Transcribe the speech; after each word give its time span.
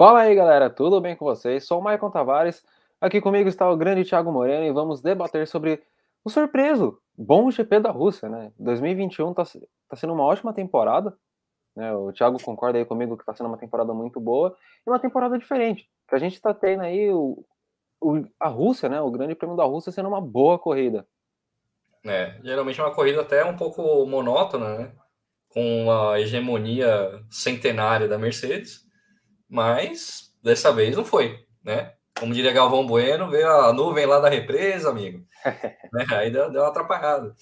Fala 0.00 0.20
aí, 0.20 0.34
galera, 0.34 0.70
tudo 0.70 0.98
bem 0.98 1.14
com 1.14 1.26
vocês? 1.26 1.66
Sou 1.66 1.78
o 1.78 1.82
Maicon 1.82 2.10
Tavares. 2.10 2.64
Aqui 2.98 3.20
comigo 3.20 3.50
está 3.50 3.70
o 3.70 3.76
grande 3.76 4.02
Thiago 4.02 4.32
Moreno 4.32 4.64
e 4.64 4.72
vamos 4.72 5.02
debater 5.02 5.46
sobre 5.46 5.82
o 6.24 6.30
surpreso 6.30 6.98
bom 7.14 7.50
GP 7.50 7.80
da 7.80 7.90
Rússia, 7.90 8.26
né? 8.26 8.50
2021 8.58 9.32
está 9.32 9.44
tá 9.86 9.96
sendo 9.96 10.14
uma 10.14 10.24
ótima 10.24 10.54
temporada. 10.54 11.14
Né? 11.76 11.92
O 11.92 12.14
Thiago 12.14 12.42
concorda 12.42 12.78
aí 12.78 12.84
comigo 12.86 13.14
que 13.14 13.24
está 13.24 13.34
sendo 13.34 13.48
uma 13.48 13.58
temporada 13.58 13.92
muito 13.92 14.18
boa 14.18 14.56
e 14.86 14.88
uma 14.88 14.98
temporada 14.98 15.38
diferente. 15.38 15.86
Que 16.08 16.14
a 16.14 16.18
gente 16.18 16.32
está 16.32 16.54
tendo 16.54 16.80
aí 16.80 17.10
o, 17.10 17.44
o, 18.00 18.24
a 18.40 18.48
Rússia, 18.48 18.88
né? 18.88 19.02
O 19.02 19.10
Grande 19.10 19.34
Prêmio 19.34 19.54
da 19.54 19.64
Rússia 19.64 19.92
sendo 19.92 20.08
uma 20.08 20.22
boa 20.22 20.58
corrida. 20.58 21.06
É, 22.06 22.40
geralmente 22.42 22.80
é 22.80 22.82
uma 22.82 22.94
corrida 22.94 23.20
até 23.20 23.44
um 23.44 23.54
pouco 23.54 24.06
monótona, 24.06 24.78
né? 24.78 24.92
Com 25.50 25.92
a 25.92 26.18
hegemonia 26.18 27.22
centenária 27.28 28.08
da 28.08 28.16
Mercedes, 28.16 28.88
mas 29.50 30.32
dessa 30.42 30.72
vez 30.72 30.96
não 30.96 31.04
foi, 31.04 31.44
né? 31.62 31.94
Como 32.18 32.32
diria 32.32 32.52
Galvão 32.52 32.86
Bueno, 32.86 33.28
veio 33.30 33.48
a 33.48 33.72
nuvem 33.72 34.06
lá 34.06 34.20
da 34.20 34.28
represa, 34.28 34.90
amigo. 34.90 35.24
né? 35.92 36.06
Aí 36.12 36.30
deu, 36.30 36.50
deu 36.50 36.62
uma 36.62 36.68
atrapalhada. 36.68 37.34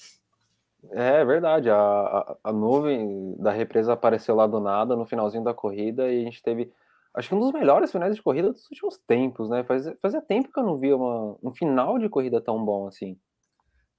É 0.92 1.24
verdade, 1.24 1.68
a, 1.68 1.77
a, 1.77 2.37
a, 2.45 2.52
nuvem 2.52 3.34
da 3.38 3.51
represa 3.51 3.92
apareceu 3.92 4.37
lá 4.37 4.46
do 4.46 4.60
nada 4.60 4.95
no 4.95 5.05
finalzinho 5.05 5.42
da 5.42 5.52
corrida 5.52 6.10
e 6.10 6.20
a 6.20 6.24
gente 6.24 6.41
teve, 6.41 6.73
acho 7.12 7.29
que 7.29 7.34
um 7.34 7.41
dos 7.41 7.52
melhores 7.52 7.91
finais 7.91 8.15
de 8.15 8.23
corrida 8.23 8.52
dos 8.52 8.65
últimos 8.70 8.96
tempos, 8.96 9.51
né? 9.51 9.65
Faz, 9.65 9.93
fazia 10.01 10.23
tempo 10.23 10.52
que 10.52 10.59
eu 10.59 10.62
não 10.65 10.79
via 10.79 10.96
uma, 10.96 11.37
um 11.43 11.51
final 11.51 11.98
de 11.98 12.09
corrida 12.09 12.40
tão 12.40 12.65
bom 12.65 12.87
assim. 12.87 13.18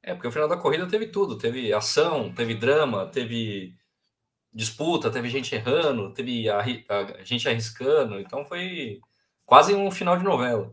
É, 0.02 0.14
porque 0.14 0.30
o 0.30 0.32
final 0.32 0.48
da 0.48 0.56
corrida 0.56 0.88
teve 0.88 1.08
tudo, 1.08 1.38
teve 1.38 1.74
ação, 1.74 2.34
teve 2.34 2.56
drama, 2.56 3.06
teve 3.08 3.76
disputa, 4.54 5.12
teve 5.12 5.30
gente 5.30 5.54
errando, 5.54 6.14
teve 6.14 6.50
a, 6.50 6.60
a 6.60 7.24
gente 7.24 7.48
arriscando, 7.48 8.20
então 8.20 8.46
foi 8.46 9.00
quase 9.46 9.76
um 9.76 9.90
final 9.92 10.18
de 10.18 10.24
novela. 10.24 10.72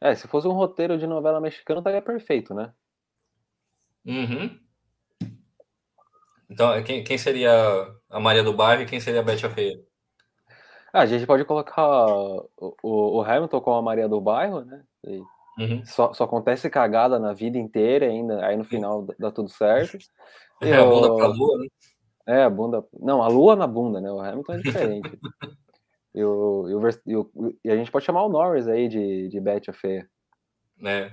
É, 0.00 0.14
se 0.14 0.28
fosse 0.28 0.46
um 0.46 0.52
roteiro 0.52 0.96
de 0.96 1.06
novela 1.06 1.40
mexicana, 1.40 1.80
estaria 1.80 2.02
perfeito, 2.02 2.54
né? 2.54 2.72
Uhum. 4.06 4.58
Então, 6.48 6.82
quem, 6.82 7.04
quem 7.04 7.18
seria 7.18 7.52
a 8.08 8.18
Maria 8.18 8.42
do 8.42 8.54
Bairro 8.54 8.82
e 8.82 8.86
quem 8.86 9.00
seria 9.00 9.20
a 9.20 9.22
Bete 9.22 9.44
a 9.44 9.50
Feia? 9.50 9.78
Ah, 10.92 11.02
a 11.02 11.06
gente 11.06 11.26
pode 11.26 11.44
colocar 11.44 12.06
o, 12.06 12.48
o, 12.82 13.22
Hamilton 13.22 13.60
com 13.60 13.74
a 13.74 13.82
Maria 13.82 14.08
do 14.08 14.20
Bairro, 14.20 14.64
né? 14.64 14.82
Uhum. 15.58 15.84
Só, 15.84 16.14
só, 16.14 16.24
acontece 16.24 16.70
cagada 16.70 17.18
na 17.18 17.34
vida 17.34 17.58
inteira 17.58 18.06
ainda, 18.06 18.46
aí 18.46 18.56
no 18.56 18.64
final 18.64 19.06
dá 19.18 19.30
tudo 19.30 19.48
certo. 19.48 19.98
É, 20.60 20.74
a 20.74 20.84
bunda 20.84 21.14
pra 21.14 21.28
lua, 21.28 21.56
né? 21.58 21.68
É, 22.28 22.42
a 22.42 22.50
bunda. 22.50 22.86
Não, 22.92 23.22
a 23.22 23.28
lua 23.28 23.56
na 23.56 23.66
bunda, 23.66 24.02
né? 24.02 24.12
O 24.12 24.20
Hamilton 24.20 24.52
é 24.52 24.58
diferente. 24.58 25.18
e, 26.14 26.22
o, 26.22 26.68
e, 27.06 27.16
o, 27.16 27.30
e, 27.64 27.70
a 27.70 27.76
gente 27.76 27.90
pode 27.90 28.04
chamar 28.04 28.22
o 28.24 28.28
Norris 28.28 28.68
aí 28.68 28.86
de, 28.86 29.28
de 29.28 29.40
Betty 29.40 29.70
a 29.70 29.72
Feia. 29.72 30.06
É. 30.84 31.10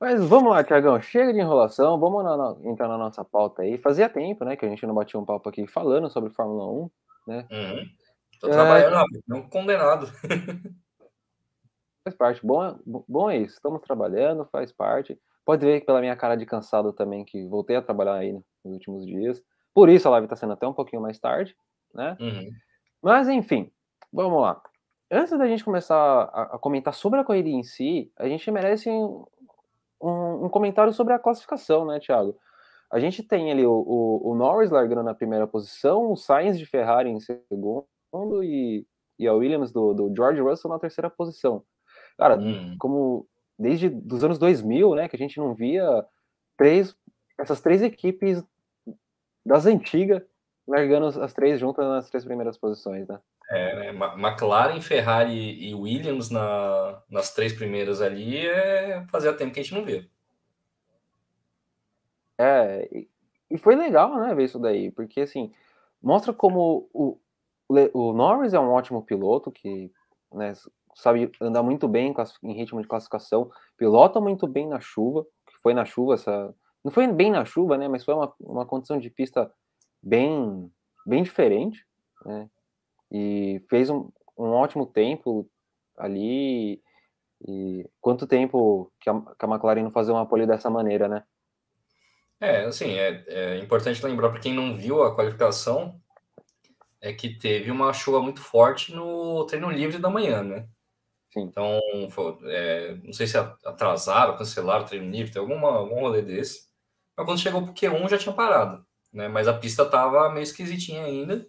Mas 0.00 0.24
vamos 0.24 0.52
lá, 0.52 0.62
Tiagão, 0.62 1.00
chega 1.02 1.32
de 1.32 1.40
enrolação, 1.40 1.98
vamos 1.98 2.22
na, 2.22 2.36
na, 2.36 2.56
entrar 2.70 2.86
na 2.86 2.96
nossa 2.96 3.24
pauta 3.24 3.62
aí. 3.62 3.76
Fazia 3.78 4.08
tempo, 4.08 4.44
né, 4.44 4.54
que 4.54 4.64
a 4.64 4.68
gente 4.68 4.86
não 4.86 4.94
batia 4.94 5.18
um 5.18 5.24
papo 5.24 5.48
aqui 5.48 5.66
falando 5.66 6.08
sobre 6.08 6.30
Fórmula 6.30 6.70
1, 6.70 6.90
né? 7.26 7.48
Uhum. 7.50 7.88
Tô 8.40 8.48
trabalhando, 8.48 8.96
é... 8.96 9.04
não 9.26 9.42
condenado. 9.42 10.06
faz 12.04 12.14
parte, 12.16 12.46
bom, 12.46 12.64
é, 12.64 12.76
bom 12.86 13.28
é 13.28 13.38
isso, 13.38 13.54
estamos 13.54 13.82
trabalhando, 13.82 14.48
faz 14.52 14.70
parte. 14.70 15.18
Pode 15.48 15.64
ver 15.64 15.82
pela 15.82 16.02
minha 16.02 16.14
cara 16.14 16.36
de 16.36 16.44
cansado 16.44 16.92
também 16.92 17.24
que 17.24 17.46
voltei 17.46 17.74
a 17.74 17.80
trabalhar 17.80 18.16
aí 18.16 18.34
nos 18.34 18.44
últimos 18.74 19.06
dias. 19.06 19.42
Por 19.72 19.88
isso 19.88 20.06
a 20.06 20.10
live 20.10 20.26
está 20.26 20.36
sendo 20.36 20.52
até 20.52 20.68
um 20.68 20.74
pouquinho 20.74 21.00
mais 21.00 21.18
tarde, 21.18 21.56
né? 21.94 22.18
Uhum. 22.20 22.50
Mas 23.00 23.30
enfim, 23.30 23.72
vamos 24.12 24.42
lá. 24.42 24.60
Antes 25.10 25.38
da 25.38 25.48
gente 25.48 25.64
começar 25.64 25.96
a, 25.96 26.42
a, 26.56 26.58
comentar 26.58 26.92
sobre 26.92 27.18
a 27.18 27.24
corrida 27.24 27.48
em 27.48 27.62
si, 27.62 28.12
a 28.18 28.28
gente 28.28 28.50
merece 28.50 28.90
um, 28.90 29.24
um, 30.02 30.50
comentário 30.50 30.92
sobre 30.92 31.14
a 31.14 31.18
classificação, 31.18 31.86
né, 31.86 31.98
Thiago? 31.98 32.36
A 32.92 33.00
gente 33.00 33.22
tem 33.22 33.50
ali 33.50 33.64
o, 33.64 33.72
o, 33.72 34.32
o, 34.32 34.34
Norris 34.34 34.70
largando 34.70 35.02
na 35.02 35.14
primeira 35.14 35.46
posição, 35.46 36.12
o 36.12 36.16
Sainz 36.16 36.58
de 36.58 36.66
Ferrari 36.66 37.08
em 37.08 37.20
segundo 37.20 37.86
e, 38.44 38.86
e 39.18 39.26
a 39.26 39.32
Williams 39.32 39.72
do, 39.72 39.94
do 39.94 40.14
George 40.14 40.42
Russell 40.42 40.70
na 40.70 40.78
terceira 40.78 41.08
posição. 41.08 41.64
Cara, 42.18 42.36
hum. 42.36 42.76
como 42.78 43.26
desde 43.58 43.88
dos 43.88 44.22
anos 44.22 44.38
2000, 44.38 44.94
né, 44.94 45.08
que 45.08 45.16
a 45.16 45.18
gente 45.18 45.38
não 45.38 45.54
via 45.54 46.04
três, 46.56 46.96
essas 47.38 47.60
três 47.60 47.82
equipes 47.82 48.42
das 49.44 49.66
antigas 49.66 50.22
largando 50.66 51.06
as 51.22 51.32
três 51.32 51.58
juntas 51.58 51.86
nas 51.86 52.08
três 52.10 52.24
primeiras 52.24 52.58
posições, 52.58 53.08
né? 53.08 53.18
É, 53.50 53.92
né? 53.92 54.12
McLaren, 54.18 54.80
Ferrari 54.82 55.66
e 55.66 55.74
Williams 55.74 56.28
na, 56.28 57.02
nas 57.10 57.32
três 57.32 57.54
primeiras 57.54 58.02
ali 58.02 58.46
é 58.46 59.06
fazia 59.10 59.32
tempo 59.32 59.54
que 59.54 59.60
a 59.60 59.62
gente 59.62 59.74
não 59.74 59.84
vê. 59.84 60.06
É, 62.36 63.06
e 63.50 63.56
foi 63.56 63.74
legal, 63.74 64.20
né, 64.20 64.34
ver 64.34 64.44
isso 64.44 64.58
daí, 64.58 64.90
porque 64.90 65.22
assim, 65.22 65.50
mostra 66.02 66.32
como 66.32 66.88
o, 66.92 67.18
o 67.68 68.12
Norris 68.12 68.52
é 68.52 68.60
um 68.60 68.70
ótimo 68.70 69.02
piloto 69.02 69.50
que 69.50 69.90
né, 70.32 70.52
sabe 70.98 71.30
andar 71.40 71.62
muito 71.62 71.86
bem 71.86 72.14
em 72.42 72.52
ritmo 72.52 72.82
de 72.82 72.88
classificação, 72.88 73.50
pilota 73.76 74.20
muito 74.20 74.46
bem 74.46 74.68
na 74.68 74.80
chuva, 74.80 75.24
que 75.46 75.56
foi 75.62 75.72
na 75.72 75.84
chuva 75.84 76.14
essa. 76.14 76.54
Não 76.84 76.90
foi 76.90 77.06
bem 77.08 77.30
na 77.30 77.44
chuva, 77.44 77.78
né? 77.78 77.88
Mas 77.88 78.04
foi 78.04 78.14
uma, 78.14 78.32
uma 78.40 78.66
condição 78.66 78.98
de 78.98 79.08
pista 79.08 79.50
bem, 80.02 80.70
bem 81.06 81.22
diferente, 81.22 81.84
né? 82.24 82.48
e 83.10 83.62
fez 83.68 83.88
um, 83.90 84.10
um 84.36 84.50
ótimo 84.50 84.86
tempo 84.86 85.48
ali. 85.96 86.82
E 87.46 87.88
quanto 88.00 88.26
tempo 88.26 88.92
que 89.00 89.08
a, 89.08 89.20
que 89.20 89.44
a 89.44 89.48
McLaren 89.48 89.84
não 89.84 89.90
fazer 89.92 90.10
uma 90.10 90.26
pole 90.26 90.46
dessa 90.46 90.68
maneira, 90.68 91.06
né? 91.06 91.22
É, 92.40 92.64
assim, 92.64 92.92
é, 92.94 93.24
é 93.28 93.58
importante 93.58 94.04
lembrar 94.04 94.30
para 94.30 94.40
quem 94.40 94.52
não 94.52 94.76
viu 94.76 95.02
a 95.02 95.14
qualificação 95.14 96.00
é 97.00 97.12
que 97.12 97.28
teve 97.28 97.70
uma 97.70 97.92
chuva 97.92 98.20
muito 98.20 98.40
forte 98.40 98.92
no 98.92 99.44
treino 99.46 99.70
livre 99.70 99.98
da 99.98 100.10
manhã, 100.10 100.42
né? 100.42 100.68
Sim. 101.30 101.42
Então, 101.42 101.80
foi, 102.10 102.36
é, 102.44 102.94
não 103.02 103.12
sei 103.12 103.26
se 103.26 103.36
atrasaram, 103.36 104.36
cancelaram 104.36 104.84
o 104.84 104.86
treino 104.86 105.10
livre, 105.10 105.32
tem 105.32 105.40
alguma, 105.40 105.68
algum 105.68 106.00
rolê 106.00 106.22
desse. 106.22 106.68
Mas 107.16 107.26
quando 107.26 107.40
chegou 107.40 107.62
pro 107.62 107.74
Q1 107.74 108.08
já 108.08 108.18
tinha 108.18 108.34
parado, 108.34 108.84
né? 109.12 109.28
Mas 109.28 109.48
a 109.48 109.52
pista 109.52 109.84
tava 109.84 110.30
meio 110.30 110.42
esquisitinha 110.42 111.04
ainda. 111.04 111.46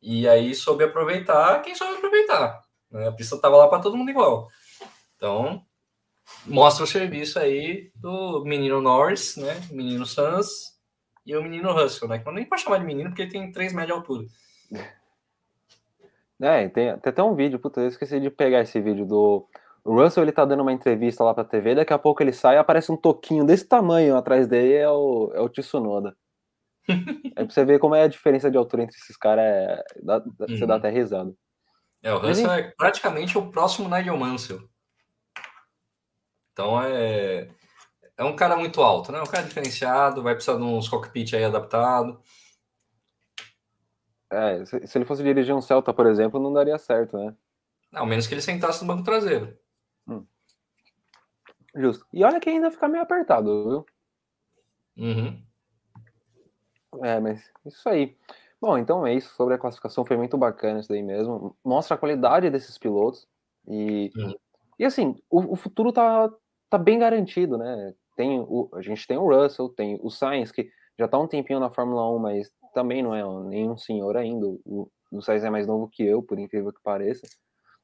E 0.00 0.28
aí 0.28 0.54
soube 0.54 0.84
aproveitar 0.84 1.62
quem 1.62 1.74
soube 1.74 1.94
aproveitar. 1.94 2.62
Né? 2.90 3.08
A 3.08 3.12
pista 3.12 3.36
estava 3.36 3.56
lá 3.56 3.68
para 3.68 3.82
todo 3.82 3.96
mundo 3.96 4.10
igual. 4.10 4.48
Então, 5.16 5.64
mostra 6.46 6.84
o 6.84 6.86
serviço 6.86 7.38
aí 7.38 7.90
do 7.94 8.44
menino 8.44 8.80
Norris, 8.80 9.36
né? 9.36 9.60
Menino 9.70 10.06
Sans 10.06 10.76
e 11.26 11.36
o 11.36 11.42
menino 11.42 11.72
Russell, 11.72 12.08
né? 12.08 12.18
Que 12.18 12.24
não 12.24 12.32
nem 12.32 12.44
pode 12.44 12.62
chamar 12.62 12.78
de 12.78 12.84
menino 12.84 13.10
porque 13.10 13.22
ele 13.22 13.32
tem 13.32 13.52
3 13.52 13.72
metros 13.72 13.86
de 13.86 13.92
altura. 13.92 14.26
É, 16.40 16.68
tem, 16.68 16.96
tem 16.98 17.10
até 17.10 17.22
um 17.22 17.34
vídeo, 17.34 17.58
puta, 17.58 17.80
eu 17.80 17.88
esqueci 17.88 18.20
de 18.20 18.30
pegar 18.30 18.60
esse 18.60 18.80
vídeo 18.80 19.04
do. 19.04 19.48
O 19.84 19.94
Russell 19.94 20.22
ele 20.22 20.32
tá 20.32 20.44
dando 20.44 20.60
uma 20.60 20.72
entrevista 20.72 21.24
lá 21.24 21.34
pra 21.34 21.44
TV, 21.44 21.74
daqui 21.74 21.92
a 21.92 21.98
pouco 21.98 22.22
ele 22.22 22.32
sai 22.32 22.56
e 22.56 22.58
aparece 22.58 22.92
um 22.92 22.96
toquinho 22.96 23.44
desse 23.44 23.66
tamanho 23.66 24.16
atrás 24.16 24.46
dele, 24.46 24.74
é 24.74 24.88
o, 24.88 25.32
é 25.34 25.40
o 25.40 25.48
Tsunoda. 25.48 26.16
É 27.36 27.44
pra 27.44 27.50
você 27.50 27.64
ver 27.66 27.78
como 27.78 27.94
é 27.94 28.02
a 28.02 28.08
diferença 28.08 28.50
de 28.50 28.56
altura 28.56 28.82
entre 28.82 28.96
esses 28.96 29.16
caras. 29.16 29.44
É... 29.44 29.84
Dá, 30.02 30.20
Você 30.20 30.66
dá 30.66 30.74
uhum. 30.74 30.78
até 30.78 30.90
risada. 30.90 31.34
É, 32.02 32.12
o 32.12 32.18
Russell 32.18 32.46
Mas, 32.46 32.64
é 32.64 32.72
praticamente 32.76 33.36
o 33.36 33.50
próximo 33.50 33.88
Nigel 33.88 34.16
Mansell. 34.16 34.60
Então 36.52 36.80
é. 36.82 37.48
É 38.16 38.24
um 38.24 38.34
cara 38.34 38.56
muito 38.56 38.82
alto, 38.82 39.12
né? 39.12 39.20
Um 39.20 39.26
cara 39.26 39.46
diferenciado, 39.46 40.22
vai 40.22 40.34
precisar 40.34 40.56
de 40.56 40.64
uns 40.64 40.88
cockpit 40.88 41.34
aí 41.34 41.44
adaptado. 41.44 42.20
É, 44.30 44.64
se, 44.64 44.86
se 44.86 44.98
ele 44.98 45.04
fosse 45.04 45.22
dirigir 45.22 45.54
um 45.54 45.60
Celta, 45.60 45.92
por 45.92 46.06
exemplo, 46.06 46.40
não 46.40 46.52
daria 46.52 46.78
certo, 46.78 47.16
né? 47.16 47.34
Ao 47.92 48.06
menos 48.06 48.26
que 48.26 48.34
ele 48.34 48.42
sentasse 48.42 48.82
no 48.82 48.88
banco 48.88 49.04
traseiro. 49.04 49.56
Hum. 50.06 50.24
Justo. 51.74 52.06
E 52.12 52.22
olha 52.24 52.40
que 52.40 52.50
ainda 52.50 52.70
fica 52.70 52.88
meio 52.88 53.02
apertado, 53.02 53.68
viu? 53.68 53.86
Uhum. 54.96 55.42
É, 57.02 57.20
mas 57.20 57.50
isso 57.64 57.88
aí. 57.88 58.16
Bom, 58.60 58.76
então 58.76 59.06
é 59.06 59.14
isso. 59.14 59.34
Sobre 59.34 59.54
a 59.54 59.58
classificação 59.58 60.04
foi 60.04 60.16
muito 60.16 60.36
bacana 60.36 60.80
isso 60.80 60.88
daí 60.88 61.02
mesmo. 61.02 61.56
Mostra 61.64 61.94
a 61.94 61.98
qualidade 61.98 62.50
desses 62.50 62.76
pilotos. 62.76 63.26
E, 63.66 64.10
uhum. 64.16 64.34
e 64.78 64.84
assim, 64.84 65.14
o, 65.30 65.52
o, 65.52 65.56
futuro 65.56 65.92
tá, 65.92 66.30
tá 66.68 66.78
bem 66.78 66.98
garantido, 66.98 67.56
né? 67.56 67.94
Tem 68.16 68.40
o, 68.40 68.68
a 68.74 68.82
gente 68.82 69.06
tem 69.06 69.16
o 69.16 69.28
Russell, 69.28 69.68
tem 69.68 69.98
o 70.02 70.10
Sainz, 70.10 70.50
que 70.50 70.70
já 70.98 71.06
tá 71.06 71.18
um 71.18 71.28
tempinho 71.28 71.60
na 71.60 71.70
Fórmula 71.70 72.10
1, 72.10 72.18
mas 72.18 72.52
também 72.78 73.02
não 73.02 73.12
é 73.12 73.24
nenhum 73.48 73.76
senhor 73.76 74.16
ainda. 74.16 74.46
O, 74.46 74.88
o 75.10 75.20
Sainz 75.20 75.42
é 75.42 75.50
mais 75.50 75.66
novo 75.66 75.88
que 75.88 76.04
eu, 76.04 76.22
por 76.22 76.38
incrível 76.38 76.72
que 76.72 76.80
pareça. 76.80 77.26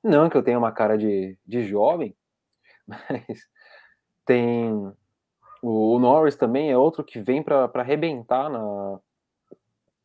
Não 0.00 0.31
que 0.31 0.37
eu 0.37 0.43
tenha 0.43 0.56
uma 0.56 0.70
cara 0.70 0.96
de, 0.96 1.37
de 1.44 1.64
jovem, 1.64 2.14
mas 2.87 3.25
tem 4.25 4.73
o, 5.61 5.96
o 5.96 5.99
Norris 5.99 6.37
também 6.37 6.70
é 6.70 6.79
outro 6.79 7.02
que 7.02 7.19
vem 7.19 7.43
para 7.43 7.69
arrebentar 7.75 8.49
na, 8.49 9.00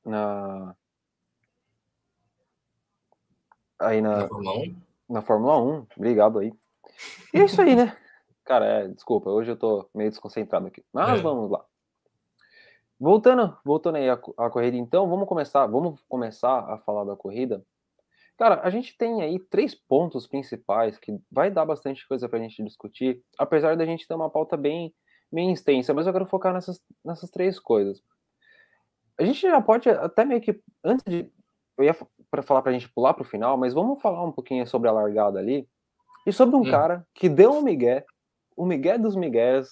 na, 0.03 0.75
aí 3.77 4.01
na, 4.01 4.17
na 4.17 4.27
Fórmula 4.27 4.57
1. 4.57 4.75
Na 5.07 5.21
Fórmula 5.21 5.61
1, 5.61 5.87
obrigado 5.97 6.39
aí. 6.39 6.51
E 7.31 7.39
é 7.39 7.45
isso 7.45 7.61
aí, 7.61 7.75
né? 7.75 7.95
Cara, 8.43 8.65
é, 8.65 8.87
desculpa, 8.87 9.29
hoje 9.29 9.51
eu 9.51 9.55
tô 9.55 9.87
meio 9.93 10.09
desconcentrado 10.09 10.65
aqui. 10.65 10.83
Mas 10.91 11.19
é. 11.19 11.21
vamos 11.21 11.51
lá. 11.51 11.63
Voltando, 12.99 13.57
voltando 13.63 13.95
aí 13.95 14.09
a, 14.09 14.19
a 14.37 14.49
corrida, 14.49 14.75
então, 14.75 15.09
vamos 15.09 15.27
começar, 15.27 15.65
vamos 15.67 16.01
começar 16.09 16.59
a 16.71 16.77
falar 16.79 17.05
da 17.05 17.15
corrida. 17.15 17.63
Cara, 18.37 18.61
a 18.61 18.69
gente 18.69 18.97
tem 18.97 19.21
aí 19.21 19.39
três 19.39 19.73
pontos 19.73 20.27
principais 20.27 20.97
que 20.97 21.17
vai 21.31 21.49
dar 21.49 21.65
bastante 21.65 22.07
coisa 22.07 22.27
pra 22.27 22.39
gente 22.39 22.63
discutir, 22.63 23.21
apesar 23.37 23.77
da 23.77 23.85
gente 23.85 24.07
ter 24.07 24.13
uma 24.13 24.29
pauta 24.29 24.57
bem, 24.57 24.93
bem 25.31 25.51
extensa, 25.51 25.93
mas 25.93 26.07
eu 26.07 26.13
quero 26.13 26.25
focar 26.25 26.53
nessas, 26.53 26.81
nessas 27.03 27.29
três 27.29 27.59
coisas. 27.59 28.01
A 29.17 29.23
gente 29.23 29.41
já 29.41 29.61
pode 29.61 29.89
até 29.89 30.25
meio 30.25 30.41
que, 30.41 30.61
antes 30.83 31.03
de, 31.05 31.31
eu 31.77 31.83
ia 31.85 31.95
para 32.29 32.41
falar 32.41 32.61
pra 32.61 32.71
gente 32.71 32.89
pular 32.89 33.13
pro 33.13 33.23
final, 33.23 33.57
mas 33.57 33.73
vamos 33.73 34.01
falar 34.01 34.23
um 34.23 34.31
pouquinho 34.31 34.65
sobre 34.67 34.89
a 34.89 34.93
largada 34.93 35.39
ali, 35.39 35.67
e 36.25 36.31
sobre 36.31 36.55
um 36.55 36.61
hum. 36.61 36.71
cara 36.71 37.05
que 37.13 37.27
deu 37.27 37.51
um 37.51 37.61
migué, 37.61 38.05
o 38.55 38.65
migué 38.65 38.97
dos 38.97 39.15
migués, 39.15 39.69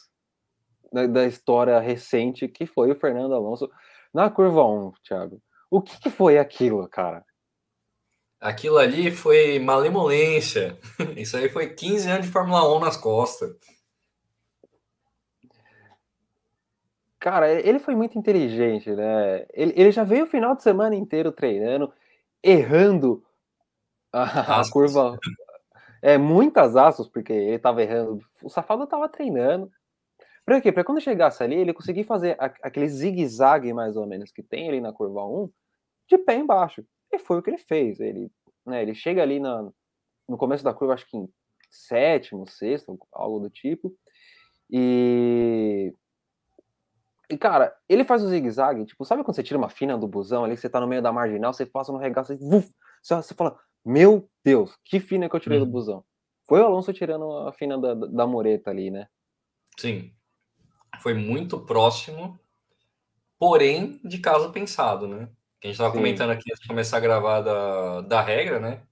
da, 0.92 1.06
da, 1.08 1.26
história 1.26 1.80
recente, 1.80 2.48
que 2.48 2.66
foi 2.66 2.92
o 2.92 2.96
Fernando 2.96 3.34
Alonso 3.34 3.70
na 4.14 4.30
curva 4.30 4.64
1, 4.66 4.92
Thiago. 5.04 5.42
O 5.70 5.82
que, 5.82 6.00
que 6.00 6.10
foi 6.10 6.38
aquilo, 6.38 6.88
cara? 6.88 7.26
Aquilo 8.40 8.78
ali 8.78 9.12
foi 9.12 9.60
malemolência. 9.60 10.78
Isso 11.18 11.36
aí 11.36 11.50
foi 11.50 11.74
15 11.74 12.10
anos 12.10 12.26
de 12.28 12.32
Fórmula 12.32 12.76
1 12.76 12.80
nas 12.80 12.98
costas. 12.98 13.56
Cara, 17.20 17.52
ele 17.52 17.80
foi 17.80 17.96
muito 17.96 18.18
inteligente, 18.18 18.92
né? 18.92 19.46
Ele, 19.54 19.74
ele 19.76 19.92
já 19.92 20.04
veio 20.04 20.26
o 20.26 20.30
final 20.30 20.56
de 20.56 20.62
semana 20.62 20.96
inteiro 20.96 21.32
treinando, 21.32 21.92
errando 22.44 23.24
a, 24.14 24.62
a 24.62 24.70
curva. 24.70 25.18
É, 26.02 26.18
muitas 26.18 26.76
asas, 26.76 27.08
porque 27.08 27.34
ele 27.34 27.58
tava 27.60 27.82
errando. 27.82 28.20
O 28.44 28.50
safado 28.50 28.86
tava 28.86 29.10
treinando. 29.10 29.72
Pra 30.48 30.62
quê? 30.62 30.72
Pra 30.72 30.82
quando 30.82 31.02
chegasse 31.02 31.44
ali, 31.44 31.56
ele 31.56 31.74
conseguir 31.74 32.06
fazer 32.06 32.38
aquele 32.40 32.88
zigue-zague, 32.88 33.74
mais 33.74 33.98
ou 33.98 34.08
menos, 34.08 34.32
que 34.32 34.42
tem 34.42 34.70
ali 34.70 34.80
na 34.80 34.94
curva 34.94 35.26
1, 35.26 35.52
de 36.08 36.18
pé 36.18 36.36
embaixo. 36.36 36.86
E 37.12 37.20
foi 37.20 37.38
o 37.38 37.44
que 37.44 37.50
ele 37.50 37.58
fez. 37.58 38.00
Ele, 38.00 38.32
né, 38.66 38.82
ele 38.82 38.96
chega 38.96 39.22
ali 39.22 39.42
na, 39.42 39.70
no 40.26 40.38
começo 40.38 40.64
da 40.64 40.74
curva, 40.74 40.94
acho 40.94 41.06
que 41.06 41.18
em 41.18 41.28
sétimo, 41.70 42.48
sexto, 42.48 42.98
algo 43.12 43.42
do 43.42 43.50
tipo. 43.50 43.94
E. 44.72 45.94
E, 47.30 47.38
cara, 47.38 47.76
ele 47.90 48.06
faz 48.06 48.24
o 48.24 48.30
zigue-zague, 48.30 48.86
tipo, 48.86 49.04
sabe 49.04 49.26
quando 49.26 49.36
você 49.36 49.44
tira 49.44 49.58
uma 49.58 49.68
fina 49.68 49.98
do 49.98 50.08
busão 50.08 50.46
ali, 50.46 50.56
você 50.56 50.70
tá 50.70 50.80
no 50.80 50.88
meio 50.88 51.02
da 51.02 51.12
marginal, 51.12 51.52
você 51.52 51.66
passa 51.66 51.92
no 51.92 51.98
regaço, 51.98 52.34
você, 52.38 52.74
você 53.04 53.34
fala, 53.34 53.60
meu 53.84 54.30
Deus, 54.46 54.78
que 54.86 55.02
fina 55.02 55.28
que 55.28 55.36
eu 55.36 55.42
tirei 55.42 55.60
do 55.60 55.66
uhum. 55.66 55.72
busão. 55.72 56.06
Foi 56.48 56.62
o 56.62 56.66
Alonso 56.66 56.94
tirando 56.94 57.30
a 57.46 57.52
fina 57.52 57.78
da, 57.78 57.94
da 57.94 58.26
mureta 58.26 58.70
ali, 58.70 58.90
né? 58.90 59.10
Sim. 59.78 60.16
Foi 61.00 61.14
muito 61.14 61.60
próximo, 61.60 62.40
porém 63.38 64.00
de 64.04 64.20
caso 64.20 64.52
pensado, 64.52 65.08
né? 65.08 65.30
Que 65.60 65.68
a 65.68 65.70
gente 65.70 65.76
estava 65.76 65.94
comentando 65.94 66.32
aqui 66.32 66.52
antes 66.52 66.62
de 66.62 66.68
começar 66.68 66.98
a 66.98 67.02
gravar 67.02 67.42
da, 67.42 68.02
da 68.02 68.22
regra, 68.22 68.60
né? 68.60 68.84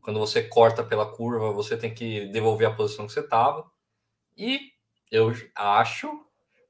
Quando 0.00 0.18
você 0.18 0.42
corta 0.42 0.84
pela 0.84 1.06
curva, 1.06 1.52
você 1.52 1.76
tem 1.76 1.92
que 1.94 2.26
devolver 2.26 2.68
a 2.68 2.74
posição 2.74 3.06
que 3.06 3.12
você 3.12 3.20
estava. 3.20 3.64
E 4.36 4.72
eu 5.10 5.32
acho 5.54 6.24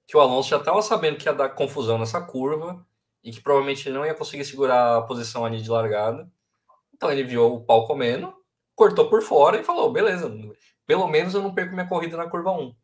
que 0.07 0.17
o 0.17 0.21
Alonso 0.21 0.51
já 0.51 0.59
estava 0.59 0.83
sabendo 0.83 1.17
que 1.17 1.29
ia 1.29 1.33
dar 1.33 1.49
confusão 1.51 1.99
nessa 1.99 2.21
curva 2.21 2.87
e 3.23 3.31
que 3.33 3.41
provavelmente 3.41 3.89
ele 3.89 3.97
não 3.97 4.05
ia 4.05 4.15
conseguir 4.15 4.45
segurar 4.45 4.99
a 4.99 5.03
posição 5.03 5.45
ali 5.45 5.61
de 5.61 5.71
largada. 5.71 6.31
Então 6.93 7.11
ele 7.11 7.25
viu 7.25 7.45
o 7.47 7.65
pau 7.65 7.87
comendo, 7.87 8.35
cortou 8.75 9.09
por 9.09 9.23
fora 9.23 9.59
e 9.59 9.65
falou: 9.65 9.91
beleza, 9.93 10.31
pelo 10.87 11.09
menos 11.09 11.35
eu 11.35 11.43
não 11.43 11.55
perco 11.55 11.75
minha 11.75 11.89
corrida 11.89 12.17
na 12.17 12.29
curva 12.29 12.53
1. 12.53 12.75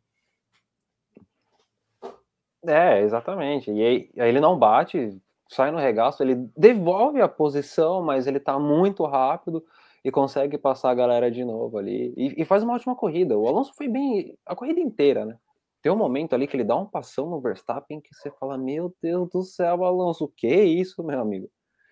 É, 2.65 3.01
exatamente. 3.01 3.71
E 3.71 3.83
aí, 3.83 4.09
aí 4.17 4.29
ele 4.29 4.39
não 4.39 4.57
bate, 4.57 5.17
sai 5.49 5.71
no 5.71 5.77
regaço, 5.77 6.21
ele 6.21 6.35
devolve 6.55 7.21
a 7.21 7.27
posição, 7.27 8.03
mas 8.03 8.27
ele 8.27 8.39
tá 8.39 8.59
muito 8.59 9.03
rápido 9.05 9.63
e 10.03 10.11
consegue 10.11 10.57
passar 10.57 10.91
a 10.91 10.95
galera 10.95 11.29
de 11.29 11.43
novo 11.43 11.77
ali. 11.77 12.13
E, 12.17 12.41
e, 12.41 12.45
faz 12.45 12.63
uma 12.63 12.73
ótima 12.73 12.95
corrida. 12.95 13.37
O 13.37 13.47
Alonso 13.47 13.73
foi 13.75 13.87
bem 13.87 14.35
a 14.45 14.55
corrida 14.55 14.79
inteira, 14.79 15.25
né? 15.25 15.37
Tem 15.81 15.91
um 15.91 15.97
momento 15.97 16.33
ali 16.33 16.47
que 16.47 16.55
ele 16.55 16.63
dá 16.63 16.75
um 16.75 16.85
passão 16.85 17.29
no 17.29 17.41
Verstappen 17.41 17.99
que 18.01 18.13
você 18.13 18.31
fala: 18.39 18.57
Meu 18.57 18.93
Deus 19.01 19.29
do 19.29 19.41
céu, 19.41 19.83
Alonso, 19.83 20.25
o 20.25 20.27
que 20.27 20.47
é 20.47 20.63
isso, 20.63 21.03
meu 21.03 21.19
amigo? 21.19 21.49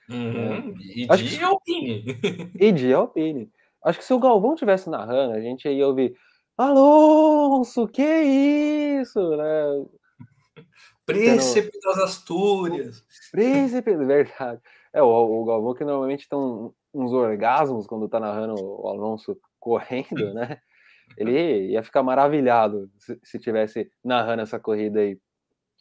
Uhum. 0.10 0.76
E 0.80 1.08
Acho 1.10 1.24
de 1.24 1.38
que... 1.38 1.44
Alpine. 1.44 2.04
E 2.60 2.72
de 2.72 2.94
Alpine. 2.94 3.50
Acho 3.84 4.00
que 4.00 4.06
se 4.06 4.14
o 4.14 4.20
Galvão 4.20 4.56
tivesse 4.56 4.90
narrando, 4.90 5.34
a 5.34 5.42
gente 5.42 5.68
ia 5.68 5.88
ouvir: 5.88 6.16
Alonso, 6.58 7.88
que 7.88 8.02
é 8.02 8.24
isso, 8.24 9.38
né? 9.38 9.86
Príncipe 11.14 11.80
das 11.84 11.98
Astúrias. 11.98 13.04
Príncipe, 13.32 13.96
verdade. 14.06 14.62
É, 14.94 15.02
o, 15.02 15.08
o 15.08 15.46
Galvão 15.46 15.74
que 15.74 15.84
normalmente 15.84 16.28
tem 16.28 16.40
uns 16.94 17.14
orgasmos 17.14 17.86
quando 17.86 18.10
tá 18.10 18.20
narrando 18.20 18.56
o 18.56 18.88
Alonso 18.88 19.38
correndo, 19.60 20.34
né? 20.34 20.60
Ele 21.18 21.72
ia 21.72 21.84
ficar 21.84 22.04
maravilhado 22.04 22.90
se, 22.98 23.20
se 23.24 23.40
tivesse 23.40 23.92
narrando 24.04 24.42
essa 24.42 24.60
corrida 24.60 25.00
aí. 25.00 25.20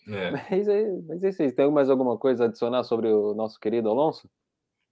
É. 0.09 0.31
Mas, 0.51 0.69
é, 0.69 0.91
mas 1.07 1.23
é 1.23 1.29
isso. 1.29 1.55
Tem 1.55 1.71
mais 1.71 1.91
alguma 1.91 2.17
coisa 2.17 2.45
a 2.45 2.47
adicionar 2.47 2.83
sobre 2.83 3.09
o 3.09 3.35
nosso 3.35 3.61
querido 3.61 3.91
Alonso? 3.91 4.29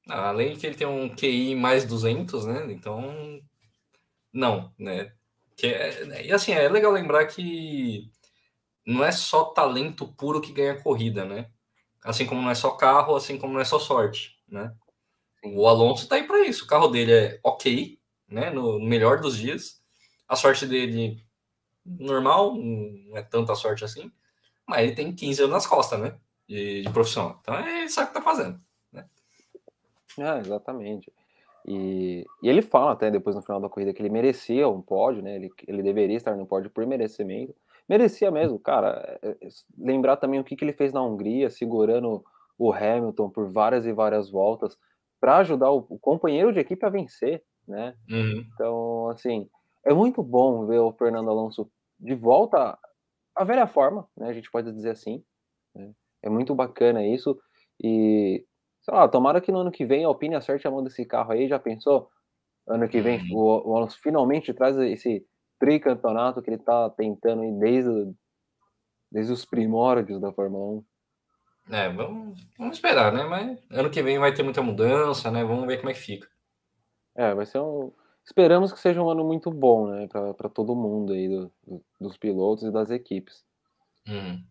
Além 0.09 0.53
de 0.53 0.59
que 0.61 0.67
ele 0.67 0.77
tem 0.77 0.87
um 0.87 1.09
QI 1.09 1.55
mais 1.55 1.85
200, 1.85 2.45
né? 2.45 2.67
Então, 2.71 3.41
não, 4.33 4.71
né? 4.79 5.13
Que 5.57 5.69
é, 5.69 6.27
e 6.27 6.33
assim, 6.33 6.53
é 6.53 6.69
legal 6.69 6.93
lembrar 6.93 7.25
que 7.27 8.11
não 8.87 9.05
é 9.05 9.11
só 9.11 9.47
talento 9.47 10.07
puro 10.07 10.41
que 10.41 10.53
ganha 10.53 10.81
corrida, 10.81 11.25
né? 11.25 11.51
Assim 12.05 12.25
como 12.25 12.41
não 12.41 12.51
é 12.51 12.55
só 12.55 12.71
carro, 12.71 13.17
assim 13.17 13.37
como 13.37 13.53
não 13.53 13.61
é 13.61 13.65
só 13.65 13.81
sorte, 13.81 14.39
né? 14.49 14.73
O 15.45 15.67
Alonso 15.67 16.09
tá 16.09 16.15
aí 16.15 16.23
para 16.25 16.47
isso. 16.47 16.65
O 16.65 16.69
carro 16.69 16.89
dele 16.89 17.13
é 17.13 17.41
ok, 17.43 17.99
né? 18.29 18.51
No 18.51 18.79
melhor 18.79 19.21
dos 19.21 19.37
dias. 19.37 19.83
A 20.29 20.37
sorte 20.37 20.67
dele, 20.67 21.21
normal, 21.85 22.55
não 22.57 23.17
é 23.17 23.23
tanta 23.23 23.55
sorte 23.55 23.85
assim, 23.85 24.11
mas 24.67 24.83
ele 24.83 24.95
tem 24.95 25.15
15 25.15 25.43
anos 25.43 25.55
nas 25.55 25.67
costas, 25.67 26.01
né? 26.01 26.17
De, 26.49 26.83
de 26.83 26.91
profissão. 26.91 27.39
Então 27.41 27.55
é 27.55 27.85
isso 27.85 28.05
que 28.07 28.15
tá 28.15 28.23
fazendo. 28.23 28.61
Né? 28.93 29.05
É, 30.19 30.39
exatamente. 30.39 31.13
E, 31.65 32.25
e, 32.43 32.49
ele 32.49 32.63
fala 32.63 32.93
até 32.93 33.11
depois 33.11 33.35
no 33.35 33.43
final 33.43 33.61
da 33.61 33.69
corrida 33.69 33.93
que 33.93 34.01
ele 34.01 34.09
merecia 34.09 34.69
um 34.69 34.81
pódio, 34.81 35.23
né? 35.23 35.35
Ele, 35.35 35.51
ele 35.67 35.83
deveria 35.83 36.17
estar 36.17 36.37
no 36.37 36.47
pódio 36.47 36.71
por 36.71 36.87
merecimento. 36.87 37.55
Merecia 37.89 38.31
mesmo, 38.31 38.59
cara. 38.59 39.19
É, 39.23 39.29
é, 39.29 39.49
lembrar 39.79 40.17
também 40.17 40.41
o 40.41 40.45
que, 40.45 40.57
que 40.57 40.65
ele 40.65 40.73
fez 40.73 40.93
na 40.93 41.03
Hungria, 41.03 41.51
segurando 41.51 42.25
o 42.59 42.73
Hamilton 42.73 43.31
por 43.31 43.51
várias 43.51 43.87
e 43.87 43.93
várias 43.93 44.31
voltas 44.31 44.77
para 45.21 45.39
ajudar 45.39 45.71
o, 45.71 45.87
o, 45.89 45.99
companheiro 45.99 46.53
de 46.53 46.61
equipe 46.61 46.85
a 46.85 46.91
vencer, 46.91 47.43
né? 47.67 47.95
Uhum. 48.11 48.45
Então, 48.55 49.11
assim, 49.11 49.49
é 49.85 49.93
muito 49.95 50.23
bom 50.23 50.67
ver 50.67 50.79
o 50.79 50.93
Fernando 50.93 51.31
Alonso 51.31 51.71
de 51.99 52.15
volta 52.15 52.79
à 53.35 53.45
velha 53.45 53.67
forma, 53.67 54.09
né? 54.17 54.29
A 54.29 54.33
gente 54.33 54.51
pode 54.51 54.73
dizer 54.73 54.91
assim. 54.91 55.23
Né? 55.75 55.93
É 56.23 56.29
muito 56.29 56.55
bacana 56.55 57.07
isso. 57.07 57.39
E, 57.83 58.45
sei 58.83 58.95
lá, 58.95 59.09
tomara 59.09 59.41
que 59.41 59.53
no 59.53 59.59
ano 59.59 59.71
que 59.71 59.85
vem 59.85 60.05
a 60.05 60.09
Alpine 60.09 60.35
acerte 60.35 60.67
a 60.67 60.71
mão 60.71 60.83
desse 60.83 61.05
carro 61.05 61.33
aí. 61.33 61.49
Já 61.49 61.59
pensou? 61.59 62.11
Ano 62.67 62.89
que 62.89 63.01
vem 63.01 63.21
uhum. 63.31 63.39
o, 63.39 63.71
o 63.71 63.77
Alonso 63.77 63.99
finalmente 64.01 64.53
traz 64.53 64.77
esse 64.77 65.25
tricampeonato 65.59 66.43
que 66.43 66.51
ele 66.51 66.59
tá 66.59 66.91
tentando 66.91 67.45
ir 67.45 67.53
desde, 67.59 68.15
desde 69.11 69.33
os 69.33 69.45
primórdios 69.45 70.21
da 70.21 70.33
Fórmula 70.33 70.83
1. 71.69 71.75
É, 71.75 71.89
vamos, 71.93 72.41
vamos 72.57 72.75
esperar, 72.75 73.13
né? 73.13 73.25
Mas 73.25 73.59
ano 73.71 73.91
que 73.91 74.03
vem 74.03 74.19
vai 74.19 74.33
ter 74.33 74.43
muita 74.43 74.63
mudança, 74.63 75.31
né? 75.31 75.45
Vamos 75.45 75.67
ver 75.67 75.79
como 75.79 75.91
é 75.91 75.95
que 75.95 76.01
fica. 76.01 76.29
É, 77.15 77.35
vai 77.35 77.47
ser 77.47 77.59
um 77.59 77.93
Esperamos 78.27 78.73
que 78.73 78.81
seja 78.81 79.01
um 79.01 79.09
ano 79.09 79.25
muito 79.25 79.53
bom, 79.53 79.87
né, 79.87 80.09
para 80.09 80.49
todo 80.49 80.75
mundo 80.75 81.13
aí, 81.13 81.29
do, 81.29 81.53
do, 81.65 81.85
dos 82.01 82.17
pilotos 82.19 82.65
e 82.65 82.73
das 82.73 82.91
equipes. 82.91 83.47
Uhum. 84.09 84.45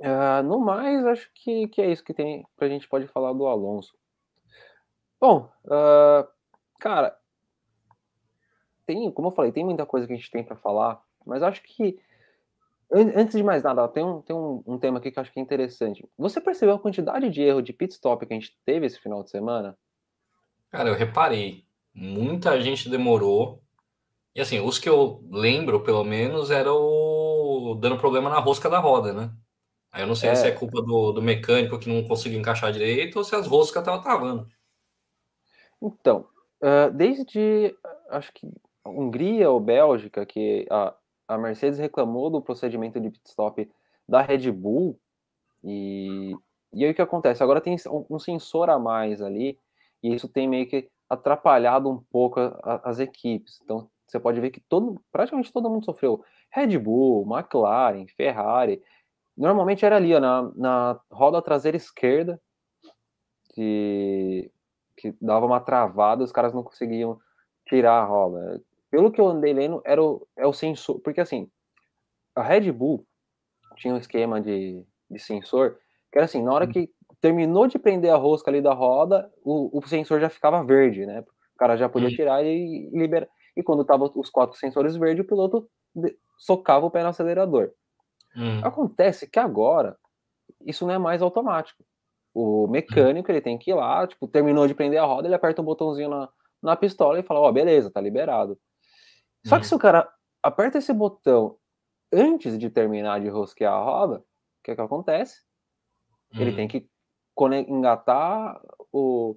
Uh, 0.00 0.42
no 0.44 0.60
mais, 0.60 1.06
acho 1.06 1.30
que, 1.34 1.66
que 1.68 1.80
é 1.80 1.90
isso 1.90 2.04
que 2.04 2.12
tem 2.12 2.46
que 2.58 2.64
a 2.64 2.68
gente 2.68 2.86
pode 2.86 3.06
falar 3.06 3.32
do 3.32 3.46
Alonso. 3.46 3.96
Bom, 5.18 5.50
uh, 5.64 6.28
cara, 6.78 7.18
tem, 8.90 9.08
como 9.12 9.28
eu 9.28 9.32
falei, 9.32 9.52
tem 9.52 9.64
muita 9.64 9.86
coisa 9.86 10.04
que 10.04 10.12
a 10.12 10.16
gente 10.16 10.30
tem 10.30 10.42
para 10.42 10.56
falar, 10.56 11.00
mas 11.24 11.44
acho 11.44 11.62
que 11.62 11.96
antes 12.92 13.36
de 13.36 13.42
mais 13.42 13.62
nada, 13.62 13.86
tem, 13.86 14.04
um, 14.04 14.20
tem 14.20 14.34
um, 14.34 14.64
um, 14.66 14.78
tema 14.78 14.98
aqui 14.98 15.12
que 15.12 15.18
eu 15.18 15.20
acho 15.20 15.32
que 15.32 15.38
é 15.38 15.42
interessante. 15.42 16.04
Você 16.18 16.40
percebeu 16.40 16.74
a 16.74 16.78
quantidade 16.78 17.30
de 17.30 17.40
erro 17.40 17.62
de 17.62 17.72
pit 17.72 17.92
stop 17.92 18.26
que 18.26 18.32
a 18.32 18.36
gente 18.36 18.52
teve 18.66 18.84
esse 18.84 18.98
final 18.98 19.22
de 19.22 19.30
semana? 19.30 19.78
Cara, 20.70 20.88
eu 20.88 20.96
reparei. 20.96 21.64
Muita 21.94 22.60
gente 22.60 22.90
demorou. 22.90 23.62
E 24.34 24.40
assim, 24.40 24.58
os 24.58 24.76
que 24.76 24.88
eu 24.88 25.24
lembro, 25.30 25.84
pelo 25.84 26.02
menos, 26.02 26.50
era 26.50 26.72
o 26.72 27.76
dando 27.80 27.96
problema 27.96 28.28
na 28.28 28.40
rosca 28.40 28.68
da 28.68 28.80
roda, 28.80 29.12
né? 29.12 29.30
Aí 29.92 30.02
eu 30.02 30.06
não 30.08 30.16
sei 30.16 30.30
é. 30.30 30.34
se 30.34 30.48
é 30.48 30.50
culpa 30.50 30.82
do, 30.82 31.12
do 31.12 31.22
mecânico 31.22 31.78
que 31.78 31.88
não 31.88 32.02
conseguiu 32.08 32.40
encaixar 32.40 32.72
direito 32.72 33.18
ou 33.18 33.24
se 33.24 33.36
as 33.36 33.46
roscas 33.46 33.82
estavam 33.82 34.02
travando. 34.02 34.48
Então, 35.80 36.26
Uh, 36.60 36.92
desde, 36.92 37.74
acho 38.10 38.30
que 38.34 38.46
Hungria 38.84 39.50
ou 39.50 39.60
Bélgica, 39.60 40.24
que 40.24 40.66
a, 40.70 40.94
a 41.28 41.38
Mercedes 41.38 41.78
reclamou 41.78 42.30
do 42.30 42.42
procedimento 42.42 43.00
de 43.00 43.10
pit 43.10 43.28
stop 43.28 43.70
da 44.08 44.22
Red 44.22 44.50
Bull, 44.50 44.98
e, 45.62 46.34
e 46.72 46.84
aí 46.84 46.90
o 46.90 46.94
que 46.94 47.02
acontece? 47.02 47.42
Agora 47.42 47.60
tem 47.60 47.76
um 48.08 48.18
sensor 48.18 48.70
a 48.70 48.78
mais 48.78 49.20
ali, 49.20 49.58
e 50.02 50.14
isso 50.14 50.28
tem 50.28 50.48
meio 50.48 50.66
que 50.66 50.88
atrapalhado 51.08 51.90
um 51.90 52.02
pouco 52.10 52.40
a, 52.40 52.80
as 52.84 52.98
equipes. 52.98 53.60
Então 53.62 53.88
você 54.06 54.18
pode 54.18 54.40
ver 54.40 54.50
que 54.50 54.60
todo, 54.60 55.00
praticamente 55.12 55.52
todo 55.52 55.68
mundo 55.70 55.84
sofreu. 55.84 56.24
Red 56.50 56.78
Bull, 56.78 57.26
McLaren, 57.30 58.06
Ferrari. 58.16 58.82
Normalmente 59.36 59.84
era 59.84 59.96
ali, 59.96 60.14
ó, 60.14 60.20
na, 60.20 60.50
na 60.56 61.00
roda 61.10 61.40
traseira 61.40 61.76
esquerda, 61.76 62.40
que, 63.54 64.50
que 64.96 65.14
dava 65.20 65.46
uma 65.46 65.60
travada, 65.60 66.24
os 66.24 66.32
caras 66.32 66.52
não 66.52 66.62
conseguiam 66.62 67.20
tirar 67.66 68.00
a 68.00 68.04
roda 68.04 68.60
pelo 68.90 69.10
que 69.10 69.20
eu 69.20 69.28
andei 69.28 69.52
lendo, 69.52 69.80
era 69.84 70.02
o, 70.02 70.26
é 70.36 70.46
o 70.46 70.52
sensor. 70.52 71.00
Porque 71.00 71.20
assim, 71.20 71.50
a 72.34 72.42
Red 72.42 72.70
Bull 72.72 73.06
tinha 73.76 73.94
um 73.94 73.98
esquema 73.98 74.40
de, 74.40 74.84
de 75.10 75.18
sensor 75.18 75.78
que 76.10 76.18
era 76.18 76.24
assim, 76.24 76.42
na 76.42 76.52
hora 76.52 76.64
hum. 76.64 76.72
que 76.72 76.90
terminou 77.20 77.66
de 77.66 77.78
prender 77.78 78.12
a 78.12 78.16
rosca 78.16 78.50
ali 78.50 78.60
da 78.60 78.72
roda, 78.72 79.30
o, 79.44 79.78
o 79.78 79.86
sensor 79.86 80.20
já 80.20 80.28
ficava 80.28 80.64
verde, 80.64 81.06
né? 81.06 81.20
O 81.20 81.58
cara 81.58 81.76
já 81.76 81.88
podia 81.88 82.08
hum. 82.08 82.12
tirar 82.12 82.42
e 82.44 82.90
liberar. 82.92 83.28
E 83.56 83.62
quando 83.62 83.84
tava 83.84 84.10
os 84.14 84.30
quatro 84.30 84.56
sensores 84.58 84.96
verdes, 84.96 85.24
o 85.24 85.28
piloto 85.28 85.68
socava 86.38 86.86
o 86.86 86.90
pé 86.90 87.02
no 87.02 87.08
acelerador. 87.08 87.70
Hum. 88.36 88.60
Acontece 88.64 89.28
que 89.28 89.38
agora 89.38 89.96
isso 90.64 90.86
não 90.86 90.94
é 90.94 90.98
mais 90.98 91.22
automático. 91.22 91.84
O 92.32 92.66
mecânico 92.68 93.30
ele 93.30 93.40
tem 93.40 93.58
que 93.58 93.70
ir 93.70 93.74
lá, 93.74 94.06
tipo, 94.06 94.26
terminou 94.28 94.66
de 94.66 94.74
prender 94.74 95.00
a 95.00 95.04
roda, 95.04 95.26
ele 95.26 95.34
aperta 95.34 95.60
um 95.60 95.64
botãozinho 95.64 96.08
na, 96.08 96.28
na 96.62 96.76
pistola 96.76 97.18
e 97.18 97.22
fala, 97.24 97.40
ó, 97.40 97.48
oh, 97.48 97.52
beleza, 97.52 97.90
tá 97.90 98.00
liberado. 98.00 98.58
Só 99.44 99.58
que 99.58 99.66
se 99.66 99.74
o 99.74 99.78
cara 99.78 100.08
aperta 100.42 100.78
esse 100.78 100.92
botão 100.92 101.56
antes 102.12 102.58
de 102.58 102.68
terminar 102.68 103.20
de 103.20 103.28
rosquear 103.28 103.72
a 103.72 103.82
roda, 103.82 104.18
o 104.18 104.62
que, 104.62 104.72
é 104.72 104.74
que 104.74 104.80
acontece? 104.80 105.42
Ele 106.32 106.54
tem 106.54 106.68
que 106.68 106.86
engatar 107.68 108.60
o, 108.92 109.36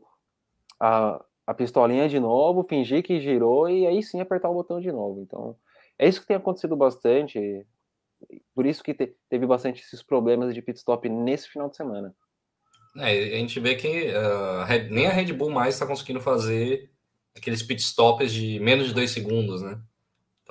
a, 0.80 1.24
a 1.48 1.54
pistolinha 1.54 2.10
de 2.10 2.20
novo, 2.20 2.64
fingir 2.64 3.04
que 3.04 3.22
girou 3.22 3.70
e 3.70 3.88
aí 3.88 4.04
sim 4.04 4.20
apertar 4.20 4.50
o 4.50 4.54
botão 4.54 4.80
de 4.80 4.92
novo. 4.92 5.22
Então, 5.22 5.56
é 5.98 6.08
isso 6.08 6.22
que 6.22 6.28
tem 6.28 6.36
acontecido 6.36 6.76
bastante. 6.76 7.66
Por 8.54 8.66
isso 8.66 8.84
que 8.84 8.94
te, 8.94 9.16
teve 9.30 9.46
bastante 9.46 9.82
esses 9.82 10.04
problemas 10.04 10.54
de 10.54 10.62
pit 10.62 10.78
stop 10.78 11.08
nesse 11.08 11.50
final 11.50 11.70
de 11.70 11.78
semana. 11.78 12.14
É, 12.98 13.36
a 13.36 13.38
gente 13.38 13.60
vê 13.60 13.76
que 13.76 14.10
uh, 14.10 14.92
nem 14.92 15.08
a 15.08 15.12
Red 15.12 15.34
Bull 15.34 15.50
mais 15.50 15.74
está 15.74 15.88
conseguindo 15.88 16.22
fazer 16.22 16.92
aqueles 17.36 17.64
pit 17.64 17.82
stops 17.82 18.32
de 18.32 18.60
menos 18.60 18.88
de 18.88 18.94
dois 18.94 19.12
segundos, 19.12 19.62
né? 19.62 19.82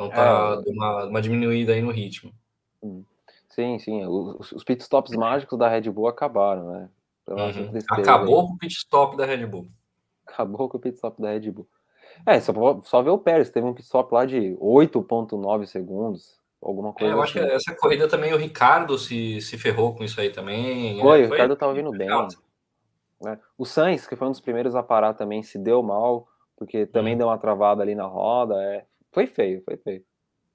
Então 0.07 0.11
tá 0.11 0.63
é, 0.67 0.71
uma, 0.71 1.05
uma 1.07 1.23
diminuída 1.23 1.73
aí 1.73 1.83
no 1.83 1.91
ritmo. 1.91 2.33
Sim, 3.49 3.79
sim. 3.79 4.05
Os, 4.07 4.53
os 4.53 4.65
pitstops 4.65 5.15
mágicos 5.15 5.59
da 5.59 5.69
Red 5.69 5.91
Bull 5.91 6.09
acabaram, 6.09 6.73
né? 6.73 6.89
Uhum. 7.29 7.79
Acabou 7.91 8.49
com 8.49 8.55
o 8.55 8.59
pitstop 8.59 9.17
da 9.17 9.25
Red 9.25 9.47
Bull. 9.47 9.67
Acabou 10.27 10.69
com 10.69 10.77
o 10.77 10.81
pitstop 10.81 11.21
da 11.21 11.31
Red 11.31 11.51
Bull. 11.51 11.69
É, 12.27 12.41
só, 12.41 12.53
só 12.83 13.03
ver 13.03 13.11
o 13.11 13.19
Pérez, 13.19 13.51
teve 13.51 13.67
um 13.67 13.75
pitstop 13.75 14.13
lá 14.13 14.25
de 14.25 14.57
8.9 14.61 15.67
segundos, 15.67 16.39
alguma 16.61 16.93
coisa 16.93 17.13
é, 17.13 17.17
eu 17.17 17.23
acho 17.23 17.39
assim. 17.39 17.49
que 17.49 17.55
essa 17.55 17.75
corrida 17.75 18.09
também 18.09 18.33
o 18.33 18.37
Ricardo 18.37 18.99
se, 18.99 19.41
se 19.41 19.59
ferrou 19.59 19.95
com 19.95 20.05
isso 20.05 20.21
aí 20.21 20.31
também. 20.31 21.01
Foi, 21.01 21.23
é, 21.23 21.27
o 21.27 21.31
Ricardo 21.31 21.57
tava 21.57 21.75
vindo 21.75 21.91
bem. 21.91 22.09
Né? 23.21 23.39
O 23.57 23.65
Sainz, 23.65 24.07
que 24.07 24.17
foi 24.17 24.29
um 24.29 24.33
dos 24.33 24.41
primeiros 24.41 24.75
a 24.75 24.83
parar 24.83 25.15
também, 25.15 25.43
se 25.43 25.59
deu 25.59 25.83
mal, 25.83 26.27
porque 26.57 26.87
também 26.87 27.15
hum. 27.15 27.19
deu 27.19 27.27
uma 27.29 27.39
travada 27.39 27.83
ali 27.83 27.95
na 27.95 28.07
roda. 28.07 28.55
É, 28.63 28.85
foi 29.13 29.27
feio, 29.27 29.63
foi 29.65 29.77
feio. 29.77 30.03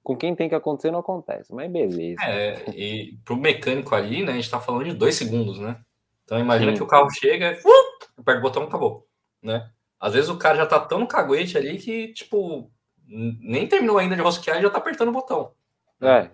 Com 0.02 0.16
quem 0.16 0.34
tem 0.34 0.48
que 0.48 0.54
acontecer, 0.54 0.90
não 0.90 1.00
acontece, 1.00 1.54
mas 1.54 1.70
beleza. 1.70 2.22
É, 2.24 2.70
e 2.70 3.18
pro 3.24 3.36
mecânico 3.36 3.94
ali, 3.94 4.24
né, 4.24 4.32
a 4.32 4.34
gente 4.34 4.50
tá 4.50 4.60
falando 4.60 4.84
de 4.84 4.94
dois 4.94 5.14
segundos, 5.14 5.58
né? 5.58 5.80
Então 6.24 6.38
imagina 6.38 6.72
Sim. 6.72 6.76
que 6.76 6.82
o 6.82 6.86
carro 6.86 7.10
chega, 7.10 7.58
uh, 7.64 8.20
aperta 8.20 8.38
o 8.38 8.42
botão 8.42 8.62
acabou, 8.64 9.06
né? 9.42 9.70
Às 10.00 10.14
vezes 10.14 10.30
o 10.30 10.38
cara 10.38 10.56
já 10.56 10.66
tá 10.66 10.78
tão 10.78 10.98
no 10.98 11.08
caguete 11.08 11.56
ali 11.56 11.78
que, 11.78 12.12
tipo, 12.12 12.70
nem 13.06 13.66
terminou 13.66 13.98
ainda 13.98 14.14
de 14.14 14.22
rosquear 14.22 14.58
e 14.58 14.62
já 14.62 14.70
tá 14.70 14.78
apertando 14.78 15.08
o 15.08 15.12
botão. 15.12 15.52
Né? 16.00 16.24
É. 16.24 16.30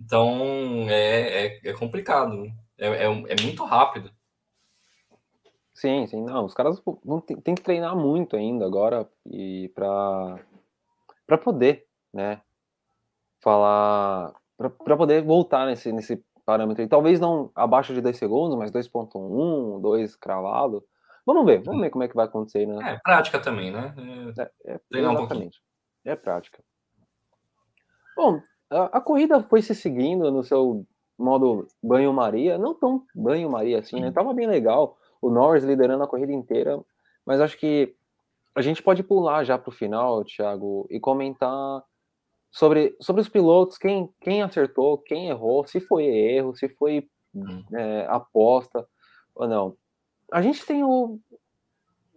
Então 0.00 0.86
é, 0.88 1.46
é, 1.46 1.60
é 1.64 1.72
complicado, 1.72 2.46
é, 2.76 2.88
é, 2.88 3.04
é, 3.04 3.42
muito 3.42 3.64
rápido. 3.64 4.10
Sim, 5.72 6.06
sim, 6.06 6.22
não, 6.24 6.44
os 6.44 6.54
caras 6.54 6.82
vão, 7.04 7.20
tem, 7.20 7.36
tem 7.40 7.54
que 7.54 7.62
treinar 7.62 7.96
muito 7.96 8.36
ainda 8.36 8.66
agora 8.66 9.08
e 9.24 9.70
para 9.74 10.40
para 11.28 11.36
poder, 11.36 11.84
né, 12.12 12.40
falar, 13.40 14.32
para 14.56 14.96
poder 14.96 15.22
voltar 15.22 15.66
nesse, 15.66 15.92
nesse 15.92 16.24
parâmetro. 16.44 16.82
E 16.82 16.88
talvez 16.88 17.20
não 17.20 17.52
abaixo 17.54 17.92
de 17.92 18.00
2 18.00 18.16
segundos, 18.16 18.56
mas 18.58 18.72
2.1, 18.72 19.80
2 19.82 20.16
cravado. 20.16 20.82
Vamos 21.26 21.44
ver, 21.44 21.62
vamos 21.62 21.82
ver 21.82 21.90
como 21.90 22.02
é 22.02 22.08
que 22.08 22.16
vai 22.16 22.24
acontecer, 22.24 22.66
né? 22.66 22.94
É 22.94 22.98
prática 23.04 23.38
também, 23.38 23.70
né? 23.70 23.94
É, 24.38 24.72
é, 24.72 24.80
exatamente. 24.98 25.60
Um 26.06 26.10
é 26.10 26.16
prática. 26.16 26.64
Bom, 28.16 28.40
a, 28.70 28.96
a, 28.96 29.00
corrida 29.00 29.42
foi 29.42 29.60
se 29.60 29.74
seguindo 29.74 30.30
no 30.32 30.42
seu 30.42 30.86
modo 31.18 31.68
banho-maria, 31.82 32.56
não 32.56 32.74
tão 32.74 33.04
banho-maria 33.14 33.80
assim, 33.80 34.00
né? 34.00 34.10
Tava 34.10 34.32
bem 34.32 34.46
legal. 34.46 34.96
O 35.20 35.28
Norris 35.28 35.64
liderando 35.64 36.02
a 36.02 36.08
corrida 36.08 36.32
inteira, 36.32 36.80
mas 37.26 37.42
acho 37.42 37.58
que 37.58 37.94
a 38.58 38.62
gente 38.62 38.82
pode 38.82 39.04
pular 39.04 39.44
já 39.44 39.56
para 39.56 39.68
o 39.70 39.72
final, 39.72 40.24
Thiago, 40.24 40.84
e 40.90 40.98
comentar 40.98 41.80
sobre, 42.50 42.96
sobre 43.00 43.22
os 43.22 43.28
pilotos, 43.28 43.78
quem, 43.78 44.12
quem 44.20 44.42
acertou, 44.42 44.98
quem 44.98 45.28
errou, 45.28 45.64
se 45.64 45.78
foi 45.78 46.04
erro, 46.04 46.56
se 46.56 46.68
foi 46.68 47.08
hum. 47.32 47.64
é, 47.72 48.04
aposta 48.08 48.84
ou 49.32 49.46
não. 49.46 49.76
A 50.32 50.42
gente 50.42 50.66
tem 50.66 50.82
o. 50.82 51.20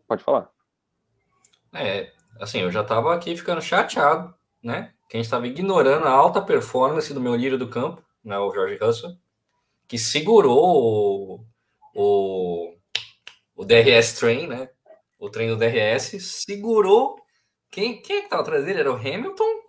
Pode 0.08 0.24
falar. 0.24 0.50
É, 1.76 2.12
assim, 2.40 2.60
eu 2.62 2.72
já 2.72 2.82
estava 2.82 3.14
aqui 3.14 3.38
ficando 3.38 3.62
chateado, 3.62 4.34
né? 4.64 4.94
Quem 5.08 5.22
estava 5.22 5.46
ignorando 5.46 6.08
a 6.08 6.12
alta 6.12 6.42
performance 6.42 7.14
do 7.14 7.22
meu 7.22 7.36
líder 7.36 7.58
do 7.58 7.70
campo, 7.70 8.04
né, 8.24 8.36
o 8.40 8.52
George 8.52 8.78
Russell, 8.82 9.16
que 9.88 9.98
segurou 10.00 10.60
o, 11.36 11.46
o, 11.94 12.76
o 13.56 13.64
DRS 13.64 14.18
Train, 14.18 14.48
né? 14.48 14.70
O 15.22 15.30
trem 15.30 15.48
do 15.48 15.56
DRS, 15.56 16.20
segurou. 16.20 17.16
Quem, 17.70 18.02
quem 18.02 18.18
é 18.18 18.20
que 18.22 18.26
estava 18.26 18.42
atrás 18.42 18.66
dele? 18.66 18.80
Era 18.80 18.92
o 18.92 18.96
Hamilton? 18.96 19.62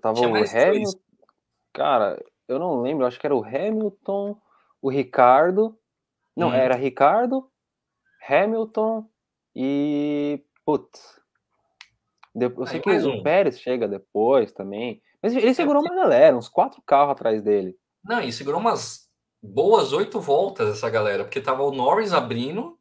Tava 0.00 0.20
o 0.20 0.24
Hamilton. 0.26 1.00
Cara, 1.72 2.22
eu 2.46 2.58
não 2.58 2.82
lembro, 2.82 3.06
acho 3.06 3.18
que 3.18 3.26
era 3.26 3.34
o 3.34 3.42
Hamilton, 3.42 4.38
o 4.80 4.90
Ricardo. 4.90 5.76
Não, 6.36 6.48
hum. 6.48 6.52
era 6.52 6.76
Ricardo, 6.76 7.50
Hamilton 8.28 9.08
e. 9.56 10.44
Putz. 10.66 11.20
Eu 12.34 12.66
sei 12.66 12.80
que 12.80 12.90
o 12.90 13.22
Pérez 13.22 13.58
chega 13.58 13.88
depois 13.88 14.52
também. 14.52 15.00
Mas 15.22 15.34
ele 15.34 15.54
segurou 15.54 15.82
uma 15.82 15.94
galera, 15.94 16.36
uns 16.36 16.48
quatro 16.48 16.82
carros 16.82 17.12
atrás 17.12 17.42
dele. 17.42 17.78
Não, 18.04 18.20
e 18.20 18.30
segurou 18.32 18.60
umas 18.60 19.08
boas 19.42 19.92
oito 19.92 20.20
voltas 20.20 20.68
essa 20.68 20.90
galera, 20.90 21.24
porque 21.24 21.40
tava 21.40 21.62
o 21.62 21.70
Norris 21.70 22.12
abrindo, 22.12 22.78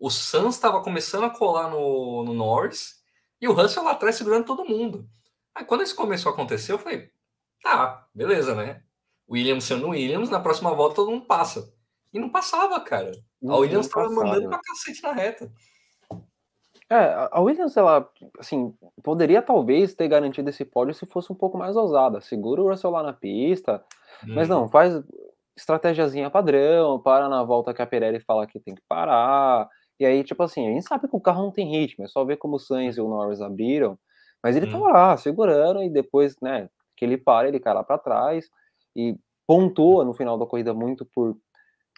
o 0.00 0.10
Suns 0.10 0.54
estava 0.54 0.82
começando 0.82 1.24
a 1.24 1.30
colar 1.30 1.68
no, 1.68 2.24
no 2.24 2.32
Norris 2.32 3.00
e 3.38 3.46
o 3.46 3.52
Russell 3.52 3.84
lá 3.84 3.92
atrás 3.92 4.16
segurando 4.16 4.46
todo 4.46 4.64
mundo. 4.64 5.06
Aí 5.54 5.64
quando 5.64 5.82
isso 5.82 5.94
começou 5.94 6.30
a 6.30 6.32
acontecer, 6.32 6.72
eu 6.72 6.78
falei, 6.78 7.10
tá, 7.62 8.06
beleza, 8.14 8.54
né? 8.54 8.82
Williams 9.30 9.64
sendo 9.64 9.90
Williams, 9.90 10.30
na 10.30 10.40
próxima 10.40 10.74
volta 10.74 10.96
todo 10.96 11.10
mundo 11.10 11.26
passa. 11.26 11.72
E 12.12 12.18
não 12.18 12.30
passava, 12.30 12.80
cara. 12.80 13.12
a 13.46 13.56
Williams 13.56 13.86
estava 13.86 14.10
mandando 14.10 14.48
pra 14.48 14.58
cacete 14.58 15.02
na 15.02 15.12
reta. 15.12 15.52
É, 16.88 17.28
a 17.30 17.40
Williams, 17.40 17.76
ela, 17.76 18.10
assim, 18.36 18.74
poderia 19.00 19.40
talvez 19.40 19.94
ter 19.94 20.08
garantido 20.08 20.50
esse 20.50 20.64
pódio 20.64 20.92
se 20.92 21.06
fosse 21.06 21.30
um 21.30 21.36
pouco 21.36 21.56
mais 21.56 21.76
ousada. 21.76 22.20
Segura 22.20 22.60
o 22.60 22.68
Russell 22.68 22.90
lá 22.90 23.02
na 23.02 23.12
pista, 23.12 23.84
hum. 24.24 24.34
mas 24.34 24.48
não, 24.48 24.62
uhum. 24.62 24.68
faz 24.68 25.00
estratégiazinha 25.56 26.30
padrão, 26.30 26.98
para 26.98 27.28
na 27.28 27.44
volta 27.44 27.72
que 27.72 27.82
a 27.82 27.86
Pirelli 27.86 28.18
fala 28.18 28.46
que 28.46 28.58
tem 28.58 28.74
que 28.74 28.82
parar, 28.88 29.68
e 30.00 30.06
aí, 30.06 30.24
tipo 30.24 30.42
assim, 30.42 30.66
a 30.66 30.72
gente 30.72 30.88
sabe 30.88 31.06
que 31.06 31.14
o 31.14 31.20
carro 31.20 31.42
não 31.42 31.50
tem 31.50 31.70
ritmo, 31.70 32.06
é 32.06 32.08
só 32.08 32.24
ver 32.24 32.38
como 32.38 32.56
o 32.56 32.58
Sainz 32.58 32.96
e 32.96 33.02
o 33.02 33.08
Norris 33.08 33.42
abriram, 33.42 33.98
mas 34.42 34.56
ele 34.56 34.66
hum. 34.66 34.72
tava 34.72 34.88
lá, 34.88 35.16
segurando, 35.18 35.82
e 35.82 35.90
depois, 35.90 36.34
né, 36.40 36.70
que 36.96 37.04
ele 37.04 37.18
para, 37.18 37.48
ele 37.48 37.60
cai 37.60 37.74
lá 37.74 37.84
para 37.84 37.98
trás, 37.98 38.48
e 38.96 39.14
pontua 39.46 40.02
no 40.02 40.14
final 40.14 40.38
da 40.38 40.46
corrida 40.46 40.72
muito 40.72 41.04
por, 41.04 41.36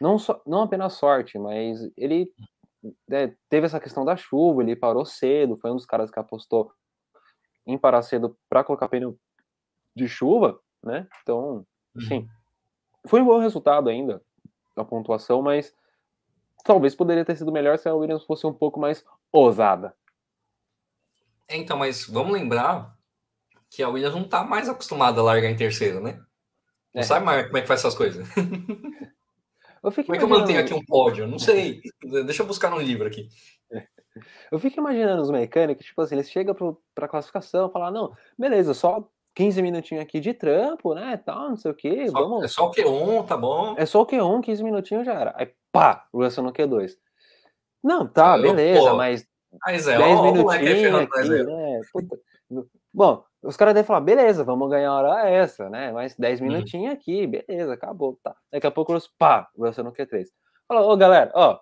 não, 0.01 0.19
só, 0.19 0.43
não 0.45 0.63
apenas 0.63 0.95
sorte, 0.95 1.39
mas 1.39 1.79
ele 1.97 2.29
né, 3.09 3.37
teve 3.49 3.67
essa 3.67 3.79
questão 3.79 4.05
da 4.05 4.17
chuva, 4.17 4.63
ele 4.63 4.75
parou 4.75 5.05
cedo, 5.05 5.57
foi 5.57 5.71
um 5.71 5.77
dos 5.77 5.87
caras 5.87 6.11
que 6.11 6.19
apostou 6.19 6.73
em 7.65 7.79
parar 7.79 8.03
cedo 8.03 8.37
para 8.49 8.65
colocar 8.65 8.89
pneu 8.89 9.17
de 9.95 10.09
chuva, 10.09 10.59
né, 10.83 11.07
então, 11.23 11.65
sim, 12.09 12.19
uhum. 12.19 12.29
foi 13.07 13.23
um 13.23 13.27
bom 13.27 13.39
resultado 13.39 13.89
ainda, 13.89 14.21
a 14.75 14.85
pontuação, 14.85 15.41
mas 15.41 15.73
talvez 16.63 16.95
poderia 16.95 17.25
ter 17.25 17.37
sido 17.37 17.53
melhor 17.53 17.79
se 17.79 17.89
a 17.89 17.95
Williams 17.95 18.25
fosse 18.25 18.47
um 18.47 18.53
pouco 18.53 18.81
mais 18.81 19.05
ousada. 19.33 19.95
É, 21.49 21.57
então, 21.57 21.77
mas 21.77 22.07
vamos 22.07 22.33
lembrar 22.33 22.97
que 23.71 23.83
a 23.83 23.89
Williams 23.89 24.15
não 24.15 24.25
tá 24.25 24.45
mais 24.45 24.69
acostumada 24.69 25.21
a 25.21 25.25
largar 25.25 25.51
em 25.51 25.57
terceiro, 25.57 26.01
né? 26.01 26.21
Não 26.95 27.01
é. 27.01 27.05
sabe 27.05 27.25
mais 27.25 27.47
como 27.47 27.57
é 27.57 27.61
que 27.63 27.67
faz 27.67 27.81
essas 27.81 27.95
coisas. 27.95 28.29
como 28.35 30.15
é 30.15 30.19
que 30.19 30.25
eu 30.25 30.29
mantenho 30.29 30.61
aqui 30.61 30.75
um 30.75 30.85
pódio? 30.85 31.27
Não 31.27 31.39
sei. 31.39 31.81
Deixa 32.25 32.43
eu 32.43 32.47
buscar 32.47 32.71
no 32.71 32.79
livro 32.79 33.07
aqui. 33.07 33.29
Eu 34.51 34.59
fico 34.59 34.79
imaginando 34.79 35.23
os 35.23 35.31
mecânicos, 35.31 35.87
tipo 35.87 36.03
assim, 36.03 36.15
eles 36.15 36.31
chegam 36.31 36.55
para 36.95 37.07
a 37.07 37.09
classificação 37.09 37.71
falar, 37.71 37.91
não, 37.91 38.15
beleza, 38.39 38.75
só 38.75 39.09
15 39.35 39.63
minutinhos 39.63 40.03
aqui 40.03 40.21
de 40.21 40.35
trampo, 40.35 40.95
né, 40.95 41.17
tal, 41.17 41.51
não 41.51 41.57
sei 41.57 41.71
o 41.71 41.75
quê. 41.75 42.09
Só, 42.09 42.21
vamos... 42.21 42.45
É 42.45 42.49
só 42.49 42.69
o 42.69 42.71
Q1, 42.73 43.27
tá 43.27 43.37
bom? 43.37 43.75
É 43.77 43.87
só 43.87 44.03
o 44.03 44.07
Q1, 44.07 44.43
15 44.43 44.65
minutinhos 44.65 45.07
já 45.07 45.15
era. 45.15 45.35
Aí, 45.37 45.53
pá, 45.71 46.07
Russell 46.13 46.45
no 46.45 46.53
Q2. 46.53 46.93
Não, 47.83 48.07
tá, 48.07 48.39
beleza, 48.39 48.91
pô, 48.91 48.97
mas, 48.97 49.27
mas 49.65 49.89
é, 49.89 49.99
10 49.99 50.21
minutinhos 50.23 50.95
aqui, 50.95 51.45
né, 51.45 51.81
puta. 51.93 52.19
Bom, 52.95 53.25
os 53.43 53.57
caras 53.57 53.75
devem 53.75 53.87
falar, 53.87 54.01
beleza, 54.01 54.45
vamos 54.45 54.71
ganhar 54.71 54.91
a 54.91 54.95
hora 54.95 55.29
essa, 55.29 55.69
né, 55.69 55.91
mas 55.93 56.15
10 56.17 56.41
uhum. 56.41 56.47
minutinhos 56.47 56.87
uhum. 56.87 56.93
aqui, 56.93 57.27
beleza, 57.27 57.73
acabou, 57.73 58.19
tá. 58.23 58.37
Daqui 58.51 58.67
a 58.67 58.71
pouco, 58.71 58.97
pá, 59.19 59.49
Russell 59.59 59.85
no 59.85 59.93
Q3. 59.93 60.27
Fala, 60.69 60.83
ô, 60.83 60.97
galera, 60.97 61.33
ó, 61.35 61.59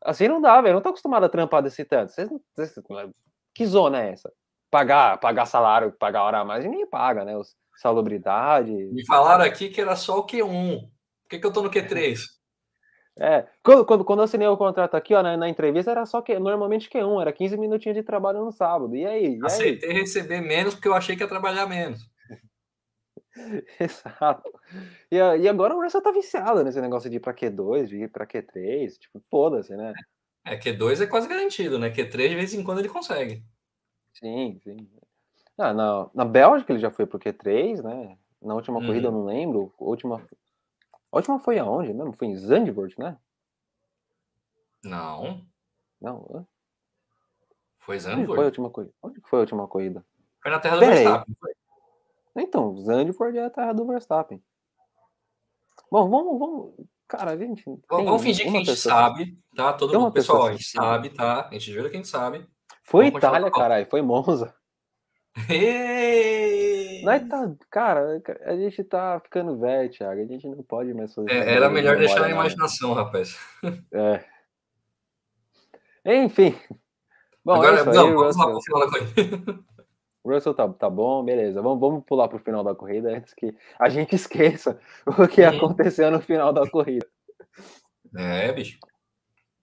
Assim 0.00 0.28
não 0.28 0.40
dá, 0.40 0.60
velho. 0.60 0.74
Não 0.74 0.82
tô 0.82 0.90
acostumado 0.90 1.24
a 1.24 1.28
trampar 1.28 1.62
desse 1.62 1.84
tanto. 1.84 2.12
Vocês, 2.12 2.28
vocês, 2.54 2.74
que 3.54 3.66
zona 3.66 4.02
é 4.02 4.12
essa? 4.12 4.32
Pagar, 4.70 5.18
pagar 5.18 5.46
salário, 5.46 5.92
pagar 5.92 6.22
hora 6.22 6.38
a 6.40 6.44
mais, 6.44 6.64
ninguém 6.64 6.86
paga, 6.86 7.24
né? 7.24 7.36
Os, 7.36 7.56
salubridade. 7.78 8.72
Me 8.72 9.06
falaram 9.06 9.44
aqui 9.44 9.68
que 9.68 9.80
era 9.80 9.96
só 9.96 10.18
o 10.18 10.26
Q1. 10.26 10.80
Por 10.80 11.28
que, 11.30 11.38
que 11.38 11.46
eu 11.46 11.52
tô 11.52 11.62
no 11.62 11.70
Q3? 11.70 12.18
É, 13.20 13.46
quando, 13.64 13.84
quando, 13.84 14.04
quando 14.04 14.20
eu 14.20 14.24
assinei 14.24 14.46
o 14.46 14.56
contrato 14.56 14.96
aqui, 14.96 15.14
ó, 15.14 15.22
na, 15.22 15.36
na, 15.36 15.48
entrevista, 15.48 15.90
era 15.90 16.06
só 16.06 16.20
que 16.20 16.38
normalmente 16.38 16.88
Q1, 16.88 17.20
era 17.20 17.32
15 17.32 17.56
minutinhos 17.56 17.96
de 17.96 18.02
trabalho 18.02 18.44
no 18.44 18.52
sábado. 18.52 18.94
E 18.94 19.06
aí? 19.06 19.38
E 19.38 19.44
Aceitei 19.44 19.90
aí? 19.90 19.96
receber 19.96 20.40
menos 20.40 20.74
porque 20.74 20.88
eu 20.88 20.94
achei 20.94 21.16
que 21.16 21.22
ia 21.22 21.28
trabalhar 21.28 21.66
menos. 21.66 22.00
Exato. 23.80 24.50
E, 25.10 25.16
e 25.16 25.48
agora 25.48 25.74
o 25.74 25.82
Russell 25.82 26.02
tá 26.02 26.12
viciado 26.12 26.62
nesse 26.62 26.80
negócio 26.80 27.10
de 27.10 27.16
ir 27.16 27.20
pra 27.20 27.34
Q2, 27.34 27.86
de 27.86 27.96
ir 28.04 28.10
pra 28.10 28.26
Q3, 28.26 28.98
tipo, 28.98 29.22
foda-se, 29.30 29.76
né? 29.76 29.92
É, 30.44 30.56
Q2 30.56 31.02
é 31.02 31.06
quase 31.06 31.28
garantido, 31.28 31.78
né? 31.78 31.90
Q3 31.90 32.28
de 32.28 32.34
vez 32.34 32.54
em 32.54 32.62
quando 32.62 32.78
ele 32.78 32.88
consegue. 32.88 33.42
Sim, 34.18 34.58
sim. 34.62 34.88
Ah, 35.56 35.72
na, 35.72 36.08
na 36.14 36.24
Bélgica 36.24 36.72
ele 36.72 36.80
já 36.80 36.90
foi 36.90 37.06
pro 37.06 37.18
Q3, 37.18 37.82
né? 37.82 38.16
Na 38.40 38.54
última 38.54 38.78
uhum. 38.78 38.86
corrida 38.86 39.08
eu 39.08 39.12
não 39.12 39.24
lembro. 39.24 39.72
A 39.78 39.84
última, 39.84 40.24
a 41.10 41.16
última 41.16 41.38
foi 41.40 41.58
aonde 41.58 41.92
mesmo? 41.92 42.12
Foi 42.12 42.28
em 42.28 42.36
Zandvoort, 42.36 42.98
né? 42.98 43.16
Não. 44.84 45.44
Não. 46.00 46.46
Foi 47.78 47.98
Zandvoort? 47.98 48.28
Onde 48.28 48.34
foi 48.34 48.44
a 48.44 48.46
última 48.46 48.70
corrida? 48.70 48.94
Onde 49.02 49.20
foi 49.22 49.38
a 49.38 49.40
última 49.40 49.68
corrida? 49.68 50.06
Foi 50.40 50.50
na 50.50 50.60
terra 50.60 50.76
do 50.76 50.80
Verstappen. 50.80 51.36
Foi. 51.40 51.52
Então, 52.36 52.76
Zandvoort 52.76 53.36
é 53.36 53.44
a 53.44 53.50
terra 53.50 53.72
do 53.72 53.86
Verstappen. 53.86 54.42
Bom, 55.90 56.08
vamos, 56.08 56.38
vamos. 56.38 56.74
Cara, 57.08 57.32
a 57.32 57.36
gente. 57.36 57.64
Vamos 57.88 58.22
fingir 58.22 58.44
que 58.44 58.50
a 58.50 58.52
gente 58.52 58.66
pessoa... 58.66 58.94
sabe, 58.94 59.38
tá? 59.56 59.72
Todo 59.72 59.98
mundo, 59.98 60.12
pessoal, 60.12 60.46
a 60.46 60.52
gente 60.52 60.68
sabe, 60.68 61.10
tá? 61.10 61.48
A 61.48 61.52
gente 61.54 61.72
jura 61.72 61.88
que 61.88 61.96
a 61.96 61.98
gente 61.98 62.08
sabe. 62.08 62.46
Foi 62.88 63.10
vamos 63.10 63.18
Itália, 63.18 63.50
caralho, 63.50 63.86
foi 63.90 64.00
Monza. 64.00 64.54
Nós 67.04 67.28
tá, 67.28 67.54
cara, 67.70 68.22
a 68.46 68.56
gente 68.56 68.82
tá 68.82 69.20
ficando 69.20 69.58
velho, 69.58 69.90
Thiago. 69.90 70.22
A 70.22 70.24
gente 70.24 70.48
não 70.48 70.62
pode 70.62 70.94
mais 70.94 71.14
fazer. 71.14 71.30
É, 71.30 71.52
era 71.54 71.68
melhor 71.68 71.98
deixar 71.98 72.20
na 72.22 72.30
imaginação, 72.30 72.94
rapaz. 72.94 73.38
É. 73.92 74.24
Enfim. 76.24 76.58
Bom, 77.44 77.56
Agora, 77.56 77.80
é 77.80 77.84
não, 77.84 78.06
aí, 78.06 78.14
vamos 78.14 78.36
lá 78.36 78.46
pro 78.46 78.62
final 78.62 78.90
da. 78.90 78.98
Russell 80.24 80.54
tá, 80.54 80.68
tá 80.68 80.88
bom, 80.88 81.22
beleza. 81.22 81.60
Vamos, 81.60 81.80
vamos 81.80 82.04
pular 82.06 82.26
pro 82.28 82.38
final 82.38 82.64
da 82.64 82.74
corrida 82.74 83.14
antes 83.14 83.34
que 83.34 83.54
a 83.78 83.90
gente 83.90 84.14
esqueça 84.16 84.80
o 85.06 85.28
que 85.28 85.42
aconteceu 85.42 86.10
no 86.10 86.22
final 86.22 86.54
da 86.54 86.68
corrida. 86.68 87.06
É, 88.16 88.50
bicho. 88.50 88.78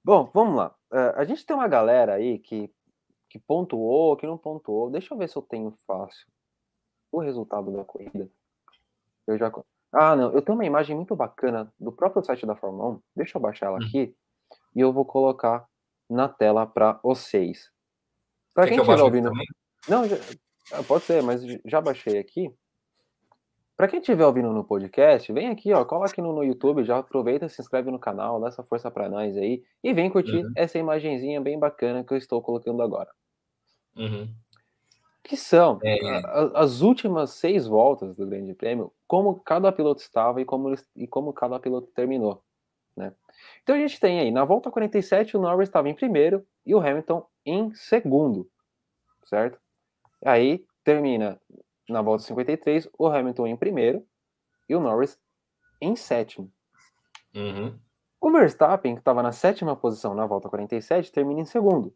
Bom, 0.04 0.30
vamos 0.32 0.56
lá. 0.56 0.76
Uh, 0.92 1.18
a 1.18 1.24
gente 1.24 1.44
tem 1.44 1.56
uma 1.56 1.68
galera 1.68 2.14
aí 2.14 2.38
que, 2.38 2.72
que 3.36 3.39
pontuou, 3.39 4.15
que 4.15 4.26
não 4.26 4.38
pontuou. 4.38 4.89
Deixa 4.89 5.13
eu 5.13 5.17
ver 5.17 5.28
se 5.28 5.36
eu 5.36 5.41
tenho 5.41 5.74
fácil 5.86 6.26
o 7.12 7.19
resultado 7.19 7.69
da 7.69 7.84
corrida. 7.84 8.30
Eu 9.28 9.38
já. 9.38 9.52
Ah, 9.91 10.15
não. 10.15 10.32
Eu 10.32 10.41
tenho 10.41 10.58
uma 10.58 10.65
imagem 10.65 10.95
muito 10.95 11.15
bacana 11.17 11.71
do 11.78 11.91
próprio 11.91 12.24
site 12.24 12.45
da 12.45 12.56
Fórmula 12.56 12.91
1. 12.91 13.02
Deixa 13.13 13.38
eu 13.38 13.41
baixar 13.41 13.65
ela 13.67 13.78
hum. 13.78 13.86
aqui 13.86 14.15
e 14.74 14.80
eu 14.80 14.93
vou 14.93 15.04
colocar 15.04 15.67
na 16.10 16.30
tela 16.30 16.65
para 16.65 16.93
vocês. 17.04 17.69
Para 18.54 18.67
quem 18.67 18.78
estiver 18.78 19.02
ouvindo. 19.02 19.30
Também? 19.30 19.48
Não, 19.89 20.08
já, 20.08 20.15
ah, 20.71 20.84
pode 20.84 21.04
ser, 21.04 21.21
mas 21.21 21.41
já 21.65 21.82
baixei 21.82 22.17
aqui. 22.17 22.50
Para 23.76 23.89
quem 23.89 24.00
estiver 24.00 24.26
ouvindo 24.26 24.54
no 24.54 24.63
podcast, 24.63 25.34
vem 25.34 25.50
aqui, 25.50 25.74
ó, 25.74 25.84
cola 25.84 26.06
aqui 26.06 26.21
no, 26.21 26.32
no, 26.32 26.41
YouTube, 26.45 26.86
já 26.86 27.00
aproveita, 27.00 27.50
se 27.50 27.62
inscreve 27.62 27.91
no 27.91 28.00
canal, 28.00 28.39
dá 28.39 28.48
essa 28.48 28.63
força 28.63 28.89
para 28.89 29.10
nós 29.10 29.36
aí 29.36 29.62
e 29.84 29.93
vem 29.93 30.10
curtir 30.10 30.38
uhum. 30.38 30.54
essa 30.56 30.80
imagenzinha 30.80 31.41
bem 31.41 31.60
bacana 31.60 32.02
que 32.02 32.13
eu 32.13 32.17
estou 32.17 32.41
colocando 32.41 32.82
agora. 32.82 33.10
Uhum. 33.96 34.34
Que 35.24 35.36
são 35.36 35.80
é. 35.84 35.98
as 36.54 36.82
últimas 36.82 37.32
seis 37.32 37.66
voltas 37.66 38.16
do 38.16 38.28
Grande 38.28 38.54
Prêmio, 38.54 38.92
como 39.08 39.40
cada 39.40 39.72
piloto 39.72 40.02
estava 40.02 40.40
e 40.40 40.46
como, 40.46 40.76
e 40.96 41.08
como 41.08 41.34
cada 41.34 41.60
piloto 41.60 41.88
terminou, 41.88 42.44
né? 42.96 43.14
Então 43.64 43.76
a 43.76 43.80
gente 43.80 44.00
tem 44.00 44.20
aí, 44.20 44.32
na 44.32 44.46
volta 44.46 44.70
47, 44.70 45.36
o 45.36 45.42
Norris 45.42 45.68
estava 45.68 45.90
em 45.90 45.96
primeiro 45.96 46.46
e 46.66 46.76
o 46.76 46.80
Hamilton 46.80 47.26
em 47.46 47.74
segundo, 47.74 48.50
certo? 49.26 49.60
Aí 50.24 50.64
termina 50.84 51.40
na 51.90 52.02
volta 52.02 52.24
53, 52.24 52.90
o 52.98 53.08
Hamilton 53.08 53.48
em 53.48 53.58
primeiro 53.58 54.06
e 54.70 54.76
o 54.76 54.80
Norris 54.80 55.20
em 55.82 55.96
sétimo. 55.96 56.52
Uhum. 57.36 57.78
O 58.22 58.32
Verstappen, 58.32 58.96
que 58.96 59.02
estava 59.02 59.22
na 59.22 59.32
sétima 59.32 59.76
posição 59.76 60.16
na 60.16 60.26
volta 60.26 60.50
47, 60.50 61.12
termina 61.12 61.42
em 61.42 61.46
segundo. 61.46 61.94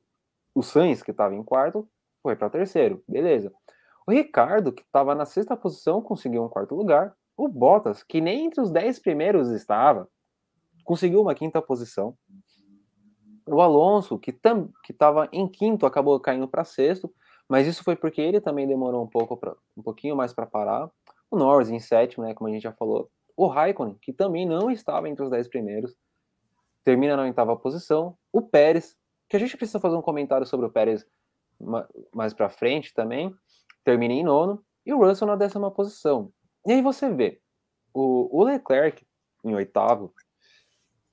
O 0.60 0.62
Sainz, 0.62 1.02
que 1.02 1.12
estava 1.12 1.34
em 1.34 1.42
quarto, 1.42 1.88
foi 2.22 2.36
para 2.36 2.50
terceiro. 2.50 3.02
Beleza. 3.08 3.50
O 4.06 4.12
Ricardo, 4.12 4.74
que 4.74 4.82
estava 4.82 5.16
na 5.16 5.26
sexta 5.26 5.56
posição, 5.56 6.02
conseguiu 6.02 6.44
um 6.44 6.50
quarto 6.50 6.76
lugar. 6.76 7.16
O 7.38 7.48
Bottas, 7.48 8.04
que 8.04 8.20
nem 8.20 8.48
entre 8.48 8.60
os 8.60 8.70
dez 8.70 9.00
primeiros 9.00 9.52
estava, 9.52 10.10
conseguiu 10.84 11.22
uma 11.22 11.34
quinta 11.34 11.62
posição. 11.62 12.14
O 13.48 13.62
Alonso, 13.62 14.20
que 14.20 14.38
estava 14.90 15.30
em 15.32 15.48
quinto, 15.48 15.86
acabou 15.86 16.20
caindo 16.20 16.46
para 16.46 16.66
sexto. 16.66 17.10
Mas 17.48 17.66
isso 17.66 17.82
foi 17.82 17.96
porque 17.96 18.20
ele 18.20 18.42
também 18.42 18.68
demorou 18.68 19.02
um 19.02 19.08
pouco 19.08 19.38
pra, 19.38 19.56
um 19.78 19.82
pouquinho 19.82 20.18
mais 20.18 20.34
para 20.34 20.46
parar. 20.46 20.92
O 21.32 21.38
Norris 21.38 21.70
em 21.70 21.80
sétimo, 21.80 22.26
né, 22.26 22.34
como 22.34 22.50
a 22.50 22.52
gente 22.52 22.64
já 22.64 22.74
falou. 22.74 23.10
O 23.34 23.48
Raikkonen, 23.48 23.98
que 24.02 24.12
também 24.12 24.46
não 24.46 24.70
estava 24.70 25.08
entre 25.08 25.24
os 25.24 25.30
dez 25.30 25.48
primeiros, 25.48 25.96
termina 26.84 27.16
na 27.16 27.24
oitava 27.24 27.56
posição. 27.56 28.18
O 28.34 28.42
Pérez, 28.42 28.99
que 29.30 29.36
a 29.36 29.40
gente 29.40 29.56
precisa 29.56 29.80
fazer 29.80 29.96
um 29.96 30.02
comentário 30.02 30.46
sobre 30.46 30.66
o 30.66 30.72
Pérez 30.72 31.06
mais 32.14 32.34
para 32.34 32.50
frente 32.50 32.94
também, 32.94 33.34
termina 33.84 34.14
em 34.14 34.24
nono. 34.24 34.64
E 34.86 34.94
o 34.94 34.98
Russell 34.98 35.28
na 35.28 35.36
décima 35.36 35.70
posição. 35.70 36.32
E 36.66 36.72
aí 36.72 36.82
você 36.82 37.10
vê, 37.10 37.40
o, 37.94 38.30
o 38.36 38.44
Leclerc 38.44 39.06
em 39.44 39.54
oitavo 39.54 40.14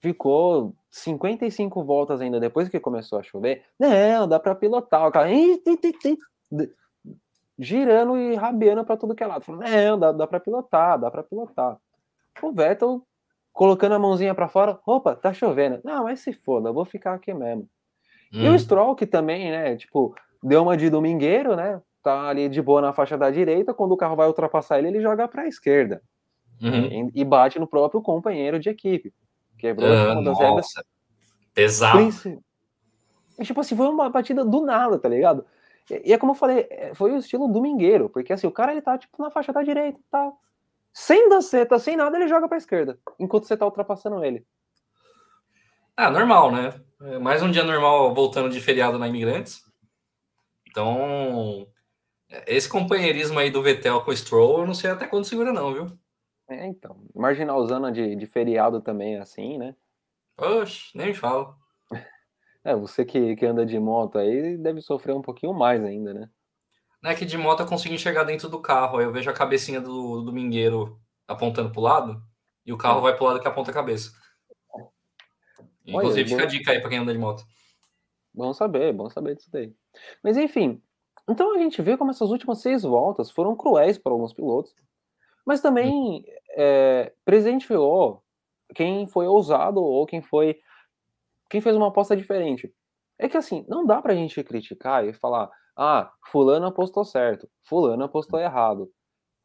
ficou 0.00 0.74
55 0.90 1.84
voltas 1.84 2.20
ainda 2.20 2.40
depois 2.40 2.68
que 2.68 2.80
começou 2.80 3.18
a 3.18 3.22
chover. 3.22 3.64
Não, 3.78 4.26
dá 4.26 4.38
para 4.38 4.54
pilotar. 4.54 5.06
O 5.06 5.12
cara 5.12 5.28
girando 7.58 8.16
e 8.16 8.34
rabiando 8.34 8.84
para 8.84 8.96
tudo 8.96 9.14
que 9.14 9.24
é 9.24 9.26
lado. 9.26 9.44
Não, 9.48 9.98
dá, 9.98 10.12
dá 10.12 10.26
para 10.26 10.40
pilotar, 10.40 10.98
dá 10.98 11.10
para 11.10 11.22
pilotar. 11.22 11.78
O 12.42 12.52
Vettel 12.52 13.02
colocando 13.52 13.94
a 13.94 13.98
mãozinha 13.98 14.34
para 14.34 14.48
fora. 14.48 14.78
Opa, 14.86 15.16
tá 15.16 15.32
chovendo. 15.32 15.80
Não, 15.82 16.04
mas 16.04 16.20
se 16.20 16.32
foda, 16.32 16.68
eu 16.68 16.74
vou 16.74 16.84
ficar 16.84 17.14
aqui 17.14 17.32
mesmo. 17.32 17.68
Hum. 18.32 18.42
E 18.42 18.48
o 18.48 18.52
hum. 18.52 18.58
Stroll 18.58 18.94
que 18.94 19.06
também, 19.06 19.50
né, 19.50 19.76
tipo, 19.76 20.14
deu 20.42 20.62
uma 20.62 20.76
de 20.76 20.90
domingueiro, 20.90 21.56
né? 21.56 21.80
Tá 22.02 22.28
ali 22.28 22.48
de 22.48 22.62
boa 22.62 22.80
na 22.80 22.92
faixa 22.92 23.18
da 23.18 23.30
direita, 23.30 23.74
quando 23.74 23.92
o 23.92 23.96
carro 23.96 24.16
vai 24.16 24.26
ultrapassar 24.26 24.78
ele, 24.78 24.88
ele 24.88 25.00
joga 25.00 25.26
para 25.26 25.42
a 25.42 25.48
esquerda. 25.48 26.00
Uhum. 26.62 27.10
E, 27.14 27.20
e 27.20 27.24
bate 27.24 27.58
no 27.58 27.66
próprio 27.66 28.00
companheiro 28.00 28.58
de 28.58 28.68
equipe. 28.68 29.12
Quebrou 29.58 29.88
uh, 29.88 30.12
uma 30.12 30.22
das 30.22 30.38
regras. 30.38 30.66
Pesado. 31.52 32.00
E, 33.38 33.44
tipo 33.44 33.60
assim, 33.60 33.76
foi 33.76 33.88
uma 33.88 34.08
batida 34.08 34.44
do 34.44 34.60
nada, 34.62 34.98
tá 34.98 35.08
ligado? 35.08 35.44
E, 35.90 36.10
e, 36.10 36.12
é 36.12 36.18
como 36.18 36.32
eu 36.32 36.36
falei, 36.36 36.66
é, 36.70 36.94
foi 36.94 37.12
o 37.12 37.16
estilo 37.16 37.48
domingueiro, 37.48 38.08
porque 38.08 38.32
assim, 38.32 38.46
o 38.46 38.52
cara 38.52 38.72
ele 38.72 38.82
tá 38.82 38.96
tipo 38.96 39.22
na 39.22 39.30
faixa 39.30 39.52
da 39.52 39.62
direita 39.62 39.98
e 39.98 40.04
tá. 40.10 40.32
Sem 40.92 41.28
dar 41.28 41.42
seta, 41.42 41.78
sem 41.78 41.94
nada, 41.96 42.16
ele 42.16 42.26
joga 42.26 42.48
pra 42.48 42.56
esquerda, 42.56 42.98
enquanto 43.18 43.46
você 43.46 43.56
tá 43.56 43.66
ultrapassando 43.66 44.24
ele. 44.24 44.46
Ah, 45.94 46.10
normal, 46.10 46.50
né? 46.50 46.80
É 47.00 47.18
mais 47.18 47.42
um 47.42 47.50
dia 47.50 47.62
normal 47.62 48.14
voltando 48.14 48.48
de 48.48 48.58
feriado 48.58 48.98
na 48.98 49.06
Imigrantes. 49.06 49.62
Então, 50.68 51.66
esse 52.46 52.68
companheirismo 52.68 53.38
aí 53.38 53.50
do 53.50 53.62
Vettel 53.62 54.00
com 54.00 54.10
o 54.10 54.16
Stroll, 54.16 54.60
eu 54.60 54.66
não 54.66 54.72
sei 54.72 54.90
até 54.90 55.06
quando 55.06 55.26
segura, 55.26 55.52
não, 55.52 55.74
viu? 55.74 55.98
É, 56.48 56.66
então. 56.66 57.04
Marginalzana 57.14 57.92
de, 57.92 58.16
de 58.16 58.26
feriado 58.26 58.80
também, 58.80 59.18
assim, 59.18 59.58
né? 59.58 59.76
Oxe, 60.38 60.96
nem 60.96 61.08
me 61.08 61.14
fala. 61.14 61.54
É, 62.64 62.74
você 62.74 63.04
que, 63.04 63.36
que 63.36 63.46
anda 63.46 63.64
de 63.64 63.78
moto 63.78 64.18
aí 64.18 64.56
deve 64.58 64.80
sofrer 64.80 65.14
um 65.14 65.22
pouquinho 65.22 65.54
mais 65.54 65.84
ainda, 65.84 66.12
né? 66.12 66.28
Não 67.00 67.12
é 67.12 67.14
que 67.14 67.24
de 67.24 67.38
moto 67.38 67.60
eu 67.60 67.66
consigo 67.66 67.94
enxergar 67.94 68.24
dentro 68.24 68.48
do 68.48 68.60
carro, 68.60 68.98
aí 68.98 69.04
eu 69.04 69.12
vejo 69.12 69.30
a 69.30 69.32
cabecinha 69.32 69.80
do, 69.80 70.20
do 70.22 70.32
mingueiro 70.32 71.00
apontando 71.28 71.70
pro 71.70 71.80
lado 71.80 72.20
e 72.64 72.72
o 72.72 72.76
carro 72.76 73.00
vai 73.00 73.14
pro 73.14 73.26
lado 73.26 73.38
que 73.38 73.46
aponta 73.46 73.70
a 73.70 73.74
cabeça. 73.74 74.10
Inclusive, 75.86 76.20
Olha, 76.20 76.28
fica 76.28 76.42
bom... 76.42 76.42
a 76.42 76.46
dica 76.46 76.72
aí 76.72 76.80
para 76.80 76.90
quem 76.90 76.98
anda 76.98 77.12
de 77.12 77.18
moto. 77.18 77.44
Bom 78.34 78.52
saber, 78.52 78.92
bom 78.92 79.08
saber 79.08 79.36
disso 79.36 79.50
daí. 79.50 79.72
Mas 80.22 80.36
enfim, 80.36 80.82
então 81.28 81.54
a 81.54 81.58
gente 81.58 81.80
vê 81.80 81.96
como 81.96 82.10
essas 82.10 82.30
últimas 82.30 82.60
seis 82.60 82.82
voltas 82.82 83.30
foram 83.30 83.56
cruéis 83.56 83.96
para 83.96 84.12
alguns 84.12 84.32
pilotos, 84.32 84.74
mas 85.44 85.60
também 85.60 86.24
é, 86.50 87.12
presenteou 87.24 88.22
quem 88.74 89.06
foi 89.06 89.26
ousado 89.26 89.82
ou 89.82 90.04
quem 90.06 90.20
foi 90.20 90.58
quem 91.48 91.60
fez 91.60 91.76
uma 91.76 91.88
aposta 91.88 92.16
diferente. 92.16 92.72
É 93.18 93.28
que 93.28 93.36
assim, 93.36 93.64
não 93.68 93.86
dá 93.86 94.02
pra 94.02 94.14
gente 94.14 94.42
criticar 94.42 95.06
e 95.06 95.14
falar, 95.14 95.48
ah, 95.76 96.12
fulano 96.30 96.66
apostou 96.66 97.04
certo, 97.04 97.48
fulano 97.62 98.04
apostou 98.04 98.40
errado. 98.40 98.90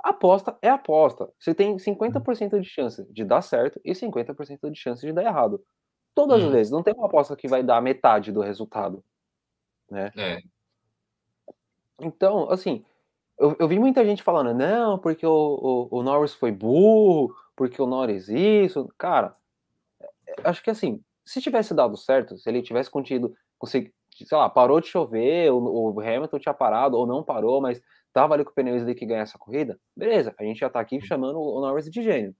Aposta 0.04 0.58
é 0.62 0.70
aposta. 0.70 1.32
Você 1.40 1.54
tem 1.54 1.78
50% 1.78 2.60
de 2.60 2.68
chance 2.68 3.06
de 3.14 3.24
dar 3.24 3.42
certo 3.42 3.80
e 3.86 3.94
50% 3.94 4.72
de 4.72 4.80
chance 4.80 5.06
de 5.06 5.14
dar 5.14 5.24
errado. 5.24 5.64
Todas 6.14 6.42
hum. 6.42 6.48
as 6.48 6.52
vezes. 6.52 6.72
Não 6.72 6.84
tem 6.84 6.94
uma 6.94 7.08
aposta 7.08 7.36
que 7.36 7.48
vai 7.48 7.64
dar 7.64 7.82
metade 7.82 8.32
do 8.32 8.42
resultado. 8.42 9.04
Né? 9.90 10.12
É. 10.18 10.40
Então, 12.00 12.50
assim, 12.50 12.84
eu, 13.38 13.56
eu, 13.60 13.68
vi 13.68 13.80
muita 13.80 14.06
gente 14.06 14.24
falando, 14.24 14.54
não, 14.54 14.98
porque 14.98 15.26
o, 15.26 15.88
o, 15.92 16.00
o 16.00 16.04
Norris 16.04 16.34
foi 16.34 16.52
burro, 16.52 17.36
porque 17.56 17.82
o 17.82 17.86
Norris 17.86 18.30
isso. 18.30 18.88
Cara, 18.98 19.36
é, 20.02 20.10
acho 20.44 20.64
que 20.64 20.70
assim, 20.70 21.04
se 21.26 21.42
tivesse 21.42 21.74
dado 21.74 21.96
certo, 21.98 22.38
se 22.38 22.50
ele 22.50 22.62
tivesse 22.62 22.90
contido, 22.90 23.36
sei 23.66 23.92
lá, 24.32 24.50
parou 24.50 24.80
de 24.82 24.88
chover, 24.88 25.52
o, 25.52 25.94
o 25.94 26.00
Hamilton 26.00 26.40
tinha 26.40 26.54
parado, 26.54 26.98
ou 26.98 27.06
não 27.06 27.24
parou, 27.24 27.62
mas 27.62 27.82
tava 28.14 28.34
ali 28.34 28.44
com 28.44 28.52
o 28.52 28.54
pneu 28.54 28.76
slick 28.76 29.06
ganhar 29.06 29.22
essa 29.22 29.38
corrida, 29.38 29.80
beleza, 29.96 30.34
a 30.38 30.44
gente 30.44 30.60
já 30.60 30.70
tá 30.70 30.80
aqui 30.80 30.96
uhum. 30.96 31.02
chamando 31.02 31.40
o 31.40 31.62
Norris 31.62 31.90
de 31.90 32.02
gênio. 32.02 32.36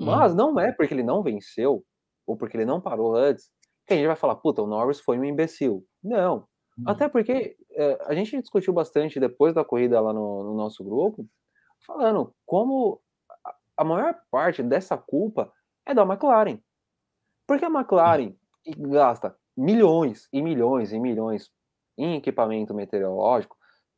Mas 0.00 0.32
não 0.32 0.58
é 0.60 0.70
porque 0.70 0.94
ele 0.94 1.02
não 1.02 1.22
venceu, 1.24 1.84
ou 2.28 2.36
porque 2.36 2.56
ele 2.56 2.66
não 2.66 2.80
parou 2.80 3.16
antes, 3.16 3.50
que 3.86 3.94
a 3.94 3.96
gente 3.96 4.06
vai 4.06 4.16
falar, 4.16 4.36
puta, 4.36 4.62
o 4.62 4.66
Norris 4.66 5.00
foi 5.00 5.18
um 5.18 5.24
imbecil. 5.24 5.82
Não. 6.04 6.46
Até 6.86 7.08
porque 7.08 7.56
é, 7.72 7.98
a 8.06 8.14
gente 8.14 8.38
discutiu 8.40 8.72
bastante 8.72 9.18
depois 9.18 9.54
da 9.54 9.64
corrida 9.64 10.00
lá 10.00 10.12
no, 10.12 10.44
no 10.44 10.54
nosso 10.54 10.84
grupo, 10.84 11.26
falando 11.84 12.32
como 12.46 13.00
a 13.76 13.82
maior 13.82 14.14
parte 14.30 14.62
dessa 14.62 14.96
culpa 14.96 15.50
é 15.86 15.94
da 15.94 16.02
McLaren. 16.02 16.60
Porque 17.46 17.64
a 17.64 17.70
McLaren 17.70 18.34
gasta 18.76 19.34
milhões 19.56 20.28
e 20.32 20.42
milhões 20.42 20.92
e 20.92 21.00
milhões 21.00 21.50
em 21.96 22.16
equipamento 22.16 22.74
meteorológico, 22.74 23.56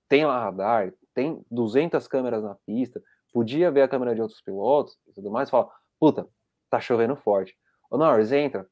tem 0.09 0.25
lá 0.25 0.43
radar, 0.43 0.93
tem 1.13 1.45
200 1.51 2.07
câmeras 2.07 2.43
na 2.43 2.55
pista, 2.65 3.03
podia 3.33 3.71
ver 3.71 3.83
a 3.83 3.89
câmera 3.89 4.15
de 4.15 4.23
outros 4.23 4.41
pilotos 4.41 4.97
e 5.07 5.13
tudo 5.13 5.31
mais, 5.31 5.51
fala, 5.51 5.69
puta, 5.99 6.27
tá 6.71 6.81
chovendo 6.81 7.17
forte. 7.17 7.55
O 7.91 7.99
Norris 7.99 8.31
entra. 8.31 8.67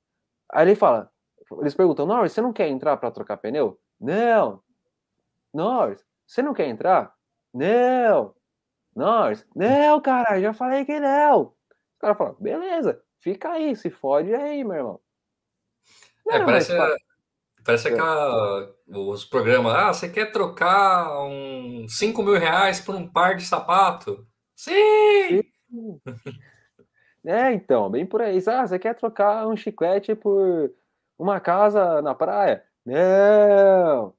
Aí 0.51 0.67
ele 0.67 0.77
fala, 0.77 1.11
eles 1.61 1.75
perguntam, 1.75 2.07
Norris, 2.07 2.33
você 2.33 2.41
não 2.41 2.53
quer 2.53 2.69
entrar 2.69 2.97
para 2.97 3.11
trocar 3.11 3.37
pneu? 3.37 3.79
Não. 4.01 4.63
Norris, 5.53 6.05
você 6.27 6.41
não 6.41 6.55
quer 6.55 6.69
entrar? 6.69 7.15
Não. 7.53 8.35
Norris, 8.95 9.47
não, 9.55 10.01
cara, 10.01 10.41
já 10.41 10.53
falei 10.53 10.85
que 10.85 10.99
não. 11.01 11.43
O 11.43 12.01
cara 12.01 12.15
fala, 12.15 12.37
beleza, 12.39 13.03
fica 13.21 13.51
aí, 13.51 13.75
se 13.75 13.91
fode 13.91 14.35
aí, 14.35 14.63
meu 14.63 14.77
irmão. 14.77 15.01
Não 16.25 16.37
é, 16.37 16.45
parece, 16.45 16.73
parece 17.65 17.89
é. 17.89 17.93
aquela, 17.93 18.75
os 18.87 19.25
programas, 19.25 19.75
ah, 19.75 19.93
você 19.93 20.09
quer 20.09 20.31
trocar 20.31 21.25
um 21.25 21.87
5 21.89 22.23
mil 22.23 22.39
reais 22.39 22.81
por 22.81 22.95
um 22.95 23.09
par 23.09 23.37
de 23.37 23.45
sapato? 23.45 24.27
Sim! 24.55 25.43
Sim. 25.71 26.01
É, 27.25 27.53
então, 27.53 27.91
bem 27.91 28.07
por 28.07 28.23
aí. 28.23 28.39
Ah, 28.47 28.67
você 28.67 28.79
quer 28.79 28.95
trocar 28.95 29.47
um 29.47 29.57
chiclete 29.57 30.15
por 30.15 30.73
uma 31.19 31.41
casa 31.41 32.01
na 32.01 32.15
praia? 32.15 32.65
Não! 32.85 34.15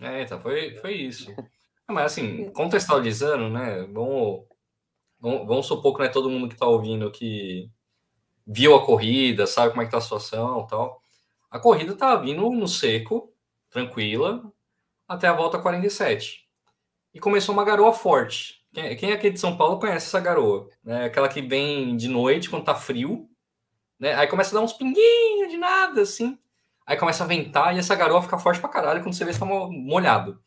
É, 0.00 0.22
então, 0.22 0.40
foi, 0.40 0.74
foi 0.76 0.94
isso. 0.94 1.34
Mas, 1.88 2.12
assim, 2.12 2.50
contextualizando, 2.50 3.48
né, 3.48 3.82
vamos, 3.92 4.44
vamos, 5.20 5.46
vamos 5.46 5.66
supor 5.66 5.92
que 5.94 6.00
não 6.00 6.06
é 6.06 6.08
todo 6.08 6.30
mundo 6.30 6.48
que 6.48 6.54
está 6.54 6.66
ouvindo 6.66 7.10
que 7.10 7.70
viu 8.46 8.74
a 8.74 8.84
corrida, 8.84 9.46
sabe 9.46 9.70
como 9.70 9.82
é 9.82 9.84
que 9.84 9.90
tá 9.90 9.98
a 9.98 10.00
situação 10.00 10.66
tal. 10.66 11.02
A 11.50 11.58
corrida 11.58 11.92
estava 11.92 12.22
vindo 12.22 12.48
no 12.50 12.68
seco, 12.68 13.32
tranquila, 13.70 14.52
até 15.08 15.28
a 15.28 15.32
volta 15.32 15.58
47. 15.58 16.46
E 17.14 17.20
começou 17.20 17.54
uma 17.54 17.64
garoa 17.64 17.92
forte. 17.92 18.64
Quem, 18.76 19.10
é 19.10 19.14
aqui 19.14 19.30
de 19.30 19.40
São 19.40 19.56
Paulo 19.56 19.78
conhece 19.78 20.06
essa 20.06 20.20
garoa? 20.20 20.68
Né? 20.84 21.06
Aquela 21.06 21.30
que 21.30 21.40
vem 21.40 21.96
de 21.96 22.08
noite, 22.08 22.50
quando 22.50 22.66
tá 22.66 22.74
frio, 22.74 23.26
né? 23.98 24.14
Aí 24.14 24.26
começa 24.26 24.50
a 24.50 24.60
dar 24.60 24.64
uns 24.64 24.74
pinguinhos 24.74 25.50
de 25.50 25.56
nada, 25.56 26.02
assim. 26.02 26.38
Aí 26.86 26.94
começa 26.98 27.24
a 27.24 27.26
ventar 27.26 27.74
e 27.74 27.78
essa 27.78 27.94
garoa 27.94 28.22
fica 28.22 28.38
forte 28.38 28.60
pra 28.60 28.68
caralho 28.68 29.02
quando 29.02 29.14
você 29.14 29.24
vê 29.24 29.32
se 29.32 29.38
tá 29.40 29.46
molhado. 29.46 30.42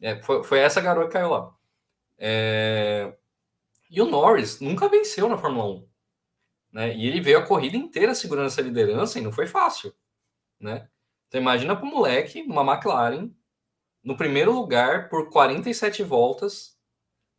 É, 0.00 0.20
foi, 0.20 0.42
foi, 0.42 0.58
essa 0.58 0.80
garoa 0.80 1.06
que 1.06 1.12
caiu 1.12 1.30
lá. 1.30 1.54
É... 2.18 3.14
E 3.88 4.02
o 4.02 4.06
Norris 4.06 4.58
nunca 4.60 4.88
venceu 4.88 5.28
na 5.28 5.38
Fórmula 5.38 5.76
1. 5.76 5.88
Né? 6.72 6.96
E 6.96 7.06
ele 7.06 7.20
veio 7.20 7.38
a 7.38 7.46
corrida 7.46 7.76
inteira 7.76 8.16
segurando 8.16 8.46
essa 8.46 8.62
liderança 8.62 9.20
e 9.20 9.22
não 9.22 9.30
foi 9.30 9.46
fácil. 9.46 9.94
Né? 10.58 10.88
Então 11.28 11.40
imagina 11.40 11.76
para 11.76 11.86
o 11.86 11.88
moleque, 11.88 12.42
numa 12.42 12.74
McLaren, 12.74 13.30
no 14.02 14.16
primeiro 14.16 14.52
lugar 14.52 15.08
por 15.08 15.30
47 15.30 16.02
voltas, 16.02 16.73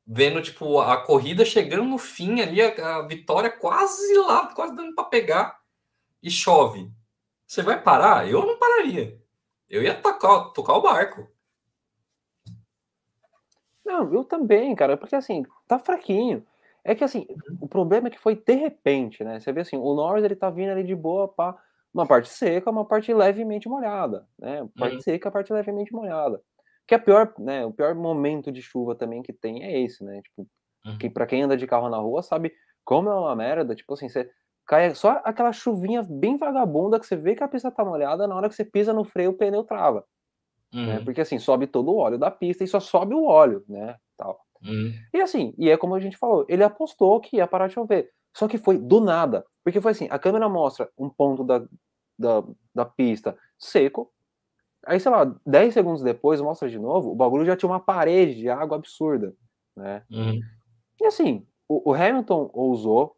vendo 0.05 0.41
tipo 0.41 0.79
a 0.79 0.97
corrida 1.03 1.43
chegando 1.43 1.85
no 1.85 1.97
fim 1.97 2.41
ali, 2.41 2.61
a, 2.61 2.97
a 2.97 3.07
vitória 3.07 3.49
quase 3.49 4.15
lá, 4.17 4.53
quase 4.53 4.75
dando 4.75 4.93
para 4.93 5.05
pegar 5.05 5.59
e 6.21 6.29
chove. 6.29 6.91
Você 7.47 7.61
vai 7.61 7.81
parar? 7.81 8.29
Eu 8.29 8.45
não 8.45 8.57
pararia. 8.57 9.19
Eu 9.69 9.83
ia 9.83 9.99
tocar, 9.99 10.51
tocar 10.51 10.73
o 10.73 10.81
barco. 10.81 11.27
Não, 13.83 14.11
eu 14.13 14.23
também, 14.23 14.75
cara, 14.75 14.97
porque 14.97 15.15
assim, 15.15 15.45
tá 15.67 15.77
fraquinho. 15.77 16.45
É 16.83 16.93
que 16.93 17.03
assim, 17.03 17.27
o 17.59 17.67
problema 17.67 18.07
é 18.07 18.11
que 18.11 18.19
foi 18.19 18.35
de 18.35 18.53
repente, 18.53 19.23
né? 19.23 19.39
Você 19.39 19.51
vê 19.51 19.61
assim, 19.61 19.77
o 19.77 19.95
Norris 19.95 20.23
ele 20.23 20.35
tá 20.35 20.49
vindo 20.49 20.69
ali 20.69 20.83
de 20.83 20.95
boa 20.95 21.27
para 21.27 21.57
uma 21.93 22.05
parte 22.05 22.29
seca, 22.29 22.69
uma 22.69 22.85
parte 22.85 23.13
levemente 23.13 23.67
molhada, 23.67 24.27
né? 24.37 24.67
Parte 24.77 24.95
uhum. 24.95 25.01
seca, 25.01 25.31
parte 25.31 25.51
levemente 25.53 25.93
molhada. 25.93 26.41
Que 26.87 26.93
é 26.93 26.97
a 26.97 27.01
pior, 27.01 27.33
né, 27.39 27.65
o 27.65 27.71
pior 27.71 27.95
momento 27.95 28.51
de 28.51 28.61
chuva 28.61 28.95
também 28.95 29.23
que 29.23 29.33
tem 29.33 29.63
é 29.63 29.81
esse, 29.81 30.03
né? 30.03 30.21
Tipo, 30.21 30.47
uhum. 30.85 30.97
que 30.97 31.09
para 31.09 31.25
quem 31.25 31.41
anda 31.41 31.57
de 31.57 31.65
carro 31.65 31.89
na 31.89 31.97
rua 31.97 32.21
sabe 32.21 32.53
como 32.83 33.09
é 33.09 33.15
uma 33.15 33.35
merda, 33.35 33.73
tipo 33.73 33.93
assim, 33.93 34.07
você 34.07 34.29
cai 34.67 34.93
só 34.93 35.21
aquela 35.23 35.51
chuvinha 35.51 36.03
bem 36.03 36.37
vagabunda 36.37 36.99
que 36.99 37.05
você 37.05 37.15
vê 37.15 37.35
que 37.35 37.43
a 37.43 37.47
pista 37.47 37.71
tá 37.71 37.83
molhada, 37.83 38.27
na 38.27 38.35
hora 38.35 38.49
que 38.49 38.55
você 38.55 38.63
pisa 38.63 38.93
no 38.93 39.03
freio 39.03 39.31
o 39.31 39.33
pneu 39.33 39.63
trava. 39.63 40.05
Né? 40.73 40.81
Uhum. 40.81 40.87
Né? 40.87 41.01
Porque 41.03 41.21
assim, 41.21 41.39
sobe 41.39 41.67
todo 41.67 41.91
o 41.91 41.97
óleo 41.97 42.17
da 42.17 42.29
pista 42.29 42.63
e 42.63 42.67
só 42.67 42.79
sobe 42.79 43.15
o 43.15 43.25
óleo, 43.25 43.63
né? 43.67 43.95
Tal. 44.17 44.39
Uhum. 44.63 44.93
E 45.13 45.21
assim, 45.21 45.53
e 45.57 45.69
é 45.69 45.77
como 45.77 45.95
a 45.95 45.99
gente 45.99 46.17
falou, 46.17 46.45
ele 46.49 46.63
apostou 46.63 47.19
que 47.19 47.37
ia 47.37 47.47
parar 47.47 47.67
de 47.67 47.73
chover. 47.73 48.11
Só 48.35 48.47
que 48.47 48.57
foi 48.57 48.77
do 48.77 48.99
nada. 48.99 49.45
Porque 49.63 49.79
foi 49.79 49.91
assim, 49.91 50.07
a 50.11 50.19
câmera 50.19 50.49
mostra 50.49 50.89
um 50.97 51.09
ponto 51.09 51.43
da, 51.43 51.59
da, 52.19 52.43
da 52.73 52.85
pista 52.85 53.37
seco, 53.57 54.11
Aí, 54.85 54.99
sei 54.99 55.11
lá, 55.11 55.35
10 55.45 55.73
segundos 55.73 56.03
depois, 56.03 56.39
mostra 56.39 56.69
de 56.69 56.77
novo, 56.77 57.11
o 57.11 57.15
bagulho 57.15 57.45
já 57.45 57.55
tinha 57.55 57.69
uma 57.69 57.79
parede 57.79 58.35
de 58.35 58.49
água 58.49 58.77
absurda, 58.77 59.35
né? 59.75 60.03
Uhum. 60.11 60.39
E 61.01 61.05
assim, 61.05 61.45
o, 61.67 61.91
o, 61.91 61.93
Hamilton 61.93 62.49
ousou 62.53 63.15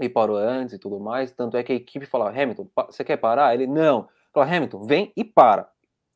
e 0.00 0.08
parou 0.08 0.36
antes 0.36 0.74
e 0.74 0.78
tudo 0.78 0.98
mais, 0.98 1.32
tanto 1.32 1.56
é 1.56 1.62
que 1.62 1.72
a 1.72 1.76
equipe 1.76 2.06
falou, 2.06 2.28
Hamilton, 2.28 2.68
você 2.86 3.04
quer 3.04 3.16
parar? 3.16 3.54
Ele, 3.54 3.66
não. 3.66 4.08
Falou, 4.32 4.48
Hamilton, 4.48 4.82
vem 4.82 5.12
e 5.16 5.24
para. 5.24 5.70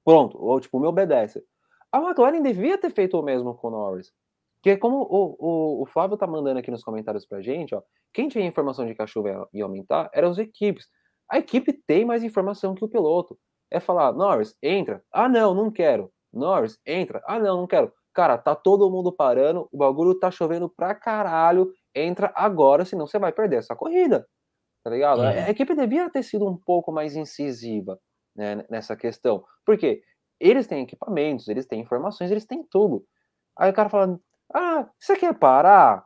Pronto, 0.04 0.42
ou 0.42 0.58
tipo, 0.58 0.80
me 0.80 0.86
obedece. 0.86 1.44
A 1.92 1.98
McLaren 1.98 2.42
devia 2.42 2.78
ter 2.78 2.90
feito 2.90 3.18
o 3.18 3.22
mesmo 3.22 3.54
com 3.54 3.68
o 3.68 3.70
Norris. 3.70 4.12
Que 4.62 4.76
como 4.76 5.02
o, 5.02 5.36
o, 5.38 5.82
o 5.82 5.86
Flávio 5.86 6.16
tá 6.16 6.26
mandando 6.26 6.58
aqui 6.58 6.70
nos 6.70 6.84
comentários 6.84 7.24
pra 7.24 7.40
gente, 7.40 7.74
ó, 7.74 7.82
quem 8.12 8.28
tinha 8.28 8.44
informação 8.44 8.86
de 8.86 8.94
que 8.94 9.02
a 9.02 9.06
chuva 9.06 9.48
ia 9.52 9.64
aumentar 9.64 10.10
eram 10.12 10.28
as 10.28 10.38
equipes. 10.38 10.88
A 11.28 11.38
equipe 11.38 11.72
tem 11.72 12.04
mais 12.04 12.22
informação 12.22 12.74
que 12.74 12.84
o 12.84 12.88
piloto 12.88 13.38
é 13.70 13.80
falar, 13.80 14.12
Norris, 14.12 14.56
entra. 14.62 15.02
Ah, 15.12 15.28
não, 15.28 15.54
não 15.54 15.70
quero. 15.70 16.12
Norris, 16.32 16.78
entra. 16.86 17.22
Ah, 17.26 17.38
não, 17.38 17.58
não 17.58 17.66
quero. 17.66 17.92
Cara, 18.12 18.36
tá 18.36 18.54
todo 18.54 18.90
mundo 18.90 19.12
parando, 19.12 19.68
o 19.72 19.78
bagulho 19.78 20.18
tá 20.18 20.30
chovendo 20.30 20.68
pra 20.68 20.94
caralho. 20.94 21.72
Entra 21.94 22.32
agora, 22.34 22.84
senão 22.84 23.06
você 23.06 23.18
vai 23.18 23.32
perder 23.32 23.56
essa 23.56 23.76
corrida. 23.76 24.26
Tá 24.82 24.90
ligado? 24.90 25.22
É. 25.22 25.44
A 25.44 25.50
equipe 25.50 25.74
devia 25.74 26.10
ter 26.10 26.22
sido 26.22 26.46
um 26.48 26.56
pouco 26.56 26.90
mais 26.90 27.14
incisiva 27.14 27.98
né, 28.34 28.64
nessa 28.70 28.96
questão. 28.96 29.44
Porque 29.64 30.02
eles 30.40 30.66
têm 30.66 30.82
equipamentos, 30.82 31.48
eles 31.48 31.66
têm 31.66 31.80
informações, 31.80 32.30
eles 32.30 32.46
têm 32.46 32.64
tudo. 32.70 33.04
Aí 33.58 33.70
o 33.70 33.74
cara 33.74 33.90
fala: 33.90 34.18
Ah, 34.52 34.88
você 34.98 35.16
quer 35.16 35.38
parar? 35.38 36.04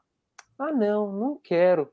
Ah, 0.58 0.72
não, 0.72 1.12
não 1.12 1.40
quero. 1.42 1.90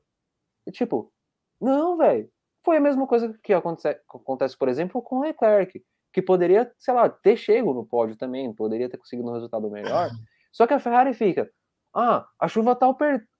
E, 0.66 0.72
tipo, 0.72 1.12
não, 1.60 1.96
velho. 1.96 2.28
Foi 2.64 2.76
a 2.76 2.80
mesma 2.80 3.06
coisa 3.06 3.36
que 3.42 3.52
acontece, 3.52 4.00
acontece 4.08 4.56
por 4.56 4.68
exemplo, 4.68 5.02
com 5.02 5.16
o 5.16 5.22
Leclerc, 5.22 5.82
que 6.12 6.22
poderia, 6.22 6.70
sei 6.78 6.94
lá, 6.94 7.08
ter 7.08 7.36
chego 7.36 7.72
no 7.72 7.84
pódio 7.84 8.16
também, 8.16 8.52
poderia 8.52 8.88
ter 8.88 8.98
conseguido 8.98 9.28
um 9.28 9.32
resultado 9.32 9.70
melhor. 9.70 10.10
Só 10.52 10.66
que 10.66 10.74
a 10.74 10.78
Ferrari 10.78 11.14
fica, 11.14 11.50
ah, 11.94 12.26
a 12.38 12.48
chuva 12.48 12.76
tá, 12.76 12.86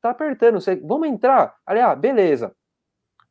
tá 0.01 0.11
apertando, 0.11 0.61
você, 0.61 0.77
vamos 0.77 1.09
entrar? 1.09 1.55
Ali, 1.67 1.81
ah, 1.81 1.95
beleza. 1.95 2.55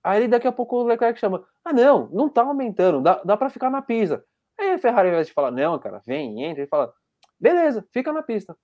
Aí 0.03 0.27
daqui 0.27 0.47
a 0.47 0.51
pouco 0.51 0.77
o 0.77 0.83
Leclerc 0.83 1.19
chama, 1.19 1.45
ah 1.63 1.73
não, 1.73 2.07
não 2.11 2.29
tá 2.29 2.41
aumentando, 2.41 3.01
dá, 3.01 3.21
dá 3.23 3.37
para 3.37 3.49
ficar 3.49 3.69
na 3.69 3.81
pista. 3.81 4.23
Aí 4.59 4.71
a 4.73 4.79
Ferrari 4.79 5.11
vai 5.11 5.23
te 5.23 5.33
falar, 5.33 5.51
não, 5.51 5.77
cara, 5.79 6.01
vem, 6.05 6.43
entra, 6.43 6.63
e 6.63 6.67
fala, 6.67 6.93
beleza, 7.39 7.85
fica 7.91 8.11
na 8.13 8.21
pista. 8.23 8.55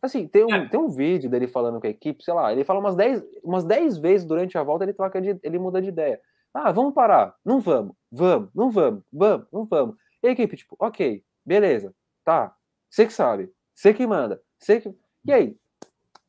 Assim, 0.00 0.26
tem 0.26 0.44
um, 0.44 0.54
é. 0.54 0.68
tem 0.68 0.78
um 0.78 0.88
vídeo 0.88 1.30
dele 1.30 1.46
falando 1.46 1.80
com 1.80 1.86
a 1.86 1.90
equipe, 1.90 2.22
sei 2.22 2.34
lá, 2.34 2.52
ele 2.52 2.64
fala 2.64 2.80
umas 2.80 2.94
10 2.94 3.22
umas 3.42 3.64
dez 3.64 3.96
vezes 3.96 4.26
durante 4.26 4.56
a 4.58 4.62
volta, 4.62 4.84
ele 4.84 4.92
troca 4.92 5.20
de, 5.20 5.38
ele 5.42 5.58
muda 5.58 5.80
de 5.80 5.88
ideia. 5.88 6.20
Ah, 6.56 6.72
vamos 6.72 6.94
parar. 6.94 7.36
Não 7.44 7.60
vamos. 7.60 7.94
Vamos, 8.10 8.48
não 8.54 8.70
vamos. 8.70 9.02
Vamos, 9.12 9.46
não 9.52 9.66
vamos. 9.66 9.96
E 10.22 10.28
a 10.28 10.30
equipe, 10.30 10.56
tipo, 10.56 10.74
ok, 10.78 11.22
beleza, 11.44 11.94
tá. 12.24 12.56
Você 12.88 13.04
que 13.06 13.12
sabe. 13.12 13.52
Você 13.74 13.92
que 13.92 14.06
manda. 14.06 14.42
Você 14.58 14.80
que... 14.80 14.88
E 15.26 15.32
aí? 15.32 15.56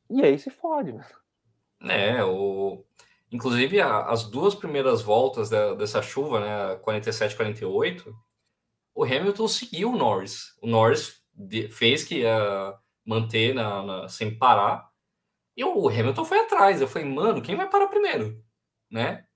E 0.09 0.21
aí 0.21 0.37
se 0.37 0.49
fode, 0.49 0.91
mano. 0.91 1.05
É, 1.89 2.21
o... 2.25 2.83
Inclusive, 3.31 3.79
as 3.79 4.25
duas 4.25 4.53
primeiras 4.53 5.01
voltas 5.01 5.49
dessa 5.49 6.01
chuva, 6.01 6.41
né, 6.41 6.75
47 6.77 7.35
48, 7.35 8.13
o 8.93 9.05
Hamilton 9.05 9.47
seguiu 9.47 9.91
o 9.91 9.97
Norris. 9.97 10.57
O 10.61 10.67
Norris 10.67 11.21
fez 11.71 12.03
que 12.03 12.19
ia 12.19 12.77
manter 13.05 13.55
na, 13.55 13.83
na, 13.83 14.09
sem 14.09 14.37
parar. 14.37 14.89
E 15.55 15.63
o 15.63 15.87
Hamilton 15.87 16.25
foi 16.25 16.39
atrás. 16.39 16.81
Eu 16.81 16.87
falei, 16.87 17.07
mano, 17.07 17.41
quem 17.41 17.55
vai 17.55 17.69
parar 17.69 17.87
primeiro? 17.87 18.43
Né? 18.91 19.26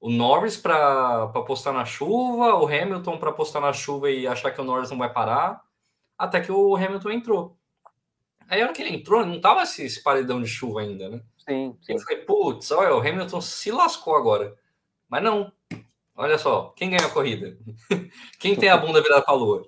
O 0.00 0.10
Norris 0.10 0.56
para 0.56 1.28
postar 1.46 1.72
na 1.72 1.84
chuva, 1.84 2.54
o 2.54 2.66
Hamilton 2.66 3.18
para 3.18 3.32
postar 3.32 3.60
na 3.60 3.72
chuva 3.72 4.10
e 4.10 4.26
achar 4.26 4.52
que 4.52 4.60
o 4.60 4.64
Norris 4.64 4.90
não 4.90 4.98
vai 4.98 5.12
parar, 5.12 5.60
até 6.16 6.40
que 6.40 6.52
o 6.52 6.76
Hamilton 6.76 7.10
entrou. 7.10 7.58
Aí, 8.48 8.62
a 8.62 8.64
hora 8.64 8.72
que 8.72 8.80
ele 8.80 8.96
entrou, 8.96 9.26
não 9.26 9.40
tava 9.40 9.62
esse, 9.62 9.84
esse 9.84 10.02
paredão 10.02 10.40
de 10.40 10.48
chuva 10.48 10.80
ainda, 10.80 11.08
né? 11.08 11.20
Sim, 11.36 11.76
sim. 11.82 11.92
Eu 11.94 12.00
falei, 12.00 12.24
putz, 12.24 12.70
olha, 12.70 12.94
o 12.94 13.00
Hamilton 13.00 13.40
se 13.40 13.70
lascou 13.70 14.16
agora. 14.16 14.56
Mas 15.08 15.22
não. 15.22 15.52
Olha 16.16 16.38
só, 16.38 16.72
quem 16.76 16.90
ganha 16.90 17.06
a 17.06 17.10
corrida? 17.10 17.58
quem 18.38 18.56
tem 18.56 18.68
a 18.68 18.76
bunda 18.76 19.02
virada 19.02 19.22
para 19.22 19.34
a 19.34 19.36
lua? 19.36 19.62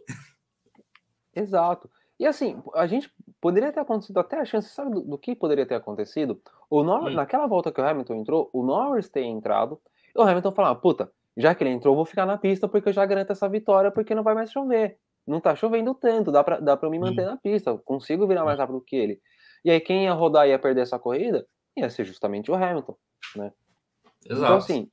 Exato. 1.35 1.91
E 2.19 2.27
assim, 2.27 2.63
a 2.75 2.87
gente 2.87 3.11
poderia 3.41 3.73
ter 3.73 3.81
acontecido 3.81 4.19
até 4.19 4.39
a 4.41 4.45
chance, 4.45 4.69
sabe 4.69 4.91
do, 4.91 5.01
do 5.01 5.19
que 5.19 5.35
poderia 5.35 5.65
ter 5.65 5.75
acontecido? 5.75 6.41
O 6.69 6.83
Norris, 6.83 7.13
hum. 7.13 7.17
Naquela 7.17 7.47
volta 7.47 7.73
que 7.73 7.81
o 7.81 7.87
Hamilton 7.87 8.15
entrou, 8.15 8.51
o 8.53 8.63
Norris 8.63 9.09
ter 9.09 9.23
entrado, 9.23 9.81
e 10.15 10.19
o 10.21 10.23
Hamilton 10.23 10.53
falar, 10.53 10.75
puta, 10.77 11.11
já 11.37 11.55
que 11.55 11.63
ele 11.63 11.71
entrou, 11.71 11.95
vou 11.95 12.05
ficar 12.05 12.27
na 12.27 12.37
pista 12.39 12.69
porque 12.69 12.89
eu 12.89 12.93
já 12.93 13.05
garanto 13.07 13.33
essa 13.33 13.49
vitória 13.49 13.91
porque 13.91 14.15
não 14.15 14.23
vai 14.23 14.35
mais 14.35 14.51
chover. 14.51 14.99
Não 15.27 15.41
tá 15.41 15.55
chovendo 15.55 15.95
tanto, 15.95 16.33
dá 16.33 16.43
pra, 16.43 16.59
dá 16.59 16.77
pra 16.77 16.87
eu 16.87 16.91
me 16.91 16.99
manter 16.99 17.25
na 17.25 17.37
pista, 17.37 17.77
consigo 17.79 18.27
virar 18.27 18.45
mais 18.45 18.59
rápido 18.59 18.81
que 18.81 18.97
ele. 18.97 19.21
E 19.65 19.71
aí 19.71 19.81
quem 19.81 20.05
ia 20.05 20.13
rodar 20.13 20.47
e 20.47 20.51
ia 20.51 20.59
perder 20.59 20.83
essa 20.83 20.99
corrida 20.99 21.47
ia 21.77 21.89
ser 21.89 22.05
justamente 22.05 22.51
o 22.51 22.55
Hamilton, 22.55 22.97
né? 23.37 23.53
Então, 24.25 24.37
Exato. 24.37 24.45
Então 24.45 24.57
assim, 24.57 24.91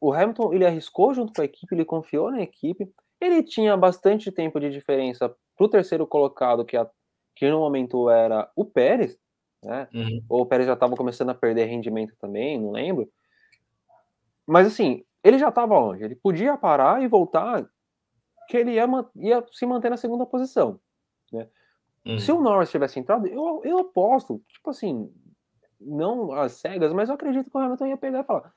o 0.00 0.12
Hamilton 0.12 0.52
ele 0.52 0.66
arriscou 0.66 1.14
junto 1.14 1.32
com 1.32 1.42
a 1.42 1.44
equipe, 1.44 1.74
ele 1.74 1.84
confiou 1.84 2.30
na 2.30 2.42
equipe, 2.42 2.90
ele 3.20 3.42
tinha 3.42 3.76
bastante 3.76 4.30
tempo 4.30 4.58
de 4.60 4.70
diferença 4.70 5.34
pro 5.56 5.68
terceiro 5.68 6.06
colocado, 6.06 6.64
que, 6.64 6.76
a, 6.76 6.88
que 7.36 7.48
no 7.50 7.60
momento 7.60 8.10
era 8.10 8.50
o 8.56 8.64
Pérez, 8.64 9.18
né? 9.64 9.88
Uhum. 9.94 10.24
Ou 10.28 10.42
o 10.42 10.46
Pérez 10.46 10.66
já 10.66 10.74
estava 10.74 10.96
começando 10.96 11.30
a 11.30 11.34
perder 11.34 11.66
rendimento 11.66 12.14
também, 12.18 12.60
não 12.60 12.72
lembro. 12.72 13.08
Mas 14.52 14.66
assim, 14.66 15.02
ele 15.24 15.38
já 15.38 15.48
estava 15.48 15.78
longe, 15.78 16.04
ele 16.04 16.14
podia 16.14 16.58
parar 16.58 17.02
e 17.02 17.08
voltar, 17.08 17.66
que 18.48 18.56
ele 18.58 18.72
ia, 18.72 18.86
ia 19.16 19.42
se 19.50 19.64
manter 19.64 19.88
na 19.88 19.96
segunda 19.96 20.26
posição. 20.26 20.78
Né? 21.32 21.48
Uhum. 22.04 22.18
Se 22.18 22.30
o 22.30 22.40
Norris 22.40 22.70
tivesse 22.70 23.00
entrado, 23.00 23.26
eu, 23.26 23.62
eu 23.64 23.78
aposto, 23.78 24.42
tipo 24.48 24.68
assim, 24.68 25.10
não 25.80 26.32
às 26.32 26.52
cegas, 26.52 26.92
mas 26.92 27.08
eu 27.08 27.14
acredito 27.14 27.50
que 27.50 27.56
o 27.56 27.60
Hamilton 27.60 27.86
ia 27.86 27.96
pegar 27.96 28.20
e 28.20 28.24
falar: 28.24 28.52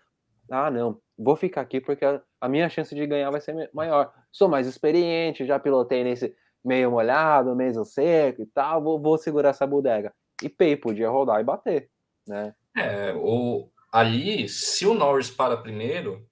ah, 0.52 0.70
não, 0.70 1.00
vou 1.18 1.38
ficar 1.38 1.62
aqui 1.62 1.80
porque 1.80 2.04
a, 2.04 2.22
a 2.42 2.50
minha 2.50 2.68
chance 2.68 2.94
de 2.94 3.08
ganhar 3.08 3.32
vai 3.32 3.40
ser 3.40 3.70
maior. 3.74 4.14
Sou 4.34 4.50
mais 4.50 4.68
experiente, 4.68 5.46
já 5.46 5.58
pilotei 5.58 6.04
nesse 6.04 6.36
meio 6.62 6.92
molhado, 6.92 7.56
meio 7.56 7.86
seco 7.86 8.42
e 8.42 8.46
tal, 8.48 8.84
vou, 8.84 9.00
vou 9.00 9.18
segurar 9.18 9.52
essa 9.52 9.66
bodega. 9.66 10.14
E 10.44 10.50
Pei 10.50 10.76
podia 10.76 11.10
rodar 11.10 11.40
e 11.40 11.44
bater, 11.46 11.90
né? 12.28 12.54
É, 12.76 13.14
o, 13.14 13.70
ali, 13.96 14.50
se 14.50 14.86
o 14.86 14.94
Norris 14.94 15.32
para 15.32 15.56
primeiro, 15.56 16.28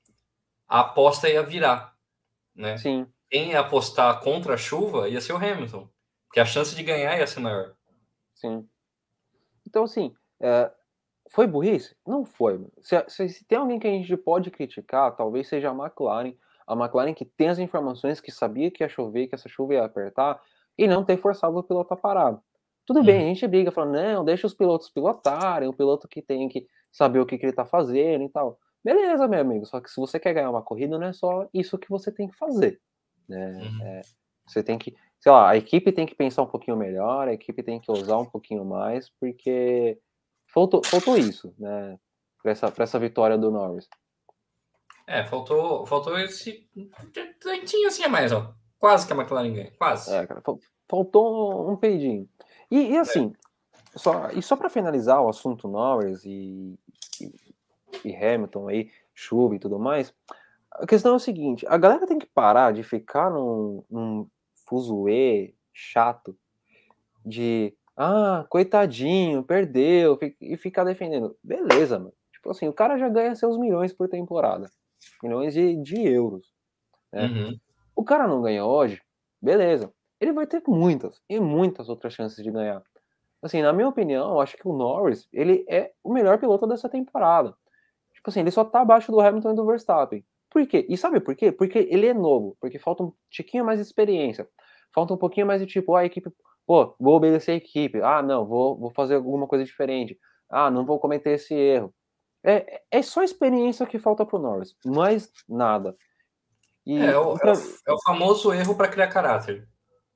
a 0.67 0.81
aposta 0.81 1.29
ia 1.29 1.41
virar, 1.41 1.95
né? 2.53 2.75
Sim. 2.75 3.07
Quem 3.29 3.51
ia 3.51 3.61
apostar 3.61 4.19
contra 4.19 4.55
a 4.55 4.57
chuva 4.57 5.07
ia 5.07 5.21
ser 5.21 5.31
o 5.31 5.37
Hamilton, 5.37 5.87
porque 6.27 6.41
a 6.41 6.45
chance 6.45 6.75
de 6.75 6.83
ganhar 6.83 7.17
ia 7.17 7.25
ser 7.25 7.39
maior. 7.39 7.73
Sim. 8.33 8.67
Então, 9.65 9.85
assim, 9.85 10.13
é, 10.41 10.69
foi 11.29 11.47
burrice? 11.47 11.95
Não 12.05 12.25
foi. 12.25 12.67
Se, 12.81 13.01
se, 13.07 13.29
se, 13.29 13.45
tem 13.45 13.57
alguém 13.57 13.79
que 13.79 13.87
a 13.87 13.91
gente 13.91 14.17
pode 14.17 14.51
criticar, 14.51 15.15
talvez 15.15 15.47
seja 15.47 15.71
a 15.71 15.73
McLaren. 15.73 16.33
A 16.67 16.73
McLaren 16.73 17.13
que 17.13 17.23
tem 17.23 17.47
as 17.47 17.59
informações, 17.59 18.19
que 18.19 18.29
sabia 18.29 18.69
que 18.71 18.83
ia 18.83 18.89
chover, 18.89 19.27
que 19.27 19.35
essa 19.35 19.47
chuva 19.47 19.75
ia 19.75 19.85
apertar, 19.85 20.41
e 20.77 20.85
não 20.85 21.05
ter 21.05 21.15
forçado 21.15 21.57
o 21.57 21.63
piloto 21.63 21.93
a 21.93 21.97
parar. 21.97 22.37
Tudo 22.85 23.01
bem, 23.01 23.21
uhum. 23.21 23.31
a 23.31 23.33
gente 23.33 23.47
briga, 23.47 23.71
falando, 23.71 23.93
não, 23.93 24.25
deixa 24.25 24.45
os 24.45 24.53
pilotos 24.53 24.89
pilotarem, 24.89 25.69
o 25.69 25.73
piloto 25.73 26.09
que 26.09 26.21
tem 26.21 26.49
que 26.49 26.67
saber 26.93 27.19
o 27.19 27.25
que, 27.25 27.37
que 27.37 27.45
ele 27.45 27.53
tá 27.53 27.65
fazendo 27.65 28.23
e 28.23 28.29
tal. 28.29 28.57
Beleza, 28.83 29.27
meu 29.27 29.41
amigo, 29.41 29.65
só 29.65 29.81
que 29.81 29.89
se 29.89 29.99
você 29.99 30.19
quer 30.19 30.33
ganhar 30.33 30.49
uma 30.49 30.61
corrida, 30.61 30.97
não 30.97 31.07
é 31.07 31.13
só 31.13 31.47
isso 31.53 31.77
que 31.77 31.89
você 31.89 32.11
tem 32.11 32.29
que 32.29 32.37
fazer. 32.37 32.79
Né? 33.27 33.53
Uhum. 33.53 33.83
É, 33.85 34.01
você 34.45 34.61
tem 34.61 34.77
que, 34.77 34.95
sei 35.19 35.31
lá, 35.31 35.49
a 35.49 35.57
equipe 35.57 35.91
tem 35.91 36.05
que 36.05 36.15
pensar 36.15 36.43
um 36.43 36.47
pouquinho 36.47 36.77
melhor, 36.77 37.27
a 37.27 37.33
equipe 37.33 37.63
tem 37.63 37.79
que 37.79 37.91
usar 37.91 38.17
um 38.17 38.25
pouquinho 38.25 38.63
mais, 38.63 39.09
porque 39.19 39.97
faltou, 40.47 40.81
faltou 40.85 41.17
isso, 41.17 41.53
né? 41.57 41.97
Pra 42.41 42.51
essa, 42.51 42.71
pra 42.71 42.83
essa 42.83 42.99
vitória 42.99 43.37
do 43.37 43.49
Norris. 43.49 43.87
É, 45.07 45.25
faltou, 45.25 45.85
faltou 45.85 46.17
esse. 46.19 46.69
Tinha 47.65 47.87
assim 47.87 48.03
a 48.03 48.09
mais, 48.09 48.31
ó. 48.31 48.53
Quase 48.77 49.07
que 49.07 49.13
a 49.13 49.15
McLaren 49.15 49.53
ganha. 49.53 49.71
Quase. 49.77 50.13
É, 50.13 50.27
cara, 50.27 50.41
faltou 50.89 51.71
um 51.71 51.75
peidinho. 51.77 52.27
E, 52.69 52.91
e 52.91 52.97
assim, 52.97 53.33
é. 53.95 53.97
só, 53.97 54.29
e 54.31 54.41
só 54.41 54.55
para 54.55 54.69
finalizar 54.69 55.21
o 55.21 55.29
assunto 55.29 55.67
Norris 55.67 56.25
e, 56.25 56.77
e, 57.21 58.15
Hamilton 58.15 58.69
aí, 58.69 58.91
chuva 59.13 59.55
e 59.55 59.59
tudo 59.59 59.79
mais, 59.79 60.13
a 60.71 60.85
questão 60.85 61.13
é 61.13 61.15
o 61.15 61.19
seguinte: 61.19 61.65
a 61.67 61.77
galera 61.77 62.07
tem 62.07 62.19
que 62.19 62.25
parar 62.25 62.71
de 62.71 62.83
ficar 62.83 63.29
num, 63.29 63.83
num 63.89 64.27
fuzuê 64.65 65.53
chato 65.73 66.37
de 67.25 67.73
ah, 67.95 68.45
coitadinho, 68.49 69.43
perdeu, 69.43 70.17
e 70.41 70.57
ficar 70.57 70.83
defendendo. 70.83 71.37
Beleza, 71.43 71.99
mano. 71.99 72.13
Tipo 72.31 72.51
assim, 72.51 72.67
o 72.67 72.73
cara 72.73 72.97
já 72.97 73.07
ganha 73.07 73.35
seus 73.35 73.57
milhões 73.57 73.93
por 73.93 74.09
temporada. 74.09 74.69
Milhões 75.21 75.53
de, 75.53 75.75
de 75.81 76.01
euros. 76.01 76.51
Né? 77.11 77.27
Uhum. 77.27 77.59
O 77.95 78.03
cara 78.03 78.27
não 78.27 78.41
ganha 78.41 78.65
hoje, 78.65 79.01
beleza. 79.41 79.93
Ele 80.19 80.33
vai 80.33 80.47
ter 80.47 80.61
muitas 80.67 81.21
e 81.29 81.39
muitas 81.39 81.89
outras 81.89 82.13
chances 82.13 82.43
de 82.43 82.51
ganhar. 82.51 82.81
Assim, 83.43 83.61
na 83.61 83.73
minha 83.73 83.89
opinião, 83.89 84.31
eu 84.31 84.39
acho 84.39 84.55
que 84.57 84.67
o 84.67 84.73
Norris, 84.73 85.27
ele 85.31 85.65
é 85.67 85.91
o 86.03 86.13
melhor 86.13 86.39
piloto 86.39 86.65
dessa 86.65 86.87
temporada. 86.89 87.53
Tipo 88.13 88.29
assim, 88.29 88.39
ele 88.39 88.51
só 88.51 88.63
tá 88.63 88.81
abaixo 88.81 89.11
do 89.11 89.19
Hamilton 89.19 89.51
e 89.51 89.55
do 89.55 89.65
Verstappen. 89.65 90.25
Por 90.49 90.65
quê? 90.65 90.85
E 90.89 90.97
sabe 90.97 91.19
por 91.19 91.35
quê? 91.35 91.51
Porque 91.51 91.87
ele 91.91 92.07
é 92.07 92.13
novo, 92.13 92.55
porque 92.61 92.79
falta 92.79 93.03
um 93.03 93.11
tiquinho 93.29 93.65
mais 93.65 93.79
de 93.79 93.85
experiência. 93.85 94.47
Falta 94.93 95.13
um 95.13 95.17
pouquinho 95.17 95.45
mais 95.45 95.59
de 95.59 95.67
tipo, 95.67 95.95
ah, 95.95 96.01
a 96.01 96.05
equipe 96.05 96.31
Pô, 96.65 96.95
vou 96.99 97.15
obedecer 97.15 97.51
a 97.51 97.55
equipe. 97.55 98.01
Ah, 98.01 98.21
não, 98.21 98.45
vou, 98.45 98.77
vou 98.77 98.91
fazer 98.91 99.15
alguma 99.15 99.47
coisa 99.47 99.65
diferente. 99.65 100.17
Ah, 100.49 100.71
não 100.71 100.85
vou 100.85 100.99
cometer 100.99 101.31
esse 101.31 101.53
erro. 101.53 101.93
É, 102.43 102.81
é 102.91 103.01
só 103.01 103.23
experiência 103.23 103.85
que 103.85 103.99
falta 103.99 104.25
pro 104.25 104.39
Norris, 104.39 104.75
mais 104.85 105.31
nada. 105.47 105.95
E, 106.85 106.97
é, 106.99 107.17
o, 107.17 107.37
pra... 107.37 107.51
é, 107.51 107.91
o, 107.93 108.01
famoso 108.05 108.53
erro 108.53 108.75
para 108.75 108.89
criar 108.89 109.07
caráter. 109.07 109.67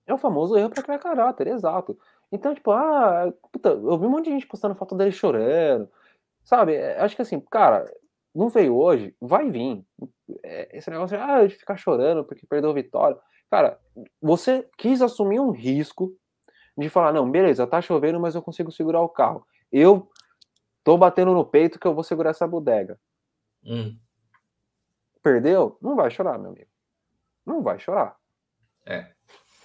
É 0.06 0.14
o 0.14 0.18
famoso 0.18 0.58
erro 0.58 0.70
para 0.70 0.84
criar 0.84 1.00
caráter, 1.00 1.48
exato. 1.48 1.98
Então, 2.32 2.54
tipo, 2.54 2.72
ah, 2.72 3.32
puta, 3.52 3.70
eu 3.70 3.98
vi 3.98 4.06
um 4.06 4.10
monte 4.10 4.26
de 4.26 4.32
gente 4.32 4.48
postando 4.48 4.76
foto 4.76 4.96
dele 4.96 5.12
chorando, 5.12 5.90
sabe? 6.44 6.76
É, 6.76 7.00
acho 7.00 7.16
que 7.16 7.22
assim, 7.22 7.40
cara, 7.40 7.86
não 8.36 8.50
veio 8.50 8.76
hoje, 8.76 9.16
vai 9.20 9.50
vir. 9.50 9.86
É, 10.44 10.78
esse 10.78 10.90
negócio 10.90 11.20
ah, 11.20 11.46
de 11.46 11.56
ficar 11.56 11.78
chorando 11.78 12.24
porque 12.24 12.46
perdeu 12.46 12.70
a 12.70 12.74
vitória. 12.74 13.18
Cara, 13.50 13.80
você 14.22 14.68
quis 14.78 15.02
assumir 15.02 15.40
um 15.40 15.52
risco 15.52 16.16
de 16.78 16.90
falar, 16.90 17.14
não, 17.14 17.30
beleza, 17.30 17.66
tá 17.66 17.82
chovendo, 17.82 18.20
mas 18.20 18.36
eu 18.36 18.42
consigo 18.42 18.72
segurar 18.72 19.02
o 19.02 19.10
carro. 19.10 19.46
Eu 19.72 20.10
tô 20.84 20.98
batendo 20.98 21.34
no 21.34 21.46
peito 21.46 21.80
que 21.80 21.88
eu 21.88 21.94
vou 21.94 22.04
segurar 22.04 22.32
essa 22.32 22.48
bodega. 22.48 23.00
Hum. 23.64 23.98
Perdeu? 25.24 25.78
Não 25.82 25.96
vai 25.96 26.12
chorar, 26.12 26.38
meu 26.38 26.52
amigo. 26.52 26.70
Não 27.46 27.62
vai 27.64 27.80
chorar. 27.80 28.16
É. 28.86 29.17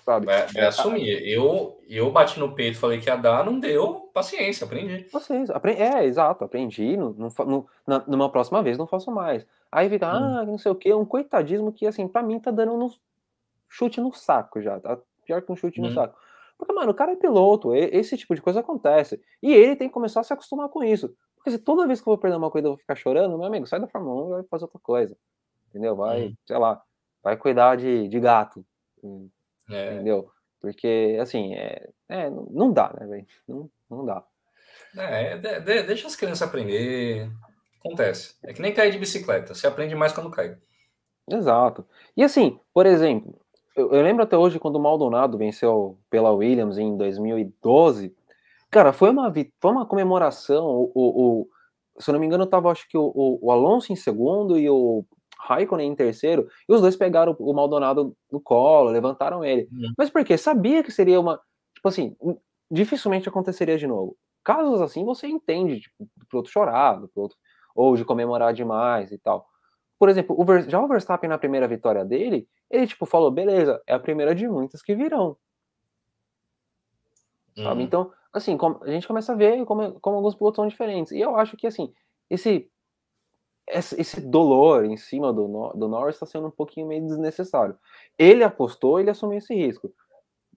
Sabe? 0.05 0.27
Vai, 0.27 0.47
vai 0.49 0.65
assumir. 0.65 1.29
Eu, 1.29 1.81
eu 1.89 2.11
bati 2.11 2.39
no 2.39 2.55
peito, 2.55 2.79
falei 2.79 3.01
que 3.01 3.09
ia 3.09 3.17
dar, 3.17 3.45
não 3.45 3.59
deu, 3.59 4.11
paciência, 4.13 4.65
aprendi. 4.65 5.05
Paciência, 5.05 5.55
aprendi, 5.55 5.81
é, 5.81 6.05
exato, 6.05 6.45
aprendi, 6.45 6.97
não, 6.97 7.15
não, 7.17 7.67
não, 7.87 8.05
numa 8.07 8.31
próxima 8.31 8.63
vez 8.63 8.77
não 8.77 8.87
faço 8.87 9.11
mais. 9.11 9.47
Aí 9.71 9.89
fica, 9.89 10.07
hum. 10.07 10.39
ah, 10.39 10.45
não 10.45 10.59
sei 10.59 10.73
o 10.73 10.75
que, 10.75 10.93
um 10.93 11.05
coitadismo 11.05 11.73
que, 11.73 11.87
assim, 11.87 12.09
para 12.09 12.23
mim 12.23 12.41
tá 12.41 12.51
dando 12.51 12.75
um 12.75 12.91
chute 13.69 14.01
no 14.01 14.13
saco 14.13 14.61
já, 14.61 14.79
tá 14.81 14.99
pior 15.25 15.41
que 15.41 15.53
um 15.53 15.57
chute 15.57 15.81
hum. 15.81 15.85
no 15.85 15.93
saco. 15.93 16.17
Porque, 16.59 16.73
mano, 16.73 16.91
o 16.91 16.95
cara 16.95 17.13
é 17.13 17.17
piloto, 17.17 17.75
esse 17.75 18.17
tipo 18.17 18.35
de 18.35 18.43
coisa 18.43 18.61
acontece. 18.61 19.21
E 19.43 19.53
ele 19.53 19.75
tem 19.75 19.89
que 19.89 19.95
começar 19.95 20.21
a 20.21 20.25
se 20.25 20.33
acostumar 20.33 20.69
com 20.69 20.85
isso. 20.85 21.13
Porque 21.37 21.51
se 21.51 21.59
toda 21.59 21.89
vez 21.89 22.01
que 22.01 22.09
eu 22.09 22.13
vou 22.13 22.19
perder 22.19 22.37
uma 22.37 22.51
coisa 22.51 22.69
eu 22.69 22.73
vou 22.73 22.79
ficar 22.79 22.95
chorando, 22.95 23.37
meu 23.37 23.47
amigo, 23.47 23.67
sai 23.67 23.81
da 23.81 23.89
Fórmula 23.89 24.27
1 24.27 24.29
e 24.29 24.31
vai 24.31 24.43
fazer 24.45 24.65
outra 24.65 24.79
coisa. 24.81 25.17
Entendeu? 25.69 25.97
Vai, 25.97 26.27
hum. 26.27 26.35
sei 26.47 26.57
lá, 26.57 26.81
vai 27.23 27.37
cuidar 27.37 27.77
de, 27.77 28.07
de 28.07 28.21
gato. 28.21 28.65
É. 29.73 29.95
Entendeu? 29.95 30.31
Porque, 30.61 31.19
assim, 31.21 31.55
é, 31.55 31.89
é 32.09 32.31
não 32.31 32.73
dá, 32.73 32.95
né, 32.99 33.07
velho? 33.07 33.27
Não, 33.49 33.71
não 33.91 34.05
dá. 34.05 34.25
É, 34.97 35.37
de, 35.39 35.61
de, 35.61 35.83
deixa 35.83 36.07
as 36.07 36.17
crianças 36.17 36.47
aprender. 36.47 37.31
Acontece. 37.79 38.37
É 38.45 38.53
que 38.53 38.63
nem 38.63 38.73
cair 38.73 38.93
de 38.93 38.99
bicicleta. 38.99 39.55
Você 39.55 39.67
aprende 39.67 39.95
mais 39.95 40.13
quando 40.13 40.31
cai. 40.31 40.57
Exato. 41.29 41.87
E 42.17 42.23
assim, 42.23 42.61
por 42.73 42.87
exemplo, 42.87 43.41
eu, 43.75 43.93
eu, 43.93 44.03
lembro 44.03 44.23
até 44.23 44.37
hoje 44.37 44.59
quando 44.59 44.77
o 44.77 44.81
Maldonado 44.81 45.39
venceu 45.39 45.99
pela 46.11 46.31
Williams 46.31 46.79
em 46.79 46.97
2012. 46.97 48.15
Cara, 48.71 48.93
foi 48.93 49.11
uma, 49.11 49.33
foi 49.33 49.71
uma 49.71 49.87
comemoração. 49.87 50.65
O, 50.65 50.93
o, 50.95 51.41
o 51.41 51.49
se 51.99 52.11
eu 52.11 52.13
não 52.13 52.21
me 52.21 52.27
engano, 52.27 52.47
tava 52.47 52.71
acho 52.71 52.89
que 52.89 52.97
o, 52.97 53.13
o, 53.15 53.51
Alonso 53.51 53.93
em 53.93 53.97
segundo 53.97 54.59
e 54.59 54.69
o 54.69 55.05
Raikkonen 55.43 55.91
em 55.91 55.95
terceiro. 55.95 56.49
E 56.69 56.73
os 56.73 56.81
dois 56.81 56.97
pegaram 56.97 57.37
o 57.39 57.53
Maldonado 57.53 58.17
no 58.31 58.41
colo, 58.41 58.91
levantaram 58.91 59.45
ele. 59.45 59.69
Uhum. 59.73 59.93
Mas 59.99 60.09
por 60.09 60.25
quê? 60.25 60.39
Sabia 60.39 60.83
que 60.83 60.93
seria 60.93 61.21
uma. 61.21 61.41
Tipo 61.75 61.89
assim, 61.89 62.17
dificilmente 62.71 63.29
aconteceria 63.29 63.77
de 63.77 63.87
novo. 63.87 64.17
Casos 64.45 64.81
assim 64.81 65.05
você 65.05 65.27
entende, 65.27 65.81
tipo, 65.81 66.09
pro 66.29 66.39
outro 66.39 66.53
chorar, 66.53 66.97
pro 66.99 67.23
outro, 67.23 67.37
ou 67.75 67.97
de 67.97 68.05
comemorar 68.05 68.53
demais 68.53 69.11
e 69.11 69.19
tal. 69.19 69.47
Por 69.99 70.09
exemplo, 70.09 70.35
o 70.39 70.45
Ver, 70.45 70.69
já 70.69 70.81
o 70.81 70.89
Verstappen 70.89 71.29
na 71.29 71.39
primeira 71.39 71.69
vitória 71.69 72.05
dele, 72.05 72.49
ele 72.71 72.87
tipo 72.87 73.07
falou, 73.07 73.31
beleza, 73.31 73.81
é 73.87 73.95
a 73.95 74.01
primeira 74.01 74.35
de 74.35 74.49
muitas 74.49 74.83
que 74.83 74.95
virão. 74.95 75.37
Uhum. 77.57 77.81
Então, 77.81 78.13
assim, 78.33 78.57
a 78.83 78.91
gente 78.91 79.07
começa 79.07 79.33
a 79.33 79.37
ver 79.37 79.65
como, 79.65 80.01
como 80.01 80.17
alguns 80.17 80.35
pilotos 80.35 80.57
são 80.57 80.67
diferentes. 80.67 81.13
E 81.13 81.21
eu 81.21 81.37
acho 81.37 81.57
que, 81.57 81.67
assim, 81.67 81.93
esse, 82.31 82.71
esse 83.69 84.21
dolor 84.21 84.85
em 84.85 84.97
cima 84.97 85.33
do, 85.33 85.73
do 85.75 85.89
Norris 85.89 86.17
está 86.17 86.27
sendo 86.27 86.49
um 86.49 86.51
pouquinho 86.51 86.89
meio 86.89 87.07
desnecessário. 87.07 87.79
Ele 88.19 88.43
apostou, 88.43 88.99
ele 88.99 89.11
assumiu 89.11 89.39
esse 89.39 89.55
risco. 89.55 89.93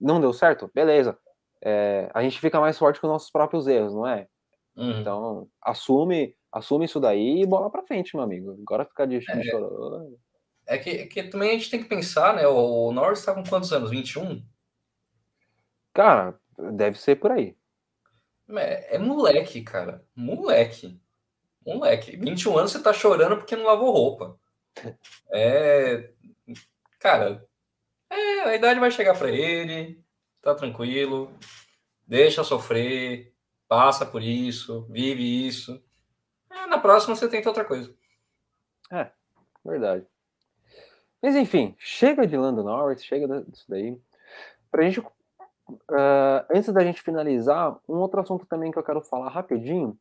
Não 0.00 0.20
deu 0.20 0.32
certo? 0.32 0.70
Beleza 0.74 1.18
é, 1.62 2.08
a 2.14 2.22
gente 2.22 2.40
fica 2.40 2.60
mais 2.60 2.78
forte 2.78 3.00
com 3.00 3.06
nossos 3.06 3.30
próprios 3.30 3.66
erros, 3.66 3.94
não 3.94 4.06
é? 4.06 4.28
Uhum. 4.76 5.00
Então, 5.00 5.48
assume, 5.62 6.36
assume 6.52 6.84
isso 6.84 7.00
daí 7.00 7.42
e 7.42 7.46
bola 7.46 7.70
pra 7.70 7.82
frente, 7.82 8.14
meu 8.14 8.24
amigo. 8.24 8.56
Agora 8.60 8.84
ficar 8.84 9.06
de, 9.06 9.16
é, 9.16 9.42
chorando. 9.42 10.18
É 10.66 10.78
que, 10.78 10.90
é 10.90 11.06
que 11.06 11.22
também 11.24 11.50
a 11.50 11.52
gente 11.54 11.70
tem 11.70 11.82
que 11.82 11.88
pensar, 11.88 12.34
né? 12.34 12.46
O, 12.46 12.88
o 12.88 12.92
Norris 12.92 13.24
tá 13.24 13.34
com 13.34 13.42
quantos 13.42 13.72
anos? 13.72 13.90
21? 13.90 14.44
Cara, 15.94 16.38
deve 16.72 16.98
ser 16.98 17.16
por 17.16 17.32
aí. 17.32 17.56
É, 18.50 18.96
é 18.96 18.98
moleque, 18.98 19.62
cara. 19.62 20.04
Moleque. 20.14 21.00
Moleque. 21.66 22.16
21 22.16 22.58
anos 22.58 22.72
você 22.72 22.82
tá 22.82 22.92
chorando 22.92 23.36
porque 23.36 23.56
não 23.56 23.64
lavou 23.64 23.90
roupa. 23.90 24.38
É. 25.30 26.10
Cara, 26.98 27.46
é, 28.10 28.40
a 28.42 28.54
idade 28.54 28.80
vai 28.80 28.90
chegar 28.90 29.16
para 29.18 29.30
ele 29.30 30.04
tá 30.46 30.54
tranquilo, 30.54 31.36
deixa 32.06 32.44
sofrer, 32.44 33.34
passa 33.66 34.06
por 34.06 34.22
isso, 34.22 34.86
vive 34.88 35.46
isso. 35.46 35.82
É, 36.48 36.66
na 36.68 36.78
próxima 36.78 37.16
você 37.16 37.28
tenta 37.28 37.48
outra 37.48 37.64
coisa. 37.64 37.92
É, 38.92 39.10
verdade. 39.64 40.06
Mas 41.20 41.34
enfim, 41.34 41.74
chega 41.80 42.24
de 42.24 42.36
Lando 42.36 42.62
Norris, 42.62 43.04
chega 43.04 43.42
disso 43.42 43.64
daí. 43.68 44.00
Pra 44.70 44.84
gente. 44.84 45.00
Uh, 45.68 46.46
antes 46.48 46.72
da 46.72 46.84
gente 46.84 47.02
finalizar, 47.02 47.76
um 47.88 47.96
outro 47.96 48.20
assunto 48.20 48.46
também 48.46 48.70
que 48.70 48.78
eu 48.78 48.84
quero 48.84 49.02
falar 49.02 49.30
rapidinho 49.30 49.98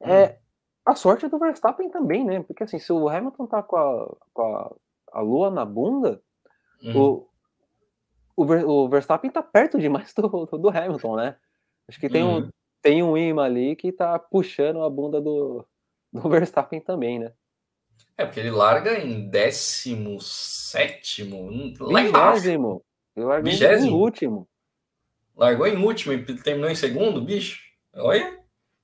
é 0.00 0.24
hum. 0.24 0.36
A 0.84 0.94
sorte 0.94 1.28
do 1.28 1.38
Verstappen 1.38 1.90
também, 1.90 2.24
né? 2.24 2.42
Porque 2.42 2.64
assim, 2.64 2.78
se 2.78 2.92
o 2.92 3.08
Hamilton 3.08 3.46
tá 3.46 3.62
com 3.62 3.76
a, 3.76 4.16
com 4.32 4.42
a, 4.42 4.74
a 5.12 5.20
lua 5.20 5.50
na 5.50 5.64
bunda, 5.64 6.20
hum. 6.82 6.98
o, 6.98 7.28
o, 8.36 8.44
Ver, 8.44 8.64
o 8.64 8.88
Verstappen 8.88 9.30
tá 9.30 9.42
perto 9.42 9.78
demais 9.78 10.12
do, 10.14 10.28
do 10.46 10.68
Hamilton, 10.68 11.16
né? 11.16 11.36
Acho 11.88 12.00
que 12.00 12.08
tem, 12.08 12.24
um, 12.24 12.36
uhum. 12.36 12.50
tem 12.80 13.02
um 13.02 13.16
imã 13.16 13.44
ali 13.44 13.76
que 13.76 13.92
tá 13.92 14.18
puxando 14.18 14.82
a 14.82 14.90
bunda 14.90 15.20
do, 15.20 15.64
do 16.12 16.20
Verstappen 16.28 16.80
também, 16.80 17.18
né? 17.18 17.32
É, 18.16 18.24
porque 18.24 18.40
ele 18.40 18.50
larga 18.50 18.98
em 18.98 19.28
17 19.28 21.24
vigésimo. 22.34 22.84
Ele 23.16 23.26
largou 23.26 23.50
Vigésimo. 23.50 23.90
em 23.90 23.94
último. 23.94 24.48
Largou 25.36 25.66
em 25.66 25.76
último 25.76 26.12
e 26.12 26.22
terminou 26.42 26.70
em 26.70 26.74
segundo, 26.74 27.20
bicho. 27.22 27.60
Olha. 27.94 28.41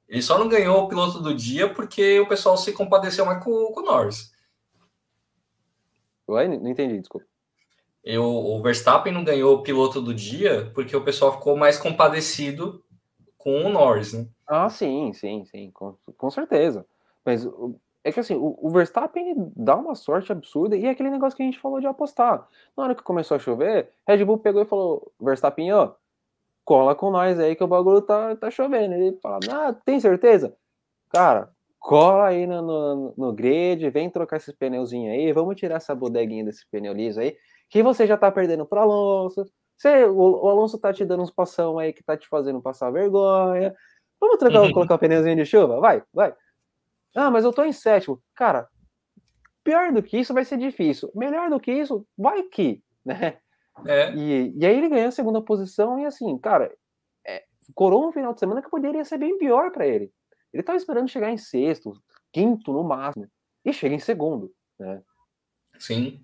Ele 0.09 0.23
só 0.23 0.38
não 0.38 0.49
ganhou 0.49 0.85
o 0.85 0.88
piloto 0.88 1.21
do 1.21 1.35
dia 1.35 1.73
porque 1.73 2.18
o 2.18 2.27
pessoal 2.27 2.57
se 2.57 2.73
compadeceu 2.73 3.27
mais 3.27 3.44
com, 3.44 3.73
com 3.73 3.81
o 3.81 3.85
Norris. 3.85 4.33
Ué, 6.29 6.49
não 6.49 6.68
entendi, 6.68 6.99
desculpa. 6.99 7.27
Eu, 8.03 8.25
o 8.25 8.62
Verstappen 8.62 9.12
não 9.12 9.25
ganhou 9.25 9.57
o 9.57 9.62
piloto 9.62 10.01
do 10.01 10.14
dia 10.14 10.71
porque 10.75 10.97
o 10.97 11.05
pessoal 11.05 11.35
ficou 11.35 11.57
mais 11.57 11.77
compadecido 11.79 12.83
com 13.37 13.64
o 13.64 13.68
Norris, 13.68 14.14
né? 14.14 14.27
Ah, 14.47 14.68
sim, 14.71 15.12
sim, 15.12 15.44
sim, 15.44 15.71
com, 15.71 15.94
com 16.16 16.31
certeza. 16.31 16.87
Mas 17.25 17.47
é 18.03 18.11
que 18.11 18.21
assim, 18.21 18.35
o, 18.35 18.59
o, 18.62 18.71
Verstappen 18.71 19.53
dá 19.55 19.77
uma 19.77 19.94
sorte 19.94 20.33
absurda 20.33 20.75
e 20.75 20.87
é 20.87 20.90
aquele 20.90 21.11
negócio 21.11 21.37
que 21.37 21.42
a 21.42 21.47
gente 21.47 21.59
falou 21.59 21.81
de 21.81 21.87
apostar. 21.87 22.49
Na 22.75 22.85
hora 22.85 22.94
que 22.94 23.03
começou 23.03 23.37
a 23.37 23.40
chover, 23.40 23.90
Red 24.07 24.25
Bull 24.25 24.38
pegou 24.38 24.62
e 24.62 24.66
falou: 24.66 25.12
Verstappen, 25.21 25.71
ó, 25.73 25.92
cola 26.68 26.94
com 26.94 27.11
nós 27.11 27.40
aí 27.40 27.57
que 27.57 27.64
o 27.64 27.66
bagulho 27.66 28.02
tá, 28.02 28.37
tá 28.37 28.50
chovendo. 28.50 28.92
Ele 28.92 29.18
fala: 29.22 29.38
Ah, 29.50 29.72
tem 29.72 29.98
certeza? 29.98 30.54
Cara, 31.09 31.50
cola 31.78 32.26
aí 32.26 32.46
no, 32.46 32.61
no, 32.61 33.14
no 33.16 33.33
grid, 33.33 33.88
vem 33.88 34.11
trocar 34.11 34.37
esses 34.37 34.54
pneuzinhos 34.54 35.14
aí, 35.14 35.33
vamos 35.33 35.57
tirar 35.57 35.76
essa 35.76 35.94
bodeguinha 35.94 36.44
desse 36.44 36.68
pneu 36.70 36.92
liso 36.92 37.20
aí 37.20 37.35
que 37.70 37.83
você 37.83 38.07
já 38.07 38.18
tá 38.18 38.31
perdendo 38.31 38.66
pro 38.66 38.81
Alonso. 38.81 39.46
Você, 39.78 40.04
o, 40.04 40.44
o, 40.44 40.48
Alonso 40.48 40.78
tá 40.78 40.92
te 40.92 41.07
dando 41.07 41.22
uns 41.22 41.31
passão 41.31 41.78
aí 41.78 41.92
que 41.92 42.02
tá 42.02 42.16
te 42.18 42.28
fazendo 42.28 42.61
passar 42.61 42.90
vergonha. 42.90 43.74
Vamos 44.20 44.37
trocar, 44.38 44.62
uhum. 44.62 44.72
colocar 44.72 44.96
o 44.96 44.98
pneuzinho 44.98 45.37
de 45.37 45.46
chuva? 45.46 45.81
Vai, 45.81 46.02
vai. 46.12 46.35
Ah, 47.14 47.31
mas 47.31 47.44
eu 47.44 47.52
tô 47.52 47.64
em 47.64 47.72
sétimo. 47.72 48.20
Cara, 48.35 48.68
pior 49.64 49.90
do 49.92 50.02
que 50.02 50.18
isso 50.18 50.35
vai 50.35 50.44
ser 50.44 50.59
difícil. 50.59 51.11
Melhor 51.14 51.48
do 51.48 51.61
que 51.61 51.72
isso, 51.72 52.07
vai 52.16 52.42
que, 52.42 52.83
né? 53.04 53.38
É. 53.86 54.12
E, 54.14 54.54
e 54.56 54.66
aí 54.66 54.76
ele 54.76 54.88
ganhou 54.88 55.08
a 55.08 55.12
segunda 55.12 55.40
posição 55.40 55.98
e 55.98 56.06
assim, 56.06 56.36
cara, 56.38 56.74
é, 57.26 57.44
corou 57.74 58.08
um 58.08 58.12
final 58.12 58.32
de 58.32 58.40
semana 58.40 58.62
que 58.62 58.70
poderia 58.70 59.04
ser 59.04 59.18
bem 59.18 59.38
pior 59.38 59.70
para 59.70 59.86
ele. 59.86 60.12
Ele 60.52 60.62
tava 60.62 60.78
esperando 60.78 61.08
chegar 61.08 61.30
em 61.30 61.38
sexto, 61.38 61.92
quinto 62.32 62.72
no 62.72 62.82
máximo, 62.82 63.28
e 63.64 63.72
chega 63.72 63.94
em 63.94 64.00
segundo, 64.00 64.52
né? 64.78 65.02
Sim. 65.78 66.22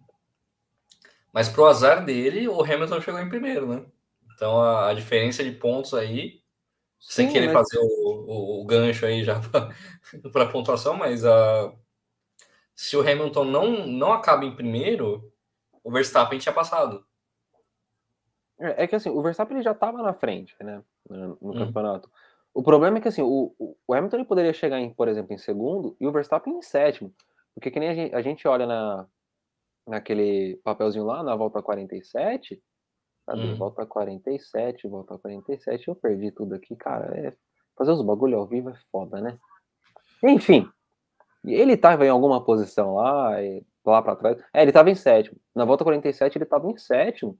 Mas 1.33 1.49
pro 1.49 1.67
azar 1.67 2.05
dele, 2.05 2.49
o 2.49 2.63
Hamilton 2.63 3.01
chegou 3.01 3.21
em 3.21 3.29
primeiro, 3.29 3.67
né? 3.67 3.85
Então 4.35 4.61
a, 4.61 4.91
a 4.91 4.95
diferença 4.95 5.43
de 5.45 5.53
pontos 5.53 5.95
aí, 5.95 6.41
Sim, 6.99 7.25
sem 7.25 7.33
querer 7.33 7.53
mas... 7.53 7.55
fazer 7.55 7.79
o, 7.79 7.87
o, 7.87 8.63
o, 8.63 8.65
gancho 8.65 9.05
aí 9.05 9.23
já 9.25 9.41
para 10.33 10.51
pontuação, 10.51 10.97
mas 10.97 11.25
a, 11.25 11.73
se 12.75 12.97
o 12.97 13.01
Hamilton 13.01 13.45
não, 13.45 13.87
não 13.87 14.13
acaba 14.13 14.45
em 14.45 14.55
primeiro, 14.55 15.33
o 15.83 15.91
Verstappen 15.91 16.39
tinha 16.39 16.53
passado. 16.53 17.05
É, 18.59 18.85
é 18.85 18.87
que 18.87 18.95
assim, 18.95 19.11
o 19.11 19.23
Verstappen 19.23 19.63
já 19.63 19.73
estava 19.73 20.03
na 20.03 20.13
frente, 20.13 20.55
né? 20.63 20.83
No, 21.09 21.39
no 21.41 21.51
hum. 21.51 21.59
campeonato. 21.59 22.11
O 22.53 22.63
problema 22.63 22.99
é 22.99 23.01
que 23.01 23.09
assim, 23.09 23.23
o, 23.23 23.53
o 23.87 23.95
Hamilton 23.95 24.17
ele 24.19 24.25
poderia 24.25 24.53
chegar, 24.53 24.79
em, 24.79 24.91
por 24.91 25.09
exemplo, 25.09 25.35
em 25.35 25.39
segundo 25.39 25.97
e 26.01 26.07
o 26.07 26.13
Verstappen 26.13 26.57
em 26.57 26.63
sétimo. 26.63 27.13
Porque 27.55 27.71
que 27.71 27.81
nem 27.81 27.89
a 27.89 27.95
gente, 27.95 28.15
a 28.15 28.23
gente 28.23 28.47
olha 28.49 28.67
na, 28.67 29.07
naquele 29.87 30.57
papelzinho 30.65 31.05
lá, 31.05 31.23
na 31.23 31.35
volta 31.35 31.63
47. 31.63 32.63
Sabe? 33.27 33.41
Hum. 33.41 33.57
Volta 33.57 33.87
47, 33.87 34.87
volta 34.89 35.19
47. 35.19 35.89
Eu 35.89 35.95
perdi 35.95 36.31
tudo 36.31 36.55
aqui, 36.55 36.77
cara. 36.77 37.17
É... 37.19 37.33
Fazer 37.77 37.91
os 37.91 38.03
bagulho 38.03 38.39
ao 38.39 38.47
vivo 38.47 38.71
é 38.71 38.77
foda, 38.91 39.21
né? 39.21 39.37
Enfim. 40.23 40.69
Ele 41.45 41.77
tava 41.77 42.07
em 42.07 42.09
alguma 42.09 42.43
posição 42.43 42.95
lá, 42.95 43.33
lá 43.85 44.03
para 44.03 44.17
trás. 44.17 44.39
É, 44.53 44.63
ele 44.63 44.73
tava 44.73 44.91
em 44.91 44.95
sétimo. 44.95 45.39
Na 45.55 45.65
volta 45.65 45.85
47, 45.85 46.39
ele 46.39 46.45
tava 46.45 46.71
em 46.71 46.77
sétimo. 46.77 47.39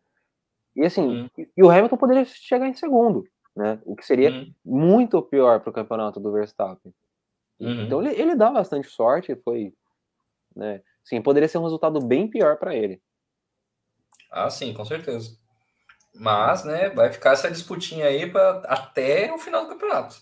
E 0.75 0.85
assim, 0.85 1.25
hum. 1.25 1.31
e, 1.57 1.63
o 1.63 1.71
Hamilton 1.71 1.97
poderia 1.97 2.25
chegar 2.25 2.67
em 2.67 2.75
segundo, 2.75 3.25
né? 3.55 3.81
O 3.85 3.95
que 3.95 4.05
seria 4.05 4.31
hum. 4.31 4.53
muito 4.65 5.21
pior 5.23 5.61
para 5.61 5.71
o 5.71 5.73
campeonato 5.73 6.19
do 6.19 6.33
Verstappen. 6.33 6.93
Uhum. 7.61 7.83
Então 7.83 8.03
ele, 8.03 8.21
ele 8.21 8.35
dá 8.35 8.51
bastante 8.51 8.89
sorte, 8.89 9.37
foi, 9.37 9.73
né? 10.55 10.83
Sim, 11.05 11.23
poderia 11.23 11.49
ser 11.49 11.59
um 11.59 11.65
resultado 11.65 12.01
bem 12.01 12.29
pior 12.29 12.57
para 12.57 12.75
ele. 12.75 13.01
Ah, 14.31 14.51
sim, 14.51 14.73
com 14.75 14.85
certeza. 14.85 15.37
Mas, 16.15 16.65
né, 16.65 16.91
vai 16.91 17.13
ficar 17.13 17.33
essa 17.33 17.51
disputinha 17.51 18.07
aí 18.07 18.31
pra, 18.31 18.63
até 18.67 19.33
o 19.33 19.39
final 19.39 19.63
do 19.63 19.69
campeonato. 19.69 20.17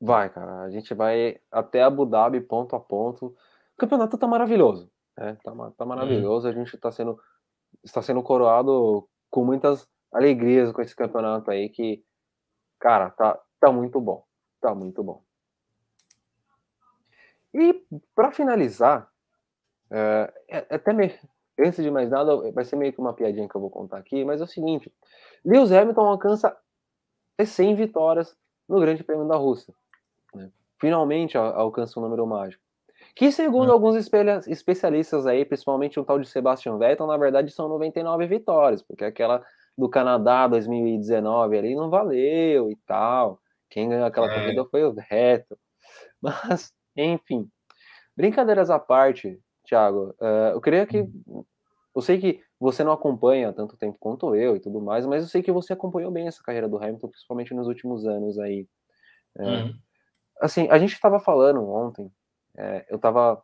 Vai, 0.00 0.30
cara. 0.30 0.62
A 0.62 0.70
gente 0.70 0.94
vai 0.94 1.38
até 1.50 1.82
Abu 1.82 2.06
Dhabi, 2.06 2.40
ponto 2.40 2.76
a 2.76 2.80
ponto. 2.80 3.26
O 3.26 3.36
campeonato 3.78 4.16
tá 4.16 4.26
maravilhoso. 4.26 4.90
É, 5.18 5.34
tá, 5.34 5.52
tá 5.76 5.84
maravilhoso. 5.84 6.46
Hum. 6.46 6.50
A 6.50 6.54
gente 6.54 6.74
está 6.74 6.90
sendo, 6.90 7.18
está 7.84 8.00
sendo 8.00 8.22
coroado 8.22 9.06
com 9.30 9.44
muitas 9.44 9.88
alegrias 10.12 10.72
com 10.72 10.82
esse 10.82 10.94
campeonato 10.94 11.50
aí 11.50 11.68
que, 11.68 12.04
cara, 12.78 13.10
tá, 13.10 13.40
tá 13.60 13.70
muito 13.72 14.00
bom. 14.00 14.24
Tá 14.60 14.74
muito 14.74 15.02
bom. 15.02 15.22
E 17.54 17.84
para 18.14 18.30
finalizar, 18.30 19.10
é, 19.90 20.32
é, 20.48 20.74
até 20.74 20.92
meio, 20.92 21.12
antes 21.58 21.82
de 21.82 21.90
mais 21.90 22.10
nada, 22.10 22.50
vai 22.52 22.64
ser 22.64 22.76
meio 22.76 22.92
que 22.92 23.00
uma 23.00 23.14
piadinha 23.14 23.48
que 23.48 23.54
eu 23.54 23.60
vou 23.60 23.70
contar 23.70 23.98
aqui, 23.98 24.24
mas 24.24 24.40
é 24.40 24.44
o 24.44 24.48
seguinte: 24.48 24.92
Lewis 25.44 25.72
Hamilton 25.72 26.06
alcança 26.06 26.56
100 27.44 27.74
vitórias 27.74 28.36
no 28.68 28.78
Grande 28.80 29.02
Prêmio 29.02 29.26
da 29.26 29.36
Rússia. 29.36 29.74
Né? 30.34 30.50
Finalmente 30.80 31.36
alcança 31.36 31.98
um 31.98 32.02
número 32.02 32.26
mágico. 32.26 32.62
Que, 33.14 33.30
segundo 33.32 33.70
hum. 33.70 33.72
alguns 33.72 33.96
especialistas 34.46 35.26
aí, 35.26 35.44
principalmente 35.44 35.98
o 35.98 36.04
tal 36.04 36.18
de 36.18 36.28
Sebastian 36.28 36.78
Vettel, 36.78 37.06
na 37.06 37.16
verdade 37.16 37.50
são 37.50 37.68
99 37.68 38.26
vitórias, 38.26 38.82
porque 38.82 39.04
aquela 39.04 39.44
do 39.76 39.88
Canadá 39.88 40.46
2019 40.46 41.58
ali 41.58 41.74
não 41.74 41.90
valeu 41.90 42.70
e 42.70 42.76
tal. 42.86 43.40
Quem 43.68 43.88
ganhou 43.88 44.06
aquela 44.06 44.30
é. 44.30 44.34
corrida 44.34 44.64
foi 44.66 44.84
o 44.84 44.92
Vettel. 44.92 45.58
Mas, 46.20 46.72
enfim, 46.96 47.48
brincadeiras 48.16 48.70
à 48.70 48.78
parte, 48.78 49.38
Thiago, 49.64 50.14
uh, 50.20 50.52
eu 50.52 50.60
queria 50.60 50.86
que. 50.86 51.02
Hum. 51.02 51.44
Eu 51.92 52.02
sei 52.02 52.20
que 52.20 52.40
você 52.58 52.84
não 52.84 52.92
acompanha 52.92 53.52
tanto 53.52 53.76
tempo 53.76 53.96
quanto 53.98 54.34
eu 54.36 54.54
e 54.54 54.60
tudo 54.60 54.80
mais, 54.80 55.04
mas 55.04 55.24
eu 55.24 55.28
sei 55.28 55.42
que 55.42 55.50
você 55.50 55.72
acompanhou 55.72 56.12
bem 56.12 56.28
essa 56.28 56.40
carreira 56.40 56.68
do 56.68 56.76
Hamilton, 56.76 57.08
principalmente 57.08 57.52
nos 57.52 57.66
últimos 57.66 58.06
anos 58.06 58.38
aí. 58.38 58.68
É, 59.36 59.42
uhum. 59.42 59.74
Assim, 60.40 60.68
a 60.70 60.78
gente 60.78 60.92
estava 60.92 61.18
falando 61.18 61.68
ontem, 61.68 62.10
é, 62.56 62.86
eu 62.88 62.96
estava 62.96 63.42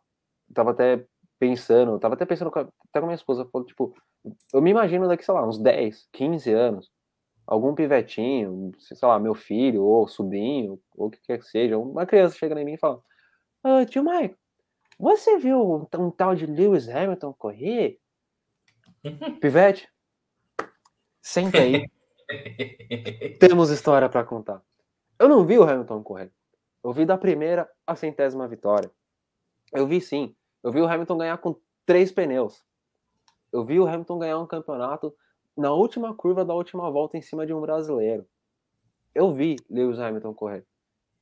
tava 0.53 0.71
até 0.71 1.05
pensando, 1.39 1.99
tava 1.99 2.15
até 2.15 2.25
pensando 2.25 2.51
com, 2.51 2.59
até 2.59 2.99
com 2.99 3.05
minha 3.05 3.15
esposa, 3.15 3.45
falou, 3.51 3.65
tipo, 3.65 3.95
eu 4.53 4.61
me 4.61 4.71
imagino 4.71 5.07
daqui, 5.07 5.23
sei 5.23 5.33
lá, 5.33 5.45
uns 5.45 5.59
10, 5.59 6.07
15 6.11 6.51
anos, 6.51 6.91
algum 7.45 7.75
pivetinho, 7.75 8.71
sei 8.79 8.97
lá, 9.03 9.19
meu 9.19 9.35
filho, 9.35 9.83
ou 9.83 10.07
sobrinho, 10.07 10.79
ou 10.95 11.07
o 11.07 11.09
que 11.09 11.19
quer 11.21 11.39
que 11.39 11.45
seja, 11.45 11.77
uma 11.77 12.05
criança 12.05 12.37
chega 12.37 12.59
em 12.59 12.65
mim 12.65 12.73
e 12.73 12.79
fala, 12.79 13.01
ah, 13.63 13.85
tio 13.85 14.03
Michael, 14.03 14.35
você 14.99 15.37
viu 15.37 15.61
um, 15.61 15.87
um 15.99 16.11
tal 16.11 16.35
de 16.35 16.45
Lewis 16.45 16.89
Hamilton 16.89 17.33
correr? 17.33 17.99
Pivete, 19.39 19.87
senta 21.21 21.59
aí. 21.59 21.89
Temos 23.39 23.69
história 23.69 24.09
para 24.09 24.23
contar. 24.23 24.61
Eu 25.19 25.29
não 25.29 25.45
vi 25.45 25.57
o 25.57 25.63
Hamilton 25.63 26.03
correr. 26.03 26.31
Eu 26.83 26.91
vi 26.93 27.05
da 27.05 27.17
primeira 27.17 27.69
à 27.85 27.95
centésima 27.95 28.47
vitória. 28.47 28.91
Eu 29.73 29.87
vi 29.87 29.99
sim. 29.99 30.35
Eu 30.63 30.71
vi 30.71 30.81
o 30.81 30.87
Hamilton 30.87 31.17
ganhar 31.17 31.37
com 31.37 31.59
três 31.85 32.11
pneus. 32.11 32.65
Eu 33.51 33.65
vi 33.65 33.79
o 33.79 33.87
Hamilton 33.87 34.19
ganhar 34.19 34.39
um 34.39 34.47
campeonato 34.47 35.15
na 35.55 35.71
última 35.71 36.13
curva 36.15 36.45
da 36.45 36.53
última 36.53 36.89
volta 36.91 37.17
em 37.17 37.21
cima 37.21 37.45
de 37.45 37.53
um 37.53 37.61
brasileiro. 37.61 38.27
Eu 39.13 39.31
vi 39.31 39.55
Lewis 39.69 39.99
Hamilton 39.99 40.33
correr. 40.33 40.65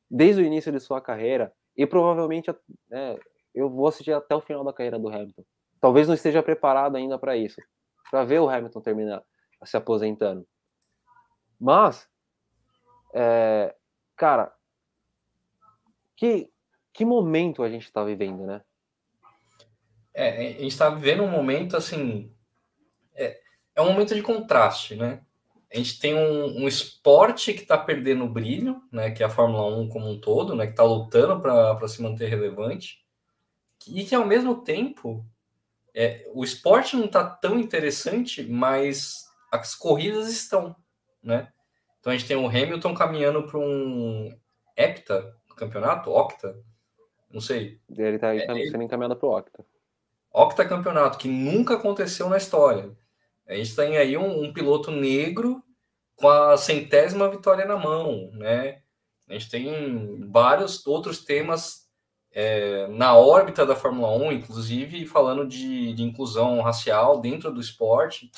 Desde 0.10 0.42
o 0.42 0.46
início 0.46 0.72
de 0.72 0.80
sua 0.80 1.00
carreira 1.00 1.54
e 1.78 1.86
provavelmente 1.86 2.54
é, 2.92 3.20
eu 3.54 3.70
vou 3.70 3.88
assistir 3.88 4.12
até 4.12 4.36
o 4.36 4.42
final 4.42 4.64
da 4.64 4.74
carreira 4.74 5.00
do 5.00 5.08
Hamilton. 5.08 5.44
Talvez 5.80 6.08
não 6.08 6.16
esteja 6.16 6.42
preparado 6.42 6.96
ainda 6.96 7.18
para 7.18 7.38
isso, 7.38 7.62
para 8.10 8.24
ver 8.24 8.40
o 8.40 8.50
Hamilton 8.50 8.82
terminar 8.82 9.24
se 9.64 9.78
aposentando. 9.78 10.46
Mas, 11.60 12.08
é, 13.14 13.76
cara, 14.16 14.54
que, 16.16 16.50
que 16.94 17.06
momento 17.06 17.64
a 17.64 17.70
gente 17.70 17.86
está 17.86 18.04
vivendo, 18.04 18.46
né? 18.46 18.62
É, 20.14 20.30
a 20.30 20.42
gente 20.52 20.68
está 20.68 20.90
vivendo 20.90 21.24
um 21.24 21.30
momento 21.30 21.76
assim. 21.76 22.32
É, 23.14 23.40
é 23.76 23.82
um 23.82 23.92
momento 23.92 24.16
de 24.16 24.22
contraste, 24.22 24.96
né? 24.96 25.22
A 25.74 25.78
gente 25.78 26.00
tem 26.00 26.16
um, 26.16 26.64
um 26.64 26.68
esporte 26.68 27.54
que 27.54 27.64
está 27.64 27.78
perdendo 27.78 28.28
brilho, 28.28 28.82
né? 28.92 29.12
Que 29.12 29.24
é 29.24 29.26
a 29.26 29.30
Fórmula 29.30 29.66
1 29.78 29.90
como 29.90 30.10
um 30.10 30.20
todo, 30.20 30.56
né? 30.56 30.66
Que 30.66 30.72
está 30.72 30.84
lutando 30.84 31.42
para 31.42 31.88
se 31.88 32.02
manter 32.02 32.30
relevante. 32.30 33.04
E 33.88 34.06
que 34.06 34.16
ao 34.16 34.26
mesmo 34.26 34.64
tempo 34.64 35.26
é, 35.94 36.30
o 36.34 36.44
esporte 36.44 36.96
não 36.96 37.06
está 37.06 37.24
tão 37.24 37.60
interessante, 37.60 38.44
mas 38.44 39.26
as 39.52 39.76
corridas 39.76 40.30
estão, 40.30 40.76
né? 41.22 41.50
Então 42.00 42.14
a 42.14 42.18
gente 42.18 42.28
tem 42.28 42.38
o 42.38 42.48
Hamilton 42.48 42.94
caminhando 42.94 43.44
para 43.44 43.60
um 43.60 44.38
hepta 44.78 45.36
campeonato, 45.56 46.10
octa, 46.12 46.58
não 47.32 47.42
sei. 47.42 47.80
Ele 47.90 48.16
está 48.16 48.36
é, 48.36 48.40
sendo 48.48 48.84
encaminhado 48.84 49.16
para 49.16 49.28
o 49.28 49.38
octa. 49.38 49.66
Octa 50.32 50.66
campeonato, 50.66 51.18
que 51.18 51.28
nunca 51.28 51.76
aconteceu 51.76 52.30
na 52.30 52.38
história. 52.38 52.92
A 53.48 53.56
gente 53.56 53.76
tem 53.76 53.98
aí 53.98 54.18
um, 54.18 54.44
um 54.44 54.54
piloto 54.54 54.92
negro 54.92 55.64
com 56.16 56.30
a 56.30 56.58
centésima 56.58 57.30
vitória 57.30 57.66
na 57.66 57.78
mão, 57.78 58.32
né? 58.34 58.82
A 59.28 59.34
gente 59.34 59.50
tem 59.50 60.30
vários 60.30 60.86
outros 60.86 61.24
temas 61.24 61.86
é, 62.32 62.88
na 62.88 63.16
órbita 63.16 63.66
da 63.66 63.76
Fórmula 63.76 64.12
1, 64.12 64.32
inclusive 64.34 65.06
falando 65.06 65.48
de, 65.48 65.94
de, 65.94 66.04
inclusão 66.04 66.62
racial 66.62 67.20
dentro 67.20 67.52
do 67.52 67.62
esporte. 67.62 68.30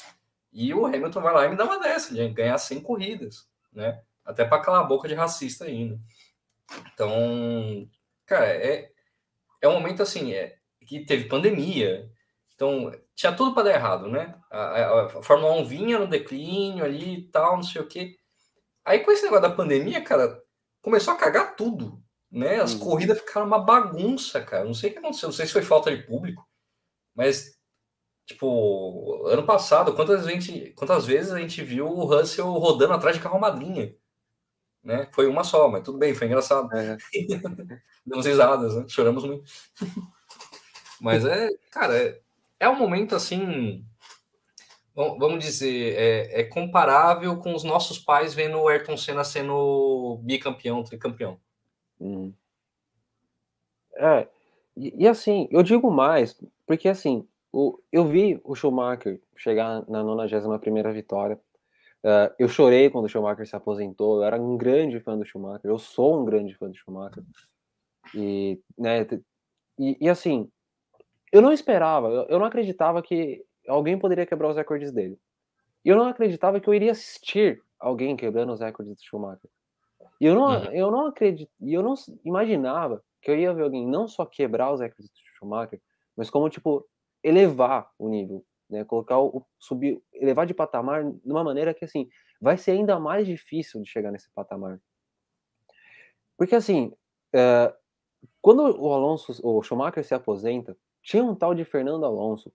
E 0.53 0.73
o 0.73 0.85
Hamilton 0.85 1.21
vai 1.21 1.33
lá 1.33 1.45
e 1.45 1.49
me 1.49 1.55
dá 1.55 1.65
uma 1.65 1.79
dessa, 1.79 2.13
de 2.13 2.27
ganhar 2.29 2.57
100 2.57 2.81
corridas, 2.81 3.47
né? 3.71 4.01
Até 4.23 4.45
para 4.45 4.61
calar 4.61 4.81
a 4.81 4.87
boca 4.87 5.07
de 5.07 5.13
racista 5.13 5.65
ainda. 5.65 5.99
Então, 6.93 7.89
cara, 8.25 8.47
é, 8.47 8.91
é 9.61 9.67
um 9.67 9.73
momento 9.73 10.03
assim, 10.03 10.33
é, 10.33 10.57
que 10.85 11.05
teve 11.05 11.29
pandemia, 11.29 12.09
então 12.55 12.91
tinha 13.15 13.35
tudo 13.35 13.53
para 13.53 13.63
dar 13.63 13.73
errado, 13.73 14.09
né? 14.09 14.35
A, 14.49 14.59
a, 14.59 15.05
a, 15.05 15.09
Fórmula 15.21 15.53
1 15.55 15.65
vinha 15.65 15.99
no 15.99 16.07
declínio 16.07 16.83
ali 16.83 17.19
e 17.19 17.29
tal, 17.29 17.57
não 17.57 17.63
sei 17.63 17.81
o 17.81 17.87
quê. 17.87 18.15
Aí 18.85 18.99
com 18.99 19.11
esse 19.11 19.23
negócio 19.23 19.43
da 19.49 19.55
pandemia, 19.55 20.03
cara, 20.03 20.41
começou 20.81 21.13
a 21.13 21.17
cagar 21.17 21.55
tudo, 21.55 22.01
né? 22.31 22.59
As 22.61 22.73
hum. 22.73 22.79
corridas 22.79 23.19
ficaram 23.19 23.45
uma 23.45 23.59
bagunça, 23.59 24.41
cara. 24.41 24.63
Não 24.63 24.73
sei 24.73 24.89
o 24.89 24.93
que 24.93 24.99
aconteceu, 24.99 25.29
não 25.29 25.33
sei 25.33 25.45
se 25.45 25.53
foi 25.53 25.61
falta 25.61 25.95
de 25.95 26.03
público, 26.03 26.47
mas 27.15 27.57
tipo, 28.25 29.25
ano 29.27 29.45
passado, 29.45 29.95
quantas, 29.95 30.25
gente, 30.25 30.73
quantas 30.73 31.05
vezes 31.05 31.31
a 31.31 31.39
gente 31.39 31.63
viu 31.63 31.87
o 31.87 32.05
Russell 32.05 32.51
rodando 32.51 32.93
atrás 32.93 33.15
de 33.15 33.23
carro 33.23 33.39
madrinha? 33.39 33.95
Né? 34.87 35.05
Foi 35.11 35.27
uma 35.27 35.43
só, 35.43 35.67
mas 35.67 35.83
tudo 35.83 35.97
bem, 35.97 36.15
foi 36.15 36.27
engraçado. 36.27 36.73
É. 36.73 36.95
Demos 38.07 38.25
risadas, 38.25 38.73
né? 38.73 38.85
Choramos 38.87 39.25
muito. 39.25 39.43
mas 41.01 41.25
é, 41.25 41.49
cara, 41.69 41.93
é, 41.97 42.21
é 42.57 42.69
um 42.69 42.79
momento 42.79 43.13
assim, 43.13 43.85
vamos 44.95 45.43
dizer, 45.43 45.93
é, 45.97 46.39
é, 46.39 46.43
comparável 46.45 47.35
com 47.35 47.53
os 47.53 47.65
nossos 47.65 47.99
pais 47.99 48.33
vendo 48.33 48.59
o 48.59 48.69
Ayrton 48.69 48.95
Senna 48.95 49.25
sendo 49.25 50.21
bicampeão, 50.23 50.81
tricampeão. 50.83 51.37
Hum. 51.99 52.31
É, 53.93 54.25
e, 54.77 55.03
e, 55.03 55.05
assim, 55.05 55.49
eu 55.51 55.63
digo 55.63 55.91
mais, 55.91 56.39
porque 56.65 56.87
assim, 56.87 57.27
o, 57.51 57.77
eu 57.91 58.07
vi 58.07 58.39
o 58.41 58.55
Schumacher 58.55 59.19
chegar 59.35 59.83
na 59.89 60.01
91 60.01 60.93
vitória. 60.93 61.37
Uh, 62.03 62.33
eu 62.37 62.47
chorei 62.47 62.89
quando 62.89 63.05
o 63.05 63.09
Schumacher 63.09 63.47
se 63.47 63.55
aposentou. 63.55 64.17
Eu 64.17 64.23
era 64.23 64.41
um 64.41 64.57
grande 64.57 64.99
fã 64.99 65.17
do 65.17 65.25
Schumacher. 65.25 65.69
Eu 65.69 65.77
sou 65.77 66.21
um 66.21 66.25
grande 66.25 66.55
fã 66.55 66.69
do 66.69 66.75
Schumacher. 66.75 67.23
E, 68.13 68.59
né, 68.77 69.05
e, 69.77 69.97
e 69.99 70.09
assim, 70.09 70.49
eu 71.31 71.41
não 71.41 71.51
esperava, 71.51 72.25
eu, 72.29 72.39
não 72.39 72.45
acreditava 72.45 73.01
que 73.01 73.43
alguém 73.67 73.97
poderia 73.97 74.25
quebrar 74.25 74.49
os 74.49 74.55
recordes 74.55 74.91
dele. 74.91 75.19
E 75.83 75.89
eu 75.89 75.97
não 75.97 76.07
acreditava 76.07 76.59
que 76.59 76.67
eu 76.67 76.73
iria 76.73 76.91
assistir 76.91 77.61
alguém 77.79 78.15
quebrando 78.15 78.53
os 78.53 78.61
recordes 78.61 78.95
do 78.95 79.03
Schumacher. 79.03 79.49
E 80.19 80.25
eu 80.25 80.33
não, 80.33 80.45
uhum. 80.47 80.71
eu 80.71 80.91
não 80.91 81.07
acredito, 81.07 81.51
eu 81.61 81.83
não 81.83 81.93
imaginava 82.25 83.03
que 83.21 83.29
eu 83.29 83.37
ia 83.37 83.53
ver 83.53 83.63
alguém 83.63 83.85
não 83.85 84.07
só 84.07 84.25
quebrar 84.25 84.71
os 84.71 84.79
recordes 84.79 85.09
do 85.09 85.37
Schumacher, 85.37 85.79
mas 86.15 86.29
como, 86.29 86.49
tipo, 86.49 86.87
elevar 87.23 87.91
o 87.99 88.09
nível, 88.09 88.43
né? 88.69 88.83
Colocar 88.83 89.19
o, 89.19 89.45
subir, 89.59 90.01
elevar 90.13 90.45
de 90.45 90.53
patamar 90.53 91.03
de 91.03 91.31
uma 91.31 91.43
maneira 91.43 91.73
que, 91.73 91.85
assim, 91.85 92.09
vai 92.41 92.57
ser 92.57 92.71
ainda 92.71 92.99
mais 92.99 93.25
difícil 93.25 93.81
de 93.81 93.89
chegar 93.89 94.11
nesse 94.11 94.29
patamar. 94.31 94.79
Porque, 96.37 96.55
assim, 96.55 96.93
é, 97.33 97.73
quando 98.41 98.61
o 98.61 98.93
Alonso, 98.93 99.39
o 99.43 99.61
Schumacher 99.63 100.03
se 100.03 100.13
aposenta, 100.13 100.77
tinha 101.01 101.23
um 101.23 101.35
tal 101.35 101.55
de 101.55 101.65
Fernando 101.65 102.05
Alonso, 102.05 102.51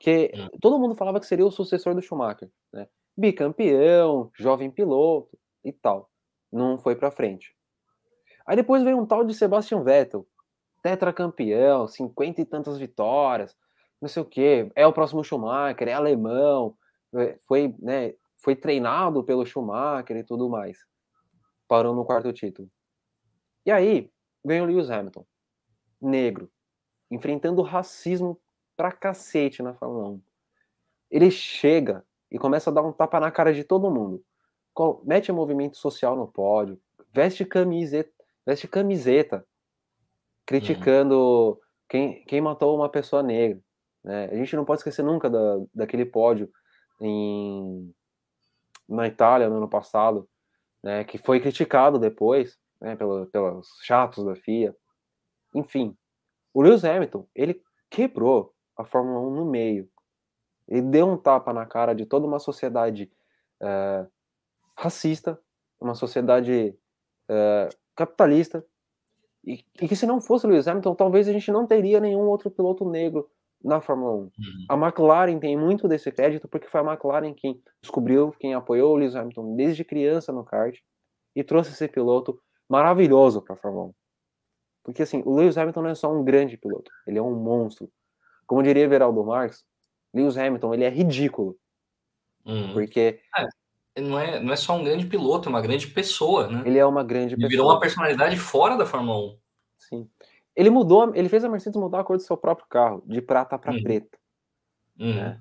que 0.00 0.32
hum. 0.34 0.48
todo 0.60 0.78
mundo 0.78 0.94
falava 0.94 1.20
que 1.20 1.26
seria 1.26 1.46
o 1.46 1.50
sucessor 1.50 1.94
do 1.94 2.02
Schumacher, 2.02 2.50
né? 2.72 2.88
Bicampeão, 3.16 4.30
jovem 4.34 4.70
piloto 4.70 5.38
e 5.62 5.72
tal 5.72 6.10
não 6.52 6.78
foi 6.78 6.96
para 6.96 7.10
frente. 7.10 7.54
Aí 8.46 8.56
depois 8.56 8.82
veio 8.82 8.98
um 8.98 9.06
tal 9.06 9.24
de 9.24 9.34
Sebastian 9.34 9.82
Vettel, 9.82 10.26
tetracampeão, 10.82 11.86
cinquenta 11.86 12.40
e 12.40 12.44
tantas 12.44 12.78
vitórias, 12.78 13.56
não 14.00 14.08
sei 14.08 14.22
o 14.22 14.26
que, 14.26 14.70
é 14.74 14.86
o 14.86 14.92
próximo 14.92 15.22
Schumacher, 15.22 15.88
é 15.88 15.92
alemão, 15.92 16.76
é, 17.14 17.36
foi, 17.46 17.74
né, 17.78 18.14
foi 18.38 18.56
treinado 18.56 19.22
pelo 19.22 19.44
Schumacher 19.44 20.16
e 20.16 20.24
tudo 20.24 20.48
mais. 20.48 20.78
Parou 21.68 21.94
no 21.94 22.04
quarto 22.04 22.32
título. 22.32 22.68
E 23.64 23.70
aí, 23.70 24.10
o 24.42 24.48
Lewis 24.48 24.90
Hamilton, 24.90 25.26
negro, 26.00 26.50
enfrentando 27.10 27.62
racismo 27.62 28.40
pra 28.76 28.90
cacete 28.90 29.62
na 29.62 29.74
Fórmula 29.74 30.10
1. 30.10 30.22
Ele 31.10 31.30
chega 31.30 32.04
e 32.30 32.38
começa 32.38 32.70
a 32.70 32.72
dar 32.72 32.82
um 32.82 32.92
tapa 32.92 33.20
na 33.20 33.30
cara 33.30 33.52
de 33.52 33.64
todo 33.64 33.90
mundo. 33.90 34.24
Mete 35.04 35.30
movimento 35.30 35.76
social 35.76 36.16
no 36.16 36.26
pódio, 36.26 36.80
veste 37.12 37.44
camiseta, 37.44 38.10
veste 38.46 38.66
camiseta 38.66 39.46
criticando 40.46 41.16
uhum. 41.16 41.56
quem, 41.88 42.24
quem 42.24 42.40
matou 42.40 42.74
uma 42.74 42.88
pessoa 42.88 43.22
negra. 43.22 43.62
Né? 44.04 44.26
A 44.26 44.34
gente 44.36 44.56
não 44.56 44.64
pode 44.64 44.80
esquecer 44.80 45.02
nunca 45.02 45.28
da, 45.28 45.60
daquele 45.74 46.04
pódio 46.04 46.50
em, 47.00 47.94
na 48.88 49.06
Itália 49.06 49.48
no 49.48 49.56
ano 49.56 49.68
passado, 49.68 50.28
né, 50.82 51.04
que 51.04 51.18
foi 51.18 51.40
criticado 51.40 51.98
depois 51.98 52.58
né, 52.80 52.96
pela, 52.96 53.26
pelos 53.26 53.68
chatos 53.82 54.24
da 54.24 54.34
FIA. 54.34 54.74
Enfim, 55.54 55.96
o 56.52 56.62
Lewis 56.62 56.84
Hamilton, 56.84 57.26
ele 57.34 57.62
quebrou 57.88 58.54
a 58.76 58.84
Fórmula 58.84 59.20
1 59.20 59.34
no 59.34 59.44
meio. 59.44 59.88
Ele 60.66 60.82
deu 60.82 61.08
um 61.08 61.16
tapa 61.16 61.52
na 61.52 61.66
cara 61.66 61.94
de 61.94 62.06
toda 62.06 62.26
uma 62.26 62.38
sociedade 62.38 63.10
uh, 63.60 64.08
racista, 64.76 65.38
uma 65.80 65.94
sociedade 65.94 66.76
uh, 67.28 67.76
capitalista, 67.94 68.64
e, 69.44 69.64
e, 69.80 69.88
que 69.88 69.96
se 69.96 70.06
não 70.06 70.20
fosse 70.20 70.46
o 70.46 70.50
Lewis 70.50 70.68
Hamilton, 70.68 70.94
talvez 70.94 71.26
a 71.26 71.32
gente 71.32 71.50
não 71.50 71.66
teria 71.66 71.98
nenhum 71.98 72.28
outro 72.28 72.50
piloto 72.50 72.88
negro 72.88 73.28
na 73.62 73.80
Fórmula 73.80 74.12
1. 74.12 74.16
Uhum. 74.16 74.30
A 74.68 74.74
McLaren 74.74 75.38
tem 75.38 75.56
muito 75.56 75.86
desse 75.86 76.10
crédito 76.10 76.48
porque 76.48 76.68
foi 76.68 76.80
a 76.80 76.84
McLaren 76.84 77.34
quem 77.34 77.62
descobriu, 77.82 78.32
quem 78.38 78.54
apoiou 78.54 78.92
o 78.92 78.96
Lewis 78.96 79.14
Hamilton 79.14 79.54
desde 79.56 79.84
criança 79.84 80.32
no 80.32 80.44
kart 80.44 80.76
e 81.34 81.44
trouxe 81.44 81.72
esse 81.72 81.88
piloto 81.88 82.40
maravilhoso 82.68 83.42
para 83.42 83.54
a 83.54 83.58
Fórmula 83.58 83.86
1. 83.86 83.94
Porque 84.82 85.02
assim, 85.02 85.22
o 85.24 85.34
Lewis 85.34 85.58
Hamilton 85.58 85.82
não 85.82 85.90
é 85.90 85.94
só 85.94 86.12
um 86.12 86.24
grande 86.24 86.56
piloto, 86.56 86.90
ele 87.06 87.18
é 87.18 87.22
um 87.22 87.34
monstro. 87.34 87.90
Como 88.46 88.62
diria 88.62 88.88
Veraldo 88.88 89.24
Marx, 89.24 89.64
Lewis 90.12 90.36
Hamilton 90.36 90.74
ele 90.74 90.84
é 90.84 90.88
ridículo. 90.88 91.56
Uhum. 92.44 92.72
Porque 92.72 93.20
é, 93.96 94.00
não 94.00 94.18
é, 94.18 94.40
não 94.40 94.52
é 94.52 94.56
só 94.56 94.74
um 94.76 94.84
grande 94.84 95.06
piloto, 95.06 95.48
é 95.48 95.50
uma 95.50 95.60
grande 95.60 95.86
pessoa, 95.86 96.48
né? 96.48 96.62
Ele 96.64 96.78
é 96.78 96.86
uma 96.86 97.04
grande 97.04 97.34
ele 97.34 97.42
pessoa. 97.42 97.50
virou 97.50 97.70
uma 97.70 97.80
personalidade 97.80 98.36
fora 98.38 98.76
da 98.76 98.86
Fórmula 98.86 99.34
1. 99.34 99.38
Sim. 99.78 100.10
Ele 100.54 100.70
mudou, 100.70 101.14
ele 101.14 101.28
fez 101.28 101.44
a 101.44 101.48
Mercedes 101.48 101.80
mudar 101.80 102.00
a 102.00 102.04
cor 102.04 102.16
do 102.16 102.22
seu 102.22 102.36
próprio 102.36 102.66
carro, 102.68 103.02
de 103.06 103.22
prata 103.22 103.58
para 103.58 103.72
uhum. 103.72 103.82
preto. 103.82 104.18
Uhum. 104.98 105.14
Né? 105.14 105.40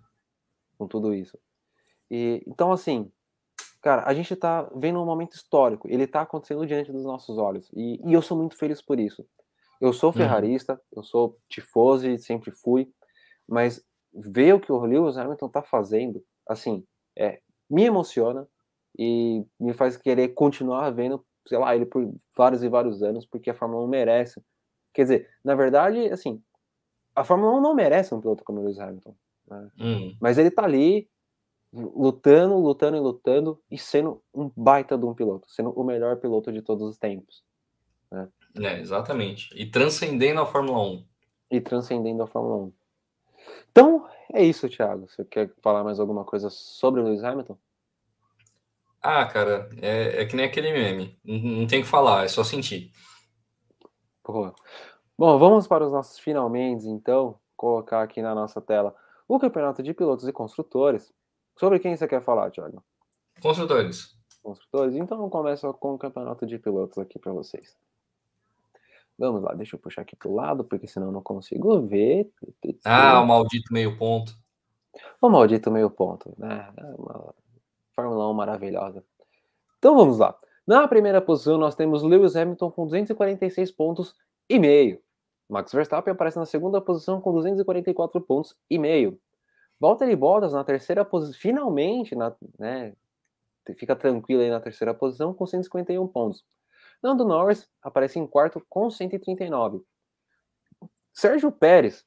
Com 0.77 0.87
tudo 0.87 1.13
isso. 1.13 1.37
E, 2.09 2.43
então, 2.47 2.71
assim, 2.71 3.11
cara, 3.81 4.03
a 4.05 4.13
gente 4.13 4.35
tá 4.35 4.69
vendo 4.75 5.01
um 5.01 5.05
momento 5.05 5.33
histórico. 5.33 5.87
Ele 5.89 6.07
tá 6.07 6.21
acontecendo 6.21 6.65
diante 6.65 6.91
dos 6.91 7.03
nossos 7.03 7.37
olhos. 7.37 7.69
E, 7.73 7.99
e 8.05 8.13
eu 8.13 8.21
sou 8.21 8.37
muito 8.37 8.55
feliz 8.55 8.81
por 8.81 8.99
isso. 8.99 9.25
Eu 9.81 9.93
sou 9.93 10.09
uhum. 10.09 10.15
ferrarista, 10.15 10.73
uhum. 10.73 10.79
eu 10.97 11.03
sou 11.03 11.37
tifosi, 11.47 12.17
sempre 12.19 12.51
fui. 12.51 12.91
Mas 13.47 13.83
ver 14.13 14.53
o 14.53 14.59
que 14.59 14.71
o 14.71 14.79
Lewis 14.79 15.17
Hamilton 15.17 15.49
tá 15.49 15.61
fazendo, 15.61 16.23
assim, 16.47 16.85
é, 17.17 17.41
me 17.69 17.83
emociona 17.83 18.47
e 18.97 19.45
me 19.59 19.73
faz 19.73 19.97
querer 19.97 20.29
continuar 20.29 20.89
vendo, 20.91 21.25
sei 21.47 21.57
lá, 21.57 21.75
ele 21.75 21.85
por 21.85 22.11
vários 22.35 22.63
e 22.63 22.69
vários 22.69 23.03
anos, 23.03 23.25
porque 23.25 23.49
a 23.49 23.53
Fórmula 23.53 23.83
1 23.85 23.87
merece 23.87 24.43
Quer 24.93 25.03
dizer, 25.03 25.29
na 25.43 25.55
verdade, 25.55 26.09
assim, 26.09 26.41
a 27.15 27.23
Fórmula 27.23 27.57
1 27.57 27.61
não 27.61 27.75
merece 27.75 28.13
um 28.13 28.21
piloto 28.21 28.43
como 28.43 28.59
o 28.59 28.63
Lewis 28.63 28.79
Hamilton. 28.79 29.15
Né? 29.47 29.71
Hum. 29.79 30.17
Mas 30.19 30.37
ele 30.37 30.51
tá 30.51 30.63
ali 30.63 31.09
lutando, 31.71 32.57
lutando 32.57 32.97
e 32.97 32.99
lutando 32.99 33.61
e 33.69 33.77
sendo 33.77 34.21
um 34.33 34.51
baita 34.55 34.97
de 34.97 35.05
um 35.05 35.13
piloto, 35.13 35.49
sendo 35.51 35.71
o 35.71 35.83
melhor 35.83 36.17
piloto 36.17 36.51
de 36.51 36.61
todos 36.61 36.87
os 36.87 36.97
tempos. 36.97 37.43
Né? 38.11 38.27
É, 38.57 38.79
exatamente. 38.79 39.49
E 39.55 39.65
transcendendo 39.65 40.41
a 40.41 40.45
Fórmula 40.45 40.79
1. 40.79 41.05
E 41.51 41.61
transcendendo 41.61 42.23
a 42.23 42.27
Fórmula 42.27 42.65
1. 42.65 42.73
Então, 43.71 44.07
é 44.33 44.43
isso, 44.43 44.69
Thiago. 44.69 45.07
Você 45.07 45.23
quer 45.23 45.51
falar 45.61 45.83
mais 45.83 45.99
alguma 45.99 46.23
coisa 46.23 46.49
sobre 46.49 47.01
o 47.01 47.03
Lewis 47.03 47.23
Hamilton? 47.23 47.57
Ah, 49.01 49.25
cara, 49.25 49.69
é, 49.81 50.23
é 50.23 50.25
que 50.25 50.35
nem 50.35 50.45
aquele 50.45 50.71
meme. 50.73 51.17
Não, 51.23 51.37
não 51.37 51.67
tem 51.67 51.79
o 51.79 51.83
que 51.83 51.89
falar, 51.89 52.25
é 52.25 52.27
só 52.27 52.43
sentir. 52.43 52.91
Boa. 54.31 54.53
Bom, 55.17 55.39
vamos 55.39 55.65
para 55.65 55.83
os 55.83 55.91
nossos 55.91 56.19
finalmente, 56.19 56.87
então, 56.87 57.39
colocar 57.57 58.03
aqui 58.03 58.21
na 58.21 58.35
nossa 58.35 58.61
tela 58.61 58.95
o 59.27 59.39
campeonato 59.39 59.81
de 59.81 59.91
pilotos 59.91 60.27
e 60.27 60.31
construtores. 60.31 61.11
Sobre 61.57 61.79
quem 61.79 61.97
você 61.97 62.07
quer 62.07 62.21
falar, 62.21 62.51
Thiago? 62.51 62.83
Construtores. 63.41 64.15
Construtores? 64.43 64.95
Então, 64.95 65.27
começa 65.31 65.73
com 65.73 65.95
o 65.95 65.97
campeonato 65.97 66.45
de 66.45 66.59
pilotos 66.59 66.99
aqui 66.99 67.17
para 67.17 67.33
vocês. 67.33 67.75
Vamos 69.17 69.41
lá, 69.41 69.55
deixa 69.55 69.75
eu 69.75 69.79
puxar 69.79 70.03
aqui 70.03 70.15
para 70.15 70.29
o 70.29 70.35
lado, 70.35 70.63
porque 70.63 70.85
senão 70.85 71.07
eu 71.07 71.11
não 71.11 71.23
consigo 71.23 71.81
ver. 71.81 72.31
Ah, 72.85 73.21
o 73.21 73.25
maldito 73.25 73.73
meio 73.73 73.97
ponto. 73.97 74.31
O 75.19 75.27
maldito 75.27 75.71
meio 75.71 75.89
ponto, 75.89 76.35
né? 76.37 76.71
É 76.77 76.83
uma 77.01 77.33
Fórmula 77.95 78.29
1 78.29 78.33
maravilhosa. 78.33 79.03
Então 79.79 79.95
vamos 79.95 80.19
lá. 80.19 80.37
Na 80.69 80.87
primeira 80.87 81.19
posição, 81.19 81.57
nós 81.57 81.73
temos 81.73 82.03
Lewis 82.03 82.35
Hamilton 82.35 82.69
com 82.69 82.85
246 82.85 83.71
pontos 83.71 84.15
e 84.47 84.59
meio. 84.59 85.01
Max 85.49 85.71
Verstappen 85.71 86.11
aparece 86.11 86.37
na 86.37 86.45
segunda 86.45 86.79
posição 86.79 87.19
com 87.19 87.33
244 87.33 88.21
pontos 88.21 88.55
e 88.69 88.77
meio. 88.77 89.19
Valtteri 89.79 90.15
Bottas 90.15 90.53
na 90.53 90.63
terceira 90.63 91.03
posição, 91.03 91.33
finalmente, 91.33 92.13
na, 92.13 92.35
né, 92.59 92.93
fica 93.79 93.95
tranquilo 93.95 94.43
aí 94.43 94.51
na 94.51 94.59
terceira 94.59 94.93
posição 94.93 95.33
com 95.33 95.43
151 95.43 96.07
pontos. 96.07 96.45
Nando 97.01 97.25
Norris 97.25 97.67
aparece 97.81 98.19
em 98.19 98.27
quarto 98.27 98.63
com 98.69 98.91
139. 98.91 99.81
Sérgio 101.11 101.51
Pérez, 101.51 102.05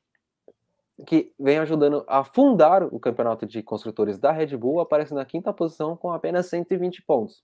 que 1.05 1.35
vem 1.37 1.59
ajudando 1.59 2.05
a 2.07 2.23
fundar 2.23 2.85
o 2.85 3.01
campeonato 3.01 3.45
de 3.45 3.61
construtores 3.61 4.19
da 4.19 4.31
Red 4.31 4.57
Bull, 4.57 4.79
aparece 4.79 5.13
na 5.13 5.25
quinta 5.25 5.53
posição 5.53 5.97
com 5.97 6.13
apenas 6.13 6.47
120 6.47 7.03
pontos. 7.03 7.43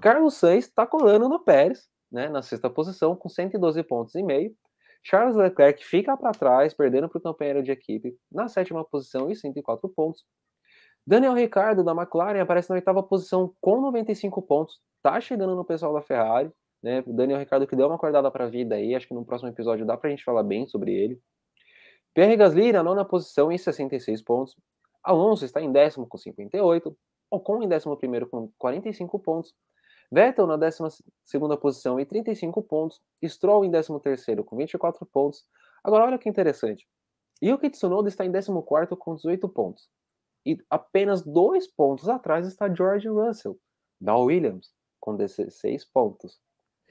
Carlos 0.00 0.34
Sainz 0.34 0.66
está 0.66 0.86
colando 0.86 1.28
no 1.28 1.38
Pérez, 1.38 1.88
né, 2.10 2.28
na 2.28 2.42
sexta 2.42 2.68
posição, 2.70 3.16
com 3.16 3.28
112 3.28 3.82
pontos 3.82 4.14
e 4.14 4.22
meio. 4.22 4.54
Charles 5.02 5.36
Leclerc 5.36 5.84
fica 5.84 6.16
para 6.16 6.32
trás, 6.32 6.74
perdendo 6.74 7.08
para 7.08 7.18
o 7.18 7.22
companheiro 7.22 7.62
de 7.62 7.70
equipe 7.70 8.16
na 8.30 8.48
sétima 8.48 8.84
posição 8.84 9.30
e 9.30 9.36
104 9.36 9.88
pontos. 9.88 10.24
Daniel 11.06 11.34
Ricciardo 11.34 11.84
da 11.84 11.92
McLaren 11.92 12.40
aparece 12.40 12.68
na 12.68 12.74
oitava 12.74 13.02
posição 13.02 13.54
com 13.60 13.80
95 13.80 14.42
pontos, 14.42 14.80
tá 15.02 15.20
chegando 15.20 15.54
no 15.54 15.64
pessoal 15.64 15.92
da 15.92 16.02
Ferrari, 16.02 16.50
né? 16.82 17.02
Daniel 17.06 17.38
Ricciardo 17.38 17.66
que 17.66 17.76
deu 17.76 17.86
uma 17.86 17.94
acordada 17.94 18.28
para 18.30 18.46
a 18.46 18.48
vida 18.48 18.74
aí, 18.74 18.94
acho 18.94 19.06
que 19.06 19.14
no 19.14 19.24
próximo 19.24 19.48
episódio 19.48 19.86
dá 19.86 19.96
para 19.96 20.08
a 20.08 20.10
gente 20.10 20.24
falar 20.24 20.42
bem 20.42 20.66
sobre 20.66 20.92
ele. 20.92 21.20
Pierre 22.12 22.36
Gasly 22.36 22.72
na 22.72 22.82
nona 22.82 23.04
posição 23.04 23.52
em 23.52 23.58
66 23.58 24.22
pontos. 24.22 24.56
Alonso 25.04 25.44
está 25.44 25.60
em 25.60 25.70
décimo 25.70 26.06
com 26.08 26.16
58. 26.16 26.96
Ocon 27.30 27.62
em 27.62 27.68
décimo 27.68 27.96
primeiro 27.96 28.26
com 28.26 28.50
45 28.58 29.18
pontos. 29.20 29.54
Vettel 30.10 30.46
na 30.46 30.56
12 30.56 31.00
posição 31.60 31.98
e 31.98 32.06
35 32.06 32.62
pontos, 32.62 33.00
Stroll 33.24 33.64
em 33.64 33.70
13 33.70 34.42
com 34.44 34.56
24 34.56 35.04
pontos. 35.06 35.44
Agora, 35.82 36.04
olha 36.04 36.18
que 36.18 36.28
interessante. 36.28 36.86
Yuki 37.42 37.70
Tsunoda 37.70 38.08
está 38.08 38.24
em 38.24 38.32
14 38.32 38.96
com 38.96 39.14
18 39.14 39.48
pontos. 39.48 39.88
E 40.44 40.58
apenas 40.70 41.22
dois 41.22 41.66
pontos 41.66 42.08
atrás 42.08 42.46
está 42.46 42.72
George 42.72 43.08
Russell, 43.08 43.58
da 44.00 44.16
Williams, 44.16 44.72
com 45.00 45.16
16 45.16 45.84
pontos. 45.86 46.40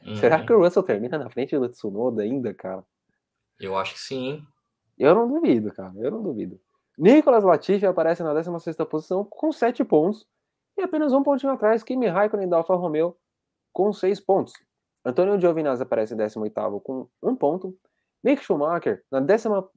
Uhum. 0.06 0.16
Será 0.18 0.46
que 0.46 0.54
o 0.54 0.60
Russell 0.60 0.84
termina 0.84 1.18
na 1.18 1.30
frente 1.30 1.58
do 1.58 1.70
Tsunoda 1.70 2.22
ainda, 2.22 2.54
cara? 2.54 2.86
Eu 3.60 3.78
acho 3.78 3.94
que 3.94 4.00
sim. 4.00 4.46
Eu 4.98 5.16
não 5.16 5.28
duvido, 5.28 5.74
cara. 5.74 5.94
Eu 5.98 6.12
não 6.12 6.22
duvido. 6.22 6.60
Nicolas 6.98 7.44
Latifi 7.44 7.86
aparece 7.86 8.24
na 8.24 8.34
16 8.34 8.76
posição 8.90 9.24
com 9.26 9.52
7 9.52 9.84
pontos 9.84 10.28
e 10.78 10.82
apenas 10.82 11.14
um 11.14 11.24
pontinho 11.24 11.54
atrás, 11.54 11.84
Kimi 11.84 12.08
Raikkonen 12.08 12.50
da 12.50 12.58
Alfa 12.58 12.76
Romeo 12.76 13.16
com 13.72 13.92
6 13.92 14.20
pontos. 14.20 14.54
Antônio 15.04 15.40
Giovinazzi 15.40 15.84
aparece 15.84 16.14
em 16.14 16.18
18º 16.18 16.82
com 16.82 17.08
1 17.22 17.36
ponto. 17.36 17.78
Mick 18.24 18.44
Schumacher 18.44 19.04
na 19.12 19.20
19 19.20 19.68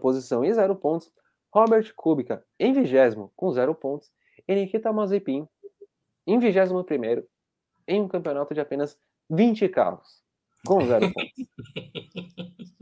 posição 0.00 0.44
e 0.44 0.52
0 0.52 0.76
pontos. 0.76 1.10
Robert 1.52 1.92
Kubica 1.94 2.44
em 2.58 2.72
20 2.72 3.30
com 3.34 3.52
0 3.52 3.74
pontos. 3.74 4.10
E 4.46 4.54
Nikita 4.54 4.92
Mazepin 4.92 5.48
em 6.26 6.38
21º 6.38 7.24
em 7.86 8.02
um 8.02 8.08
campeonato 8.08 8.54
de 8.54 8.60
apenas 8.60 8.98
20 9.30 9.68
carros 9.68 10.22
com 10.66 10.80
0 10.84 11.12
pontos. 11.12 11.32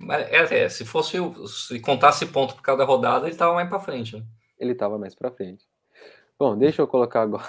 Mas, 0.00 0.26
é, 0.28 0.64
é, 0.64 0.68
se 0.68 0.84
fosse 0.84 1.16
se 1.48 1.80
contasse 1.80 2.26
ponto 2.26 2.54
por 2.54 2.62
cada 2.62 2.84
rodada, 2.84 3.26
ele 3.26 3.34
estava 3.34 3.54
mais 3.54 3.68
para 3.68 3.80
frente. 3.80 4.16
Né? 4.16 4.24
Ele 4.58 4.72
estava 4.72 4.98
mais 4.98 5.14
para 5.14 5.30
frente. 5.30 5.64
Bom, 6.38 6.58
deixa 6.58 6.82
eu 6.82 6.88
colocar 6.88 7.22
agora 7.22 7.44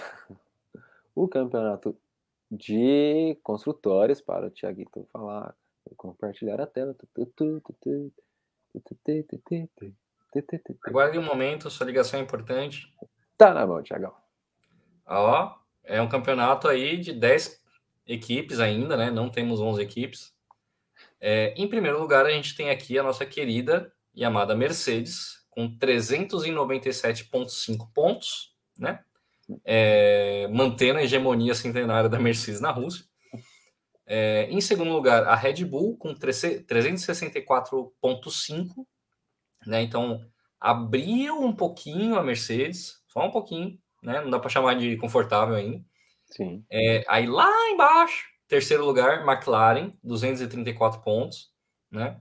o 1.16 1.28
campeonato 1.28 1.98
de 2.52 3.36
construtores 3.42 4.22
para 4.22 4.46
o 4.48 4.52
Tiaguito 4.52 5.08
falar. 5.12 5.56
Compartilhar 5.98 6.60
a 6.60 6.66
tela. 6.66 6.96
Em 11.14 11.20
um 11.20 11.24
momento, 11.24 11.70
sua 11.70 11.86
ligação 11.86 12.20
é 12.20 12.24
importante. 12.24 12.92
Tá 13.38 13.54
na 13.54 13.68
mão, 13.68 13.84
Tiagão. 13.84 14.16
Ó, 15.06 15.56
é 15.84 16.02
um 16.02 16.10
campeonato 16.10 16.68
aí 16.68 16.98
de 16.98 17.14
10 17.14 17.62
equipes 18.08 18.60
ainda, 18.60 18.98
né? 18.98 19.12
Não 19.12 19.30
temos 19.30 19.60
11 19.60 19.80
equipes. 19.82 20.34
É, 21.20 21.54
em 21.56 21.68
primeiro 21.68 22.00
lugar, 22.00 22.26
a 22.26 22.32
gente 22.32 22.56
tem 22.56 22.72
aqui 22.72 22.98
a 22.98 23.04
nossa 23.04 23.24
querida 23.26 23.94
e 24.14 24.26
amada 24.26 24.56
Mercedes, 24.56 25.46
com 25.50 25.78
397,5 25.78 27.92
pontos, 27.94 28.55
né? 28.78 29.00
É, 29.64 30.48
mantendo 30.48 31.00
a 31.00 31.04
hegemonia 31.04 31.54
centenária 31.54 32.10
da 32.10 32.20
Mercedes 32.20 32.60
na 32.60 32.72
Rússia. 32.72 33.06
É, 34.08 34.48
em 34.50 34.62
segundo 34.62 34.92
lugar, 34.92 35.26
a 35.26 35.36
Red 35.36 35.66
Bull, 35.66 35.98
com 35.98 36.14
364,5, 36.14 38.86
né? 39.66 39.82
Então, 39.82 40.24
abriu 40.60 41.42
um 41.42 41.54
pouquinho 41.54 42.18
a 42.18 42.24
Mercedes, 42.24 43.02
só 43.08 43.26
um 43.26 43.32
pouquinho, 43.32 43.78
né? 44.02 44.22
Não 44.22 44.30
dá 44.30 44.40
para 44.40 44.50
chamar 44.50 44.76
de 44.76 44.96
confortável 44.98 45.56
ainda. 45.56 45.84
Sim. 46.28 46.64
É, 46.72 47.04
aí 47.08 47.28
lá 47.28 47.50
embaixo, 47.70 48.26
terceiro 48.48 48.86
lugar, 48.86 49.28
McLaren, 49.28 49.92
234 50.04 51.02
pontos, 51.02 51.52
né? 51.92 52.20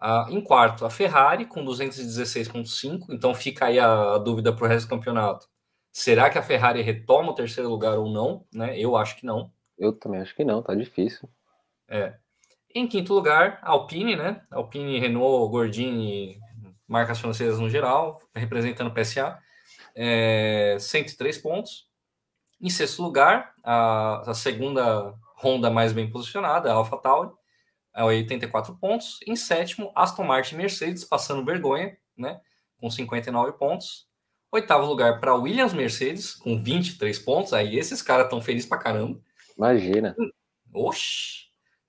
Ah, 0.00 0.26
em 0.30 0.40
quarto, 0.40 0.84
a 0.84 0.90
Ferrari, 0.90 1.44
com 1.44 1.64
216,5. 1.64 3.06
Então 3.10 3.34
fica 3.34 3.66
aí 3.66 3.78
a, 3.78 4.14
a 4.14 4.18
dúvida 4.18 4.52
para 4.52 4.64
o 4.64 4.68
resto 4.68 4.86
do 4.86 4.90
campeonato. 4.90 5.48
Será 5.98 6.30
que 6.30 6.38
a 6.38 6.42
Ferrari 6.44 6.80
retoma 6.80 7.32
o 7.32 7.34
terceiro 7.34 7.68
lugar 7.68 7.98
ou 7.98 8.08
não? 8.08 8.46
Né? 8.54 8.78
Eu 8.78 8.96
acho 8.96 9.16
que 9.16 9.26
não. 9.26 9.50
Eu 9.76 9.92
também 9.92 10.20
acho 10.20 10.32
que 10.32 10.44
não, 10.44 10.62
tá 10.62 10.72
difícil. 10.72 11.28
É. 11.88 12.14
Em 12.72 12.86
quinto 12.86 13.12
lugar, 13.12 13.58
Alpine, 13.62 14.14
né? 14.14 14.40
Alpine, 14.48 15.00
Renault, 15.00 15.50
Gordini, 15.50 16.38
marcas 16.86 17.18
francesas 17.18 17.58
no 17.58 17.68
geral, 17.68 18.22
representando 18.32 18.86
o 18.86 18.94
PSA, 18.94 19.40
é, 19.92 20.76
103 20.78 21.36
pontos. 21.38 21.88
Em 22.60 22.70
sexto 22.70 23.02
lugar, 23.02 23.52
a, 23.64 24.30
a 24.30 24.34
segunda 24.34 25.12
Honda 25.42 25.68
mais 25.68 25.92
bem 25.92 26.08
posicionada, 26.08 26.70
a 26.70 26.74
AlphaTauri, 26.74 27.32
é 27.92 28.04
84 28.04 28.76
pontos. 28.76 29.18
Em 29.26 29.34
sétimo, 29.34 29.90
Aston 29.96 30.22
Martin 30.22 30.54
Mercedes, 30.54 31.04
passando 31.04 31.44
vergonha, 31.44 31.98
né? 32.16 32.40
Com 32.80 32.88
59 32.88 33.58
pontos. 33.58 34.07
Oitavo 34.50 34.86
lugar 34.86 35.20
para 35.20 35.34
Williams 35.34 35.74
Mercedes, 35.74 36.34
com 36.34 36.62
23 36.62 37.18
pontos. 37.18 37.52
Aí 37.52 37.78
esses 37.78 38.00
caras 38.00 38.24
estão 38.24 38.40
felizes 38.40 38.68
pra 38.68 38.78
caramba. 38.78 39.20
Imagina. 39.56 40.16
Oxi! 40.72 41.48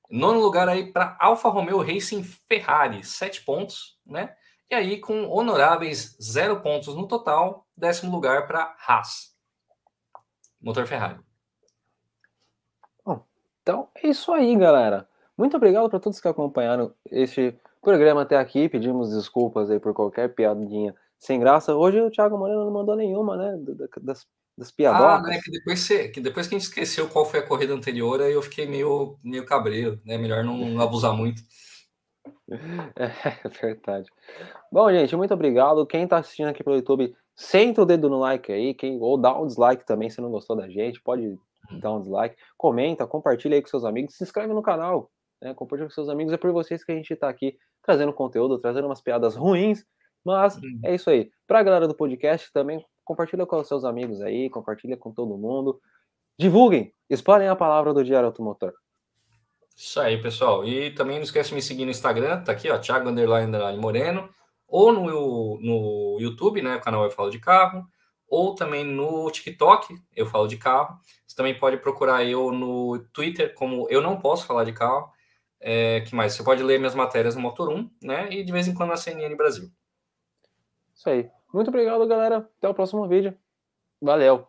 Nono 0.10 0.40
lugar 0.40 0.68
aí 0.68 0.92
para 0.92 1.16
Alfa 1.20 1.50
Romeo 1.50 1.82
Racing 1.82 2.24
Ferrari, 2.24 3.04
7 3.04 3.44
pontos, 3.44 4.00
né? 4.06 4.36
E 4.70 4.76
aí, 4.76 5.00
com 5.00 5.28
honoráveis 5.30 6.18
0 6.22 6.62
pontos 6.62 6.96
no 6.96 7.08
total, 7.08 7.68
décimo 7.78 8.12
lugar 8.12 8.48
para 8.48 8.76
Haas, 8.88 9.36
motor 10.60 10.86
Ferrari. 10.86 11.20
Bom, 13.06 13.24
então 13.62 13.90
é 13.96 14.08
isso 14.08 14.32
aí, 14.34 14.56
galera. 14.56 15.08
Muito 15.38 15.58
obrigado 15.58 15.90
para 15.90 16.00
todos 16.00 16.20
que 16.20 16.28
acompanharam 16.28 16.94
este 17.10 17.58
programa 17.82 18.24
até 18.24 18.38
aqui. 18.38 18.68
Pedimos 18.68 19.12
desculpas 19.12 19.70
aí 19.72 19.80
por 19.80 19.94
qualquer 19.94 20.34
piadinha 20.34 20.96
sem 21.20 21.40
graça. 21.40 21.76
Hoje 21.76 22.00
o 22.02 22.10
Thiago 22.10 22.38
Moreno 22.38 22.66
não 22.66 22.72
mandou 22.72 22.96
nenhuma, 22.96 23.38
né? 23.38 23.58
Das, 24.02 24.26
das 24.58 24.72
piadocas. 24.72 25.26
Ah, 25.26 25.30
né? 25.30 25.40
Que 25.44 25.52
depois, 25.52 25.80
você, 25.80 26.10
que 26.10 26.22
depois 26.22 26.48
que 26.48 26.56
a 26.56 26.58
gente 26.58 26.68
esqueceu 26.68 27.08
qual 27.10 27.26
foi 27.26 27.42
a 27.42 27.48
corrida 27.48 27.74
anterior, 27.74 28.22
aí 28.22 28.34
eu 28.34 28.42
fiquei 28.42 28.66
meio, 28.66 29.18
meio 29.24 29.46
cabreiro, 29.46 30.00
né? 30.06 30.18
Melhor 30.18 30.44
não 30.44 30.80
abusar 30.82 31.14
muito. 31.14 31.42
É, 32.96 33.46
é 33.46 33.50
verdade. 33.50 34.10
Bom, 34.72 34.92
gente, 34.92 35.16
muito 35.16 35.34
obrigado. 35.34 35.86
Quem 35.86 36.04
está 36.04 36.18
assistindo 36.18 36.48
aqui 36.48 36.64
pelo 36.64 36.78
YouTube, 36.78 37.16
senta 37.36 37.84
o 37.84 37.86
dedo 37.86 38.10
no 38.10 38.20
like 38.20 38.52
aí, 38.52 38.74
quem, 38.74 39.00
ou 39.00 39.20
dá 39.20 39.40
um 39.40 39.46
dislike 39.46 39.86
também 39.86 40.10
se 40.10 40.20
não 40.20 40.32
gostou 40.32 40.56
da 40.56 40.68
gente, 40.68 41.00
pode 41.00 41.28
uhum. 41.28 41.80
dar 41.80 41.94
um 41.94 42.02
dislike. 42.02 42.36
Comenta, 42.58 43.06
compartilha 43.06 43.56
aí 43.56 43.62
com 43.62 43.68
seus 43.68 43.86
amigos, 43.86 44.16
se 44.16 44.24
inscreve 44.24 44.52
no 44.52 44.64
canal 44.64 45.12
né? 45.42 45.54
Compartilha 45.54 45.88
com 45.88 45.94
seus 45.94 46.10
amigos. 46.10 46.34
É 46.34 46.38
por 46.38 46.52
vocês 46.52 46.84
que 46.84 46.92
a 46.92 46.96
gente 46.96 47.14
está 47.14 47.30
aqui 47.30 47.58
trazendo 47.82 48.14
conteúdo, 48.14 48.60
trazendo 48.60 48.86
umas 48.86 49.02
piadas 49.02 49.36
ruins, 49.36 49.86
mas 50.24 50.58
uhum. 50.58 50.80
é 50.84 50.96
isso 50.96 51.10
aí. 51.10 51.32
Para 51.48 51.60
a 51.60 51.64
galera 51.64 51.88
do 51.88 51.96
podcast 51.96 52.52
também, 52.52 52.86
compartilha 53.04 53.46
com 53.46 53.60
os 53.60 53.68
seus 53.68 53.84
amigos 53.84 54.22
aí, 54.22 54.50
compartilha 54.50 54.96
com 54.96 55.12
todo 55.12 55.38
mundo. 55.38 55.80
Divulguem, 56.38 56.94
espalhem 57.10 57.48
a 57.48 57.56
palavra 57.56 57.94
do 57.94 58.04
Diário 58.04 58.28
Automotor. 58.28 58.74
Isso 59.76 60.00
aí, 60.00 60.22
pessoal. 60.22 60.66
E 60.66 60.92
também 60.92 61.18
não 61.18 61.24
esquece 61.24 61.50
de 61.50 61.56
me 61.56 61.62
seguir 61.62 61.86
no 61.86 61.92
Instagram, 61.92 62.44
tá 62.44 62.52
aqui, 62.52 62.70
ó, 62.70 62.78
Thiago 62.78 63.10
Underline, 63.10 63.52
Moreno, 63.78 64.30
ou 64.68 64.92
no, 64.92 65.60
no 65.62 66.18
YouTube, 66.20 66.62
né, 66.62 66.76
o 66.76 66.82
canal 66.82 67.04
Eu 67.04 67.12
Falo 67.12 67.30
de 67.30 67.40
Carro, 67.40 67.86
ou 68.28 68.54
também 68.54 68.84
no 68.84 69.30
TikTok, 69.32 69.96
Eu 70.16 70.26
Falo 70.26 70.48
de 70.48 70.58
Carro. 70.58 71.00
Você 71.26 71.36
também 71.36 71.58
pode 71.58 71.78
procurar 71.78 72.24
eu 72.24 72.52
no 72.52 73.00
Twitter 73.12 73.54
como 73.56 73.88
Eu 73.90 74.02
Não 74.02 74.20
Posso 74.20 74.46
Falar 74.46 74.64
de 74.66 74.74
Carro. 74.74 75.10
É, 75.60 76.02
que 76.02 76.16
mais? 76.16 76.34
Você 76.34 76.44
pode 76.44 76.62
ler 76.62 76.78
minhas 76.78 76.96
matérias 76.96 77.36
no 77.36 77.42
Motor 77.42 77.70
1, 77.70 77.90
né? 78.04 78.30
E 78.32 78.44
de 78.44 78.52
vez 78.52 78.68
em 78.68 78.74
quando 78.74 78.90
na 78.90 78.98
CNN 78.98 79.36
Brasil. 79.36 79.70
Isso 81.00 81.10
aí. 81.10 81.32
Muito 81.54 81.70
obrigado, 81.70 82.06
galera. 82.06 82.40
Até 82.58 82.68
o 82.68 82.74
próximo 82.74 83.08
vídeo. 83.08 83.34
Valeu. 84.02 84.46